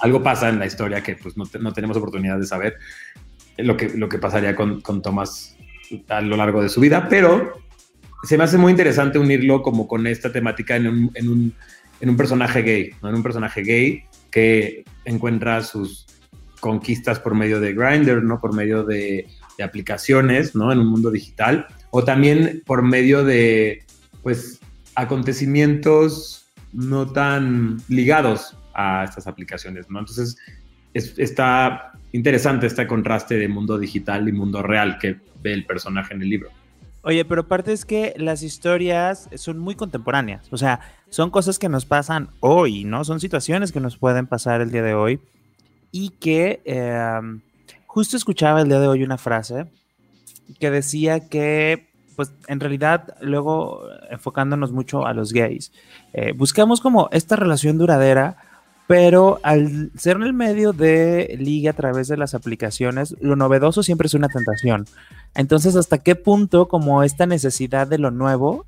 algo 0.00 0.22
pasa 0.24 0.48
en 0.48 0.58
la 0.58 0.66
historia 0.66 1.04
que 1.04 1.14
pues 1.14 1.36
no, 1.36 1.44
no, 1.60 1.72
tenemos 1.72 1.96
oportunidad 1.96 2.38
de 2.38 2.46
saber 2.46 2.78
lo 3.58 3.76
que, 3.76 3.90
lo 3.90 4.08
que 4.08 4.18
pasaría 4.18 4.56
con, 4.56 4.80
con 4.80 5.02
Thomas 5.02 5.56
a 6.08 6.20
lo 6.20 6.36
largo 6.36 6.62
de 6.62 6.68
su 6.68 6.80
vida, 6.80 7.06
pero 7.08 7.60
se 8.24 8.36
me 8.36 8.42
hace 8.42 8.58
muy 8.58 8.70
interesante 8.72 9.20
unirlo 9.20 9.62
como 9.62 9.86
con 9.86 10.04
esta 10.08 10.32
temática 10.32 10.74
en 10.74 10.88
un, 10.88 11.10
en 11.14 11.28
un, 11.28 11.54
en 12.00 12.10
un 12.10 12.16
personaje 12.16 12.62
gay, 12.62 12.90
¿no? 13.02 13.08
En 13.08 13.14
un 13.14 13.22
personaje 13.22 13.62
gay 13.62 14.04
que 14.32 14.84
encuentra 15.04 15.62
sus 15.62 16.06
conquistas 16.58 17.20
por 17.20 17.34
medio 17.36 17.60
de 17.60 17.74
Grindr, 17.74 18.22
¿no? 18.22 18.40
Por 18.40 18.54
medio 18.54 18.82
de, 18.82 19.28
de, 19.56 19.64
aplicaciones, 19.64 20.56
¿no? 20.56 20.72
En 20.72 20.80
un 20.80 20.88
mundo 20.88 21.10
digital. 21.10 21.66
O 21.90 22.02
también 22.02 22.62
por 22.66 22.82
medio 22.82 23.24
de, 23.24 23.84
pues, 24.22 24.60
acontecimientos 24.94 26.50
no 26.72 27.06
tan 27.12 27.80
ligados 27.88 28.56
a 28.74 29.04
estas 29.04 29.26
aplicaciones, 29.26 29.88
¿no? 29.90 30.00
Entonces, 30.00 30.36
es, 30.94 31.18
está 31.18 31.92
interesante 32.12 32.66
este 32.66 32.86
contraste 32.86 33.36
de 33.36 33.48
mundo 33.48 33.78
digital 33.78 34.28
y 34.28 34.32
mundo 34.32 34.62
real 34.62 34.98
que 34.98 35.16
ve 35.42 35.52
el 35.52 35.66
personaje 35.66 36.14
en 36.14 36.22
el 36.22 36.28
libro. 36.28 36.50
Oye, 37.04 37.24
pero 37.24 37.42
aparte 37.42 37.72
es 37.72 37.84
que 37.84 38.14
las 38.16 38.42
historias 38.42 39.28
son 39.34 39.58
muy 39.58 39.74
contemporáneas, 39.74 40.46
o 40.52 40.56
sea, 40.56 40.80
son 41.10 41.30
cosas 41.30 41.58
que 41.58 41.68
nos 41.68 41.84
pasan 41.84 42.28
hoy, 42.38 42.84
¿no? 42.84 43.04
Son 43.04 43.18
situaciones 43.18 43.72
que 43.72 43.80
nos 43.80 43.96
pueden 43.96 44.28
pasar 44.28 44.60
el 44.60 44.70
día 44.70 44.82
de 44.82 44.94
hoy 44.94 45.20
y 45.90 46.10
que 46.10 46.62
eh, 46.64 47.20
justo 47.86 48.16
escuchaba 48.16 48.60
el 48.60 48.68
día 48.68 48.78
de 48.78 48.86
hoy 48.86 49.02
una 49.02 49.18
frase 49.18 49.66
que 50.60 50.70
decía 50.70 51.28
que, 51.28 51.88
pues 52.14 52.32
en 52.46 52.60
realidad, 52.60 53.16
luego 53.20 53.82
enfocándonos 54.10 54.70
mucho 54.70 55.04
a 55.04 55.12
los 55.12 55.32
gays, 55.32 55.72
eh, 56.12 56.32
buscamos 56.32 56.80
como 56.80 57.08
esta 57.10 57.34
relación 57.34 57.78
duradera, 57.78 58.36
pero 58.86 59.40
al 59.42 59.90
ser 59.96 60.16
en 60.16 60.22
el 60.22 60.34
medio 60.34 60.72
de 60.72 61.36
liga 61.38 61.70
a 61.70 61.74
través 61.74 62.08
de 62.08 62.16
las 62.16 62.34
aplicaciones, 62.34 63.16
lo 63.20 63.34
novedoso 63.34 63.82
siempre 63.82 64.06
es 64.06 64.14
una 64.14 64.28
tentación. 64.28 64.86
Entonces, 65.34 65.76
¿hasta 65.76 65.98
qué 65.98 66.14
punto 66.14 66.68
como 66.68 67.02
esta 67.02 67.26
necesidad 67.26 67.86
de 67.86 67.98
lo 67.98 68.10
nuevo 68.10 68.66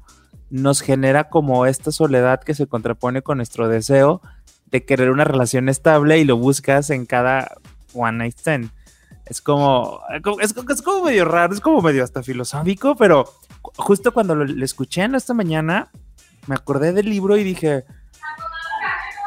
nos 0.51 0.81
genera 0.81 1.29
como 1.29 1.67
esta 1.67 1.91
soledad 1.93 2.43
que 2.43 2.55
se 2.55 2.67
contrapone 2.67 3.23
con 3.23 3.39
nuestro 3.39 3.69
deseo 3.69 4.23
de 4.67 4.85
querer 4.85 5.11
una 5.11 5.25
relación 5.25 5.69
estable 5.69 6.19
y 6.19 6.25
lo 6.25 6.37
buscas 6.37 6.91
en 6.91 7.07
cada 7.07 7.57
one 7.93 8.19
night 8.19 8.39
stand? 8.39 8.71
Es 9.27 9.41
como, 9.41 10.01
es, 10.41 10.55
es 10.71 10.83
como 10.83 11.05
medio 11.05 11.25
raro, 11.25 11.55
es 11.55 11.61
como 11.61 11.81
medio 11.81 12.05
hasta 12.05 12.23
filosófico, 12.23 12.95
pero 12.95 13.25
justo 13.77 14.13
cuando 14.13 14.35
lo, 14.35 14.65
escuché 14.65 15.03
en 15.03 15.15
esta 15.15 15.33
mañana, 15.33 15.91
me 16.47 16.55
acordé 16.55 16.93
del 16.93 17.09
libro 17.09 17.37
y 17.37 17.45
dije, 17.45 17.85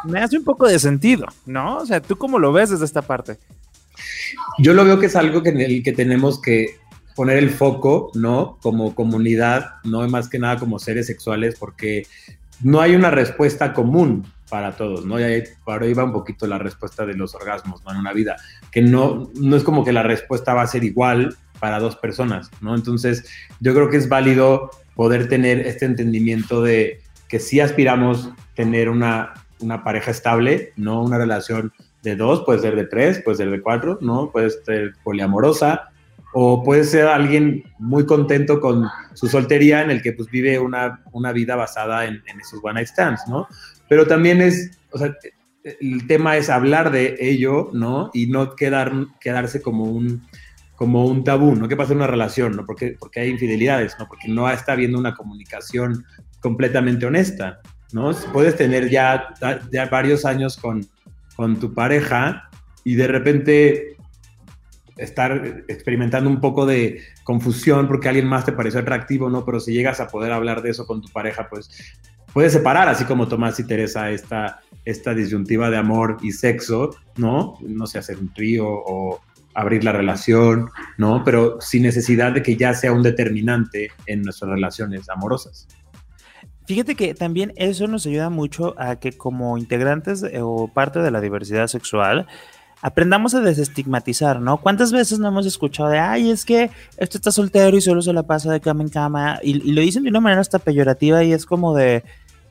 me 0.04 0.22
hace 0.22 0.38
un 0.38 0.44
poco 0.44 0.68
de 0.68 0.78
sentido, 0.78 1.26
¿no? 1.46 1.78
O 1.78 1.86
sea, 1.86 2.02
¿tú 2.02 2.16
cómo 2.18 2.38
lo 2.38 2.52
ves 2.52 2.70
desde 2.70 2.86
esta 2.86 3.02
parte? 3.02 3.38
Yo 4.60 4.74
lo 4.74 4.86
veo 4.86 5.00
que 5.00 5.08
es 5.08 5.16
algo 5.16 5.44
en 5.46 5.60
el 5.60 5.84
que 5.84 5.94
tenemos 5.94 6.40
que 6.40 6.78
poner 7.18 7.38
el 7.38 7.50
foco, 7.50 8.12
¿no? 8.14 8.58
Como 8.62 8.96
comunidad, 8.96 9.76
no 9.84 10.08
más 10.08 10.30
que 10.30 10.40
nada 10.40 10.58
como 10.58 10.80
seres 10.80 11.08
sexuales, 11.08 11.58
porque 11.60 12.08
no 12.62 12.80
hay 12.80 12.96
una 12.96 13.12
respuesta 13.12 13.74
común 13.74 14.26
para 14.50 14.78
todos, 14.78 15.04
¿no? 15.04 15.20
Y 15.20 15.24
ahí, 15.24 15.44
para 15.66 15.86
ahí 15.86 15.94
un 15.94 16.14
poquito 16.14 16.48
la 16.48 16.60
respuesta 16.60 17.06
de 17.06 17.16
los 17.16 17.36
orgasmos. 17.36 17.82
En 17.92 17.98
una 17.98 18.14
vida, 18.14 18.38
que 18.72 18.82
no, 18.82 19.30
no 19.36 19.58
es 19.58 19.64
como 19.64 19.84
que 19.84 19.92
la 19.92 20.04
respuesta 20.04 20.54
va 20.54 20.62
a 20.62 20.68
ser 20.68 20.86
igual 20.86 21.36
para 21.60 21.80
dos 21.80 21.96
personas, 21.96 22.50
¿no? 22.62 22.76
Entonces, 22.76 23.28
yo 23.60 23.74
creo 23.74 23.90
que 23.90 23.98
es 23.98 24.08
válido 24.08 24.70
poder 24.96 25.28
tener 25.28 25.60
este 25.66 25.86
entendimiento 25.86 26.62
de 26.62 27.02
que 27.28 27.40
sí 27.40 27.60
aspiramos 27.60 28.30
tener 28.56 28.90
una 28.90 29.34
una 29.60 29.84
pareja 29.84 30.12
estable, 30.12 30.74
no 30.76 31.02
una 31.02 31.18
relación 31.18 31.74
de 32.04 32.16
dos, 32.16 32.44
puede 32.46 32.60
ser 32.60 32.76
de 32.76 32.86
tres, 32.86 33.22
puede 33.24 33.38
ser 33.38 33.50
de 33.50 33.62
cuatro, 33.62 33.98
¿no? 34.02 34.32
Puede 34.32 34.50
ser 34.50 34.94
poliamorosa, 35.04 35.90
o 36.34 36.64
puede 36.64 36.84
ser 36.84 37.08
alguien 37.08 37.64
muy 37.80 38.06
contento 38.06 38.60
con 38.60 38.88
su 39.14 39.28
soltería 39.28 39.82
en 39.82 39.92
el 39.92 40.02
que 40.02 40.14
pues 40.14 40.30
vive 40.30 40.60
una, 40.60 41.04
una 41.12 41.32
vida 41.32 41.56
basada 41.56 42.06
en, 42.06 42.22
esos 42.40 42.60
one 42.62 42.76
night 42.76 42.88
stands, 42.88 43.22
¿no? 43.28 43.48
Pero 43.90 44.06
también 44.06 44.42
es, 44.42 44.78
o 44.92 44.98
sea, 44.98 45.16
el 45.64 46.08
tema 46.08 46.38
es 46.38 46.50
hablar 46.50 46.92
de 46.92 47.16
ello, 47.20 47.70
¿no? 47.74 48.12
Y 48.14 48.28
no 48.28 48.56
quedar, 48.56 48.92
quedarse 49.20 49.62
como 49.62 49.86
un, 49.86 50.28
como 50.76 51.06
un 51.06 51.24
tabú, 51.24 51.56
¿no? 51.56 51.68
¿Qué 51.68 51.76
pasa 51.76 51.94
en 51.94 52.00
una 52.00 52.08
relación, 52.08 52.56
¿no? 52.56 52.66
Porque, 52.66 52.96
porque 53.00 53.22
hay 53.22 53.30
infidelidades, 53.30 53.96
¿no? 53.98 54.08
Porque 54.08 54.28
no 54.28 54.50
está 54.50 54.74
habiendo 54.74 55.00
una 55.00 55.16
comunicación 55.16 56.06
completamente 56.40 57.06
honesta. 57.06 57.62
¿no? 57.92 58.12
Puedes 58.34 58.56
tener 58.56 58.90
ya, 58.90 59.34
ya 59.72 59.86
varios 59.88 60.26
años 60.26 60.58
con, 60.58 60.86
con 61.36 61.60
tu 61.60 61.74
pareja 61.74 62.50
y 62.84 62.96
de 62.96 63.08
repente 63.08 63.97
estar 64.98 65.64
experimentando 65.68 66.30
un 66.30 66.40
poco 66.40 66.66
de 66.66 67.02
confusión 67.24 67.88
porque 67.88 68.08
alguien 68.10 68.28
más 68.28 68.46
te 68.46 68.52
pareció 68.52 68.80
atractivo, 68.80 69.30
¿no? 69.30 69.46
Pero 69.46 69.60
si 69.60 69.74
llegas 69.74 70.00
a 70.00 70.08
poder 70.08 70.32
hablar 70.32 70.62
de 70.62 70.72
eso 70.72 70.86
con 70.86 71.02
tu 71.02 71.10
pareja, 71.10 71.48
pues 71.50 71.70
puedes 72.34 72.54
separar, 72.54 72.88
así 72.90 73.06
como 73.06 73.28
Tomás 73.28 73.60
y 73.60 73.66
Teresa, 73.66 74.12
esta, 74.12 74.62
esta 74.86 75.14
disyuntiva 75.14 75.70
de 75.70 75.78
amor 75.78 76.18
y 76.22 76.32
sexo, 76.32 76.92
¿no? 77.16 77.56
No 77.62 77.88
sé, 77.88 78.00
hacer 78.00 78.18
un 78.18 78.34
trío 78.34 78.66
o 78.68 79.22
abrir 79.54 79.84
la 79.84 79.92
relación, 79.92 80.70
¿no? 80.98 81.24
Pero 81.24 81.60
sin 81.62 81.84
necesidad 81.84 82.32
de 82.32 82.44
que 82.44 82.56
ya 82.56 82.74
sea 82.76 82.92
un 82.92 83.02
determinante 83.02 83.90
en 84.06 84.22
nuestras 84.22 84.52
relaciones 84.52 85.10
amorosas. 85.10 85.68
Fíjate 86.68 86.96
que 86.96 87.14
también 87.14 87.54
eso 87.56 87.88
nos 87.88 88.06
ayuda 88.06 88.30
mucho 88.30 88.76
a 88.78 88.98
que 88.98 89.14
como 89.14 89.58
integrantes 89.58 90.24
o 90.42 90.68
parte 90.68 91.00
de 91.00 91.12
la 91.12 91.22
diversidad 91.22 91.68
sexual, 91.68 92.28
aprendamos 92.82 93.34
a 93.34 93.42
desestigmatizar, 93.42 94.40
¿no? 94.40 94.58
¿Cuántas 94.58 94.92
veces 94.92 95.20
no 95.20 95.28
hemos 95.28 95.46
escuchado 95.46 95.90
de, 95.90 96.00
ay, 96.00 96.32
es 96.32 96.46
que 96.46 96.70
esto 96.98 97.18
está 97.18 97.32
soltero 97.32 97.76
y 97.76 97.82
solo 97.82 98.02
se 98.02 98.14
la 98.14 98.24
pasa 98.24 98.52
de 98.52 98.62
cama 98.62 98.84
en 98.84 98.90
cama? 98.90 99.40
Y, 99.42 99.72
lo 99.72 99.82
dicen 99.82 100.04
de 100.04 100.10
una 100.10 100.20
manera 100.20 100.42
hasta 100.42 100.60
peyorativa 100.60 101.24
y 101.24 101.34
es 101.34 101.46
como 101.46 101.76
de, 101.76 102.04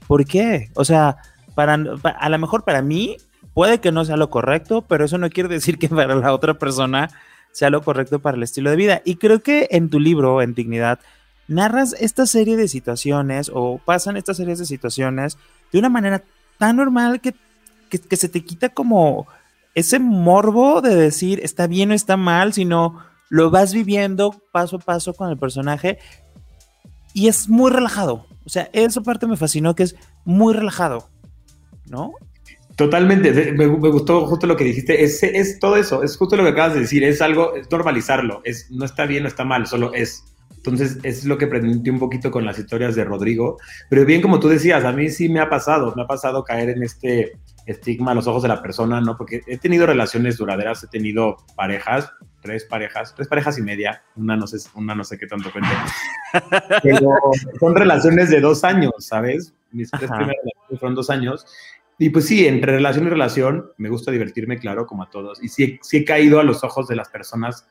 ¿por 0.06 0.24
qué? 0.24 0.70
O 0.74 0.84
sea, 0.84 1.16
para, 1.54 1.74
a 1.74 2.28
lo 2.28 2.38
mejor 2.38 2.64
para 2.64 2.82
mí 2.82 3.16
puede 3.54 3.80
que 3.80 3.92
no 3.92 4.04
sea 4.04 4.16
lo 4.16 4.30
correcto, 4.30 4.82
pero 4.82 5.04
eso 5.04 5.18
no 5.18 5.30
quiere 5.30 5.48
decir 5.48 5.78
que 5.78 5.88
para 5.88 6.14
la 6.14 6.32
otra 6.32 6.54
persona 6.54 7.08
sea 7.52 7.70
lo 7.70 7.82
correcto 7.82 8.18
para 8.18 8.36
el 8.36 8.42
estilo 8.42 8.70
de 8.70 8.76
vida. 8.76 9.02
Y 9.04 9.16
creo 9.16 9.40
que 9.40 9.68
en 9.70 9.88
tu 9.88 9.98
libro, 9.98 10.42
en 10.42 10.54
Dignidad, 10.54 10.98
narras 11.48 11.94
esta 11.98 12.26
serie 12.26 12.56
de 12.56 12.68
situaciones 12.68 13.50
o 13.54 13.80
pasan 13.84 14.16
estas 14.16 14.36
series 14.36 14.58
de 14.58 14.66
situaciones 14.66 15.38
de 15.72 15.78
una 15.78 15.88
manera 15.88 16.22
tan 16.58 16.76
normal 16.76 17.20
que, 17.20 17.34
que, 17.88 18.16
se 18.16 18.28
te 18.28 18.44
quita 18.44 18.68
como 18.68 19.26
ese 19.76 19.98
morbo 19.98 20.80
de 20.80 20.96
decir 20.96 21.38
está 21.42 21.66
bien 21.66 21.90
o 21.90 21.94
está 21.94 22.16
mal, 22.16 22.54
sino 22.54 22.98
lo 23.28 23.50
vas 23.50 23.74
viviendo 23.74 24.34
paso 24.50 24.76
a 24.76 24.78
paso 24.78 25.12
con 25.12 25.28
el 25.28 25.36
personaje 25.36 25.98
y 27.12 27.28
es 27.28 27.48
muy 27.48 27.70
relajado. 27.70 28.26
O 28.46 28.48
sea, 28.48 28.70
esa 28.72 29.02
parte 29.02 29.26
me 29.26 29.36
fascinó 29.36 29.74
que 29.74 29.82
es 29.82 29.94
muy 30.24 30.54
relajado, 30.54 31.10
¿no? 31.90 32.12
Totalmente, 32.76 33.52
me, 33.52 33.66
gustó 33.66 34.26
justo 34.26 34.46
lo 34.46 34.56
que 34.56 34.64
dijiste, 34.64 35.04
es, 35.04 35.22
es 35.22 35.58
todo 35.58 35.76
eso, 35.76 36.02
es 36.02 36.16
justo 36.16 36.36
lo 36.36 36.44
que 36.44 36.50
acabas 36.50 36.74
de 36.74 36.80
decir, 36.80 37.04
es 37.04 37.20
algo, 37.20 37.54
es 37.54 37.70
normalizarlo, 37.70 38.40
es, 38.44 38.70
no 38.70 38.84
está 38.84 39.04
bien, 39.04 39.24
no 39.24 39.28
está 39.28 39.44
mal, 39.44 39.66
solo 39.66 39.92
es. 39.92 40.24
Entonces, 40.56 40.98
es 41.02 41.24
lo 41.24 41.36
que 41.36 41.44
aprendí 41.44 41.90
un 41.90 41.98
poquito 41.98 42.30
con 42.30 42.44
las 42.44 42.58
historias 42.58 42.94
de 42.96 43.04
Rodrigo. 43.04 43.58
Pero 43.88 44.04
bien, 44.04 44.20
como 44.20 44.40
tú 44.40 44.48
decías, 44.48 44.84
a 44.84 44.92
mí 44.92 45.10
sí 45.10 45.28
me 45.28 45.40
ha 45.40 45.48
pasado, 45.48 45.92
me 45.96 46.02
ha 46.02 46.06
pasado 46.06 46.44
caer 46.44 46.70
en 46.70 46.82
este 46.82 47.32
estigma 47.66 48.12
a 48.12 48.14
los 48.14 48.26
ojos 48.26 48.42
de 48.42 48.48
la 48.48 48.62
persona, 48.62 49.00
¿no? 49.00 49.16
Porque 49.16 49.42
he 49.46 49.58
tenido 49.58 49.86
relaciones 49.86 50.38
duraderas, 50.38 50.84
he 50.84 50.86
tenido 50.86 51.36
parejas, 51.56 52.10
tres 52.40 52.64
parejas, 52.64 53.14
tres 53.14 53.28
parejas 53.28 53.58
y 53.58 53.62
media, 53.62 54.02
una 54.14 54.36
no 54.36 54.46
sé, 54.46 54.56
una 54.74 54.94
no 54.94 55.04
sé 55.04 55.18
qué 55.18 55.26
tanto 55.26 55.50
cuente. 55.50 55.70
Pero 56.82 57.18
son 57.58 57.74
relaciones 57.74 58.30
de 58.30 58.40
dos 58.40 58.62
años, 58.64 58.92
¿sabes? 58.98 59.52
Mis 59.72 59.90
tres 59.90 60.08
primeras 60.08 60.36
relaciones 60.42 60.80
fueron 60.80 60.94
dos 60.94 61.10
años. 61.10 61.44
Y 61.98 62.10
pues 62.10 62.26
sí, 62.26 62.46
entre 62.46 62.72
relación 62.72 63.06
y 63.06 63.10
relación, 63.10 63.70
me 63.78 63.88
gusta 63.88 64.10
divertirme, 64.10 64.58
claro, 64.58 64.86
como 64.86 65.02
a 65.02 65.10
todos. 65.10 65.42
Y 65.42 65.48
sí, 65.48 65.78
sí 65.82 65.98
he 65.98 66.04
caído 66.04 66.38
a 66.38 66.44
los 66.44 66.62
ojos 66.62 66.86
de 66.88 66.96
las 66.96 67.08
personas 67.08 67.66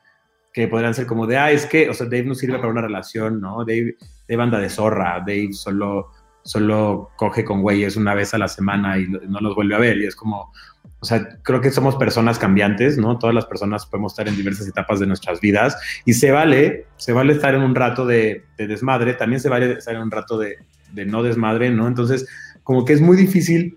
que 0.52 0.68
podrían 0.68 0.94
ser 0.94 1.06
como 1.06 1.28
de, 1.28 1.38
ah, 1.38 1.52
es 1.52 1.66
que, 1.66 1.90
o 1.90 1.94
sea, 1.94 2.06
Dave 2.06 2.24
no 2.24 2.34
sirve 2.34 2.58
para 2.58 2.70
una 2.70 2.82
relación, 2.82 3.40
¿no? 3.40 3.60
Dave, 3.66 3.98
Dave 4.28 4.42
anda 4.42 4.58
de 4.58 4.70
zorra, 4.70 5.20
Dave 5.20 5.52
solo, 5.52 6.12
solo 6.46 7.10
coge 7.18 7.44
con 7.44 7.62
güeyes 7.62 7.98
una 7.98 8.14
vez 8.14 8.34
a 8.34 8.38
la 8.38 8.48
semana 8.48 9.00
y 9.00 9.08
no 9.08 9.40
los 9.42 9.56
vuelve 9.56 9.76
a 9.76 9.80
ver. 9.80 9.98
Y 9.98 10.06
es 10.06 10.16
como, 10.16 10.54
o 11.00 11.06
sea, 11.06 11.28
creo 11.42 11.60
que 11.60 11.72
somos 11.72 11.96
personas 11.96 12.38
cambiantes, 12.38 12.98
¿no? 12.98 13.18
Todas 13.18 13.34
las 13.34 13.48
personas 13.48 13.86
podemos 13.88 14.14
estar 14.14 14.28
en 14.28 14.38
diversas 14.38 14.68
etapas 14.68 15.00
de 15.00 15.08
nuestras 15.08 15.42
vidas 15.42 15.76
y 16.06 16.14
se 16.14 16.32
vale, 16.32 16.86
se 16.98 17.14
vale 17.14 17.34
estar 17.34 17.56
en 17.56 17.62
un 17.62 17.74
rato 17.74 18.06
de, 18.06 18.46
de 18.58 18.68
desmadre, 18.68 19.16
también 19.16 19.42
se 19.42 19.50
vale 19.50 19.74
estar 19.74 19.96
en 19.96 20.04
un 20.04 20.12
rato 20.12 20.38
de, 20.38 20.58
no 21.06 21.24
desmadre, 21.24 21.72
¿no? 21.72 21.88
Entonces, 21.88 22.28
como 22.64 22.86
que 22.86 22.94
es 22.94 23.02
muy 23.02 23.18
difícil 23.18 23.76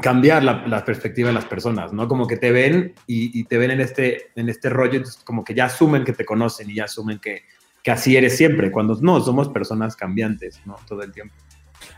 cambiar 0.00 0.44
la, 0.44 0.84
perspectiva 0.84 1.28
de 1.28 1.34
las 1.34 1.44
personas, 1.44 1.92
¿no? 1.92 2.06
Como 2.08 2.26
que 2.26 2.36
te 2.36 2.52
ven 2.52 2.94
y, 3.06 3.44
te 3.44 3.58
ven 3.58 3.72
en 3.72 3.80
este, 3.80 4.30
en 4.36 4.48
este 4.48 4.70
rollo, 4.70 5.02
como 5.24 5.44
que 5.44 5.52
ya 5.52 5.66
asumen 5.66 6.04
que 6.04 6.12
te 6.12 6.24
conocen 6.24 6.70
y 6.70 6.76
ya 6.76 6.84
asumen 6.84 7.18
que, 7.18 7.42
que 7.82 7.90
así 7.90 8.16
eres 8.16 8.36
siempre, 8.36 8.70
cuando 8.70 8.98
no, 9.00 9.20
somos 9.20 9.48
personas 9.48 9.96
cambiantes, 9.96 10.60
¿no? 10.66 10.76
Todo 10.86 11.02
el 11.02 11.12
tiempo. 11.12 11.34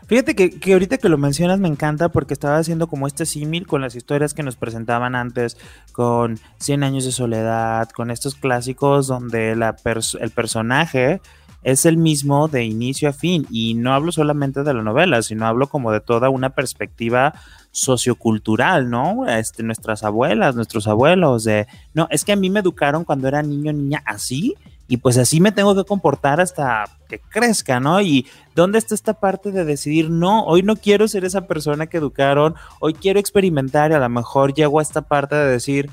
Fíjate 0.07 0.35
que, 0.35 0.59
que, 0.59 0.73
ahorita 0.73 0.97
que 0.97 1.09
lo 1.09 1.17
mencionas 1.17 1.59
me 1.59 1.67
encanta 1.67 2.09
porque 2.09 2.33
estaba 2.33 2.57
haciendo 2.57 2.87
como 2.87 3.07
este 3.07 3.25
símil 3.25 3.67
con 3.67 3.81
las 3.81 3.95
historias 3.95 4.33
que 4.33 4.43
nos 4.43 4.55
presentaban 4.55 5.15
antes, 5.15 5.57
con 5.91 6.39
100 6.59 6.83
años 6.83 7.05
de 7.05 7.11
soledad, 7.11 7.89
con 7.89 8.11
estos 8.11 8.35
clásicos 8.35 9.07
donde 9.07 9.55
la 9.55 9.75
el 10.19 10.31
personaje 10.31 11.21
es 11.63 11.85
el 11.85 11.97
mismo 11.97 12.47
de 12.47 12.63
inicio 12.63 13.09
a 13.09 13.13
fin. 13.13 13.47
Y 13.49 13.73
no 13.73 13.93
hablo 13.93 14.11
solamente 14.11 14.63
de 14.63 14.73
la 14.73 14.83
novela, 14.83 15.21
sino 15.21 15.47
hablo 15.47 15.67
como 15.67 15.91
de 15.91 16.01
toda 16.01 16.29
una 16.29 16.51
perspectiva 16.51 17.33
sociocultural, 17.71 18.89
¿no? 18.89 19.27
Este, 19.27 19.63
nuestras 19.63 20.03
abuelas, 20.03 20.55
nuestros 20.55 20.87
abuelos, 20.87 21.43
de, 21.43 21.67
no, 21.93 22.07
es 22.11 22.23
que 22.23 22.33
a 22.33 22.35
mí 22.35 22.49
me 22.49 22.59
educaron 22.59 23.03
cuando 23.03 23.27
era 23.27 23.41
niño, 23.41 23.73
niña, 23.73 24.03
así, 24.05 24.55
y 24.87 24.97
pues 24.97 25.17
así 25.17 25.39
me 25.39 25.51
tengo 25.51 25.75
que 25.75 25.85
comportar 25.85 26.41
hasta 26.41 26.85
que 27.07 27.19
crezca, 27.19 27.79
¿no? 27.79 28.01
Y 28.01 28.27
dónde 28.53 28.77
está 28.77 28.93
esta 28.93 29.13
parte 29.13 29.51
de 29.51 29.65
decidir, 29.65 30.09
no, 30.09 30.43
hoy 30.45 30.61
no 30.61 30.75
quiero 30.75 31.07
ser 31.07 31.25
esa 31.25 31.47
persona 31.47 31.87
que 31.87 31.97
educaron, 31.97 32.55
hoy 32.79 32.93
quiero 32.93 33.19
experimentar 33.19 33.91
y 33.91 33.93
a 33.93 33.99
lo 33.99 34.09
mejor 34.09 34.53
llego 34.53 34.79
a 34.79 34.81
esta 34.81 35.01
parte 35.01 35.35
de 35.35 35.47
decir, 35.47 35.89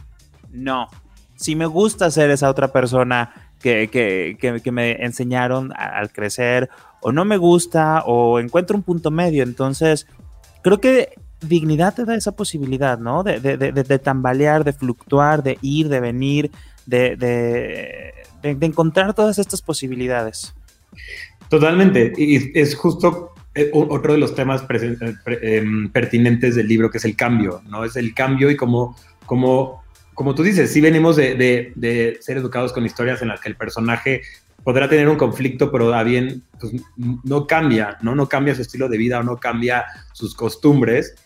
no, 0.51 0.89
si 1.37 1.55
me 1.55 1.67
gusta 1.67 2.11
ser 2.11 2.31
esa 2.31 2.51
otra 2.51 2.69
persona 2.69 3.33
que, 3.61 3.89
que, 3.89 4.37
que, 4.63 4.73
me 4.73 5.05
enseñaron 5.05 5.73
al 5.77 6.11
crecer, 6.11 6.69
o 7.01 7.13
no 7.13 7.25
me 7.25 7.37
gusta, 7.37 8.03
o 8.07 8.41
encuentro 8.41 8.77
un 8.77 8.83
punto 8.83 9.11
medio, 9.11 9.43
entonces 9.43 10.07
creo 10.63 10.81
que 10.81 11.15
dignidad 11.41 11.95
te 11.95 12.05
da 12.05 12.15
esa 12.15 12.33
posibilidad, 12.33 12.99
¿no? 12.99 13.23
De, 13.23 13.41
de, 13.41 13.57
de, 13.57 13.73
de 13.73 13.99
tambalear, 13.99 14.65
de 14.65 14.73
fluctuar, 14.73 15.43
de 15.43 15.59
ir, 15.63 15.89
de 15.89 16.01
venir, 16.01 16.51
de, 16.87 18.13
encontrar 18.43 19.15
todas 19.15 19.39
estas 19.39 19.63
posibilidades. 19.63 20.55
Totalmente. 21.49 22.13
Y 22.17 22.59
es 22.59 22.75
justo 22.77 23.35
eh, 23.55 23.71
otro 23.73 24.13
de 24.13 24.19
los 24.19 24.35
temas 24.37 24.63
eh, 24.71 24.97
em, 25.43 25.91
pertinentes 25.91 26.55
del 26.55 26.69
libro, 26.69 26.89
que 26.89 26.99
es 26.99 27.05
el 27.05 27.17
cambio, 27.17 27.63
¿no? 27.69 27.85
Es 27.85 27.97
el 27.97 28.15
cambio 28.15 28.49
y 28.49 28.57
como, 28.57 28.97
como, 29.27 29.83
como 30.15 30.37
tú 30.37 30.45
dices, 30.45 30.73
sí 30.73 30.81
venimos 30.81 31.17
de, 31.17 31.35
de, 31.75 32.19
ser 32.21 32.37
educados 32.37 32.73
con 32.73 32.87
historias 32.87 33.23
en 33.23 33.29
las 33.29 33.41
que 33.41 33.49
el 33.49 33.57
personaje 33.57 34.23
podrá 34.63 34.89
tener 34.89 35.09
un 35.09 35.17
conflicto, 35.17 35.73
pero 35.73 35.93
a 35.93 36.05
bien 36.05 36.45
pues, 36.61 36.75
no 37.25 37.49
cambia, 37.49 37.99
¿no? 38.03 38.15
No 38.15 38.29
cambia 38.29 38.55
su 38.55 38.63
estilo 38.63 38.89
de 38.89 38.99
vida 38.99 39.19
o 39.19 39.25
no 39.25 39.39
cambia 39.39 39.85
sus 40.13 40.37
costumbres. 40.37 41.17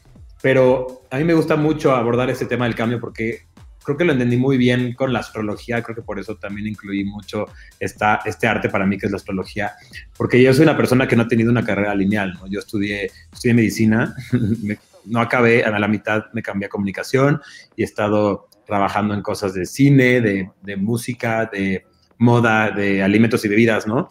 Pero 0.40 1.02
a 1.10 1.18
mí 1.18 1.24
me 1.24 1.34
gusta 1.34 1.56
mucho 1.56 1.94
abordar 1.94 2.30
este 2.30 2.46
tema 2.46 2.64
del 2.64 2.74
cambio 2.74 3.00
porque 3.00 3.42
creo 3.84 3.96
que 3.96 4.04
lo 4.04 4.12
entendí 4.12 4.36
muy 4.36 4.56
bien 4.56 4.94
con 4.94 5.12
la 5.12 5.20
astrología, 5.20 5.82
creo 5.82 5.94
que 5.94 6.02
por 6.02 6.18
eso 6.18 6.36
también 6.36 6.66
incluí 6.66 7.04
mucho 7.04 7.46
esta, 7.78 8.20
este 8.24 8.46
arte 8.46 8.68
para 8.68 8.86
mí 8.86 8.98
que 8.98 9.06
es 9.06 9.12
la 9.12 9.18
astrología, 9.18 9.72
porque 10.16 10.42
yo 10.42 10.52
soy 10.52 10.64
una 10.64 10.76
persona 10.76 11.06
que 11.06 11.16
no 11.16 11.22
ha 11.22 11.28
tenido 11.28 11.50
una 11.50 11.64
carrera 11.64 11.94
lineal, 11.94 12.34
¿no? 12.34 12.46
Yo 12.48 12.58
estudié, 12.58 13.10
estudié 13.32 13.54
medicina, 13.54 14.16
no 15.04 15.20
acabé, 15.20 15.62
a 15.62 15.78
la 15.78 15.88
mitad 15.88 16.24
me 16.32 16.42
cambié 16.42 16.66
a 16.66 16.70
comunicación 16.70 17.40
y 17.76 17.82
he 17.82 17.84
estado 17.84 18.48
trabajando 18.66 19.14
en 19.14 19.22
cosas 19.22 19.54
de 19.54 19.66
cine, 19.66 20.20
de, 20.20 20.50
de 20.62 20.76
música, 20.76 21.48
de 21.52 21.84
moda, 22.18 22.70
de 22.70 23.02
alimentos 23.02 23.44
y 23.44 23.48
bebidas, 23.48 23.86
¿no? 23.86 24.08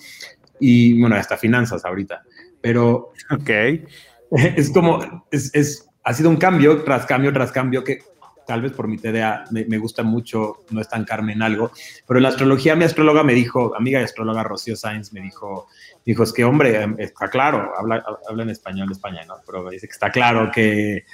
Y 0.59 0.99
bueno, 0.99 1.15
hasta 1.15 1.37
finanzas 1.37 1.83
ahorita. 1.83 2.23
Pero... 2.61 3.11
Ok. 3.29 3.49
Es 4.35 4.71
como, 4.71 5.27
es, 5.29 5.53
es 5.53 5.87
ha 6.03 6.13
sido 6.13 6.29
un 6.29 6.37
cambio 6.37 6.83
tras 6.83 7.05
cambio 7.05 7.31
tras 7.31 7.51
cambio 7.51 7.83
que 7.83 7.99
tal 8.45 8.61
vez 8.61 8.71
por 8.71 8.87
mi 8.87 8.97
TDA 8.97 9.45
me, 9.51 9.65
me, 9.65 9.77
gusta 9.77 10.03
mucho 10.03 10.65
no 10.71 10.81
estancarme 10.81 11.33
en 11.33 11.41
algo, 11.41 11.71
pero 12.07 12.19
en 12.19 12.23
la 12.23 12.29
astrología 12.29 12.75
mi 12.75 12.83
astróloga 12.83 13.23
me 13.23 13.33
dijo, 13.33 13.75
amiga 13.75 13.99
y 13.99 14.03
astróloga 14.03 14.43
Rocío 14.43 14.75
Sainz 14.75 15.13
me 15.13 15.21
dijo, 15.21 15.67
dijo, 16.05 16.23
es 16.23 16.33
que 16.33 16.43
hombre, 16.43 16.81
em, 16.81 16.95
está 16.97 17.29
claro, 17.29 17.71
habla, 17.77 18.03
habla 18.29 18.43
en 18.43 18.49
español 18.49 18.87
de 18.87 18.93
España, 18.93 19.21
¿no? 19.25 19.35
Pero 19.45 19.69
dice 19.69 19.87
que 19.87 19.93
está 19.93 20.11
claro 20.11 20.51
que, 20.51 21.05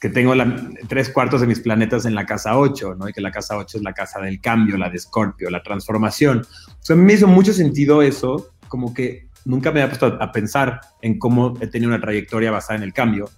que 0.00 0.08
tengo 0.08 0.34
tres 0.88 1.08
cuartos 1.08 1.40
de 1.40 1.46
mis 1.46 1.60
planetas 1.60 2.04
en 2.04 2.14
la 2.14 2.26
casa 2.26 2.58
8, 2.58 2.94
¿no? 2.96 3.08
Y 3.08 3.12
que 3.12 3.20
la 3.20 3.30
casa 3.30 3.56
8 3.56 3.78
es 3.78 3.82
la 3.82 3.92
casa 3.92 4.20
del 4.20 4.40
cambio, 4.40 4.76
la 4.76 4.90
de 4.90 4.96
Escorpio, 4.96 5.50
la 5.50 5.62
transformación. 5.62 6.46
O 6.68 6.84
sea, 6.84 6.96
me 6.96 7.12
hizo 7.12 7.26
mucho 7.26 7.52
sentido 7.52 8.02
eso, 8.02 8.52
como 8.68 8.92
que 8.92 9.28
nunca 9.44 9.72
me 9.72 9.80
había 9.80 9.90
puesto 9.90 10.18
a 10.20 10.32
pensar 10.32 10.80
en 11.00 11.18
cómo 11.18 11.54
he 11.60 11.66
tenido 11.66 11.90
una 11.90 12.00
trayectoria 12.00 12.50
basada 12.50 12.76
en 12.76 12.82
el 12.82 12.92
cambio 12.92 13.30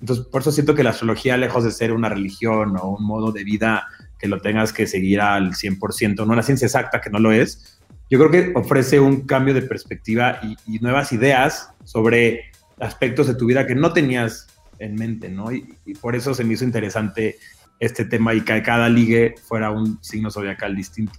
entonces, 0.00 0.26
por 0.26 0.42
eso 0.42 0.52
siento 0.52 0.74
que 0.74 0.82
la 0.82 0.90
astrología, 0.90 1.36
lejos 1.36 1.64
de 1.64 1.70
ser 1.70 1.92
una 1.92 2.08
religión 2.08 2.76
o 2.76 2.90
un 2.90 3.04
modo 3.04 3.32
de 3.32 3.44
vida 3.44 3.86
que 4.18 4.28
lo 4.28 4.40
tengas 4.40 4.72
que 4.72 4.86
seguir 4.86 5.20
al 5.20 5.52
100%, 5.52 6.26
no 6.26 6.32
una 6.32 6.42
ciencia 6.42 6.66
exacta 6.66 7.00
que 7.00 7.10
no 7.10 7.18
lo 7.18 7.32
es, 7.32 7.80
yo 8.10 8.18
creo 8.18 8.30
que 8.30 8.52
ofrece 8.54 9.00
un 9.00 9.22
cambio 9.22 9.54
de 9.54 9.62
perspectiva 9.62 10.40
y, 10.42 10.78
nuevas 10.78 11.12
ideas 11.12 11.70
sobre 11.84 12.52
aspectos 12.78 13.26
de 13.26 13.34
tu 13.34 13.46
vida 13.46 13.66
que 13.66 13.74
no 13.74 13.92
tenías 13.92 14.46
en 14.78 14.94
mente, 14.94 15.28
¿no? 15.30 15.50
Y, 15.50 15.74
por 16.00 16.14
eso 16.14 16.34
se 16.34 16.44
me 16.44 16.54
hizo 16.54 16.64
interesante 16.64 17.38
este 17.80 18.04
tema 18.04 18.34
y 18.34 18.42
que 18.42 18.62
cada 18.62 18.88
ligue 18.88 19.34
fuera 19.48 19.70
un 19.70 19.98
signo 20.02 20.30
zodiacal 20.30 20.76
distinto. 20.76 21.18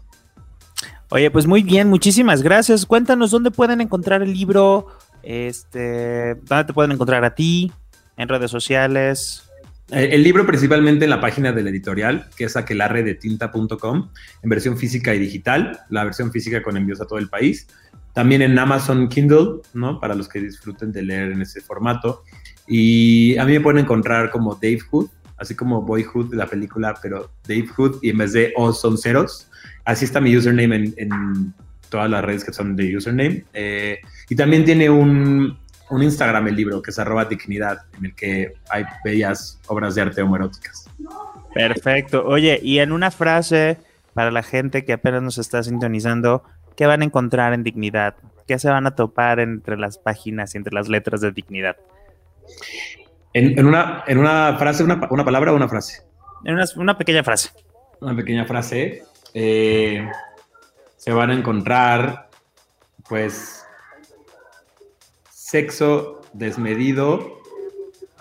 Oye, 1.09 1.31
pues 1.31 1.47
muy 1.47 1.63
bien, 1.63 1.87
muchísimas 1.87 2.41
gracias. 2.43 2.85
Cuéntanos 2.85 3.31
dónde 3.31 3.49
pueden 3.49 3.81
encontrar 3.81 4.21
el 4.21 4.33
libro, 4.33 4.87
este, 5.23 6.35
dónde 6.35 6.65
te 6.65 6.73
pueden 6.73 6.91
encontrar 6.91 7.25
a 7.25 7.33
ti 7.33 7.71
en 8.17 8.27
redes 8.27 8.51
sociales? 8.51 9.43
Eh, 9.91 10.09
el 10.11 10.23
libro 10.23 10.45
principalmente 10.45 11.05
en 11.05 11.11
la 11.11 11.21
página 11.21 11.53
del 11.53 11.67
editorial, 11.67 12.27
que 12.35 12.43
es 12.43 12.57
aquelarredetinta.com, 12.57 14.09
en 14.43 14.49
versión 14.49 14.77
física 14.77 15.15
y 15.15 15.19
digital, 15.19 15.79
la 15.89 16.03
versión 16.03 16.31
física 16.31 16.61
con 16.61 16.75
envíos 16.75 16.99
a 16.99 17.05
todo 17.05 17.19
el 17.19 17.29
país. 17.29 17.67
También 18.13 18.41
en 18.41 18.57
Amazon 18.57 19.07
Kindle, 19.07 19.61
¿no? 19.73 19.99
Para 19.99 20.15
los 20.15 20.27
que 20.27 20.41
disfruten 20.41 20.91
de 20.91 21.03
leer 21.03 21.31
en 21.31 21.41
ese 21.41 21.61
formato. 21.61 22.23
Y 22.67 23.37
a 23.37 23.45
mí 23.45 23.53
me 23.53 23.61
pueden 23.61 23.83
encontrar 23.83 24.31
como 24.31 24.55
Dave 24.55 24.79
Hood, 24.91 25.07
así 25.37 25.55
como 25.55 25.83
Boyhood, 25.83 26.33
la 26.33 26.47
película, 26.47 26.95
pero 27.01 27.31
Dave 27.47 27.67
Hood, 27.67 27.99
y 28.01 28.09
en 28.09 28.17
vez 28.17 28.33
de 28.33 28.53
O 28.57 28.73
son 28.73 28.97
ceros. 28.97 29.47
Así 29.85 30.03
está 30.03 30.19
mi 30.19 30.35
username 30.35 30.93
en, 30.97 31.53
todas 31.89 32.09
las 32.09 32.25
redes 32.25 32.43
que 32.43 32.51
son 32.51 32.75
de 32.75 32.97
username. 32.97 33.45
Eh, 33.53 33.99
y 34.27 34.35
también 34.35 34.65
tiene 34.65 34.89
un, 34.89 35.57
un 35.89 36.03
Instagram 36.03 36.47
el 36.47 36.55
libro 36.55 36.81
que 36.81 36.91
es 36.91 36.99
arroba 36.99 37.25
dignidad, 37.25 37.79
en 37.97 38.05
el 38.05 38.15
que 38.15 38.53
hay 38.69 38.83
bellas 39.03 39.59
obras 39.67 39.95
de 39.95 40.01
arte 40.01 40.21
homoeróticas. 40.21 40.89
Perfecto. 41.53 42.25
Oye, 42.25 42.59
y 42.61 42.79
en 42.79 42.91
una 42.91 43.11
frase 43.11 43.77
para 44.13 44.31
la 44.31 44.43
gente 44.43 44.83
que 44.83 44.93
apenas 44.93 45.21
nos 45.21 45.37
está 45.37 45.63
sintonizando, 45.63 46.43
¿qué 46.75 46.87
van 46.87 47.01
a 47.01 47.05
encontrar 47.05 47.53
en 47.53 47.63
dignidad? 47.63 48.15
¿Qué 48.47 48.59
se 48.59 48.69
van 48.69 48.87
a 48.87 48.95
topar 48.95 49.39
entre 49.39 49.77
las 49.77 49.97
páginas 49.97 50.53
y 50.53 50.57
entre 50.57 50.73
las 50.73 50.89
letras 50.89 51.21
de 51.21 51.31
dignidad? 51.31 51.77
En, 53.33 53.65
una, 53.65 54.03
en 54.07 54.17
una 54.17 54.55
frase, 54.57 54.83
una, 54.83 54.99
palabra 54.99 55.51
o 55.51 55.55
una 55.55 55.67
frase? 55.67 56.03
En 56.43 56.57
una, 56.77 56.97
pequeña 56.97 57.23
frase. 57.23 57.51
Una 57.99 58.15
pequeña 58.15 58.45
frase. 58.45 59.03
Eh, 59.33 60.09
se 60.95 61.11
van 61.11 61.29
a 61.29 61.33
encontrar, 61.33 62.29
pues, 63.07 63.56
sexo 65.47 66.19
desmedido, 66.33 67.39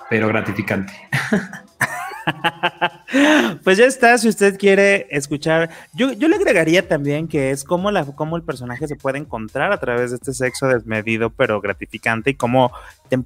pero 0.09 0.29
gratificante. 0.29 0.93
pues 3.65 3.79
ya 3.79 3.87
está, 3.87 4.17
si 4.17 4.29
usted 4.29 4.57
quiere 4.57 5.09
escuchar, 5.11 5.71
yo, 5.93 6.13
yo 6.13 6.29
le 6.29 6.37
agregaría 6.37 6.87
también 6.87 7.27
que 7.27 7.51
es 7.51 7.65
cómo, 7.65 7.91
la, 7.91 8.05
cómo 8.05 8.37
el 8.37 8.45
personaje 8.45 8.87
se 8.87 8.95
puede 8.95 9.19
encontrar 9.19 9.73
a 9.73 9.81
través 9.81 10.11
de 10.11 10.19
este 10.19 10.35
sexo 10.35 10.69
desmedido 10.69 11.31
pero 11.31 11.61
gratificante 11.61 12.31
y 12.31 12.35
cómo 12.35 12.71
te, 13.09 13.19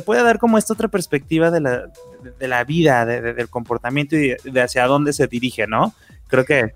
puede 0.00 0.24
dar 0.24 0.40
como 0.40 0.58
esta 0.58 0.72
otra 0.72 0.88
perspectiva 0.88 1.52
de 1.52 1.60
la, 1.60 1.92
de, 2.40 2.48
la 2.48 2.64
vida, 2.64 3.06
del 3.06 3.48
comportamiento 3.48 4.16
y 4.16 4.34
de, 4.42 4.60
hacia 4.60 4.84
dónde 4.86 5.12
se 5.12 5.28
dirige, 5.28 5.68
¿no? 5.68 5.94
Creo 6.26 6.44
que... 6.44 6.74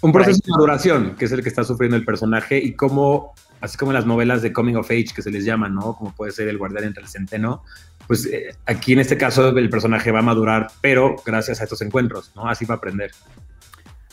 Un 0.00 0.10
proceso 0.10 0.40
de 0.44 0.50
maduración, 0.50 1.14
que 1.14 1.26
es 1.26 1.32
el 1.32 1.44
que 1.44 1.48
está 1.48 1.62
sufriendo 1.62 1.96
el 1.96 2.04
personaje 2.04 2.58
y 2.58 2.74
cómo 2.74 3.34
así 3.62 3.78
como 3.78 3.92
las 3.92 4.04
novelas 4.04 4.42
de 4.42 4.52
coming 4.52 4.74
of 4.74 4.90
age 4.90 5.08
que 5.14 5.22
se 5.22 5.30
les 5.30 5.44
llama, 5.44 5.68
¿no? 5.68 5.96
Como 5.96 6.14
puede 6.14 6.32
ser 6.32 6.48
El 6.48 6.58
guardián 6.58 6.84
entre 6.84 7.02
el 7.02 7.08
centeno, 7.08 7.62
pues 8.06 8.26
eh, 8.26 8.54
aquí 8.66 8.92
en 8.92 8.98
este 8.98 9.16
caso 9.16 9.56
el 9.56 9.70
personaje 9.70 10.10
va 10.10 10.18
a 10.18 10.22
madurar, 10.22 10.68
pero 10.80 11.16
gracias 11.24 11.60
a 11.60 11.64
estos 11.64 11.80
encuentros, 11.80 12.32
¿no? 12.34 12.48
Así 12.48 12.64
va 12.64 12.74
a 12.74 12.78
aprender. 12.78 13.12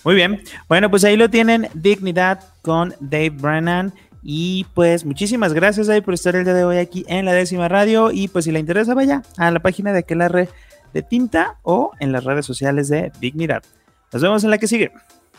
Muy 0.05 0.15
bien. 0.15 0.41
Bueno, 0.67 0.89
pues 0.89 1.03
ahí 1.03 1.17
lo 1.17 1.29
tienen, 1.29 1.67
Dignidad 1.73 2.39
con 2.61 2.93
Dave 2.99 3.31
Brennan. 3.31 3.93
Y 4.21 4.65
pues 4.73 5.05
muchísimas 5.05 5.53
gracias 5.53 5.87
Dave 5.87 6.01
por 6.01 6.13
estar 6.13 6.35
el 6.35 6.43
día 6.43 6.53
de 6.53 6.65
hoy 6.65 6.77
aquí 6.77 7.05
en 7.07 7.25
la 7.25 7.33
décima 7.33 7.67
radio. 7.67 8.11
Y 8.11 8.27
pues 8.27 8.45
si 8.45 8.51
le 8.51 8.59
interesa, 8.59 8.93
vaya 8.93 9.23
a 9.37 9.51
la 9.51 9.59
página 9.59 9.91
de 9.91 9.99
Aquelarre 9.99 10.49
de 10.93 11.01
Tinta 11.01 11.57
o 11.63 11.91
en 11.99 12.11
las 12.11 12.23
redes 12.23 12.45
sociales 12.45 12.89
de 12.89 13.11
Dignidad. 13.19 13.63
Nos 14.11 14.21
vemos 14.21 14.43
en 14.43 14.49
la 14.51 14.57
que 14.57 14.67
sigue. 14.67 14.91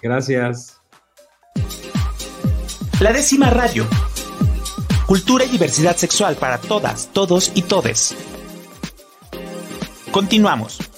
Gracias. 0.02 0.80
La 3.00 3.14
décima 3.14 3.48
radio. 3.48 3.86
Cultura 5.06 5.46
y 5.46 5.48
diversidad 5.48 5.96
sexual 5.96 6.36
para 6.36 6.58
todas, 6.58 7.08
todos 7.14 7.50
y 7.54 7.62
todes. 7.62 8.14
Continuamos. 10.12 10.89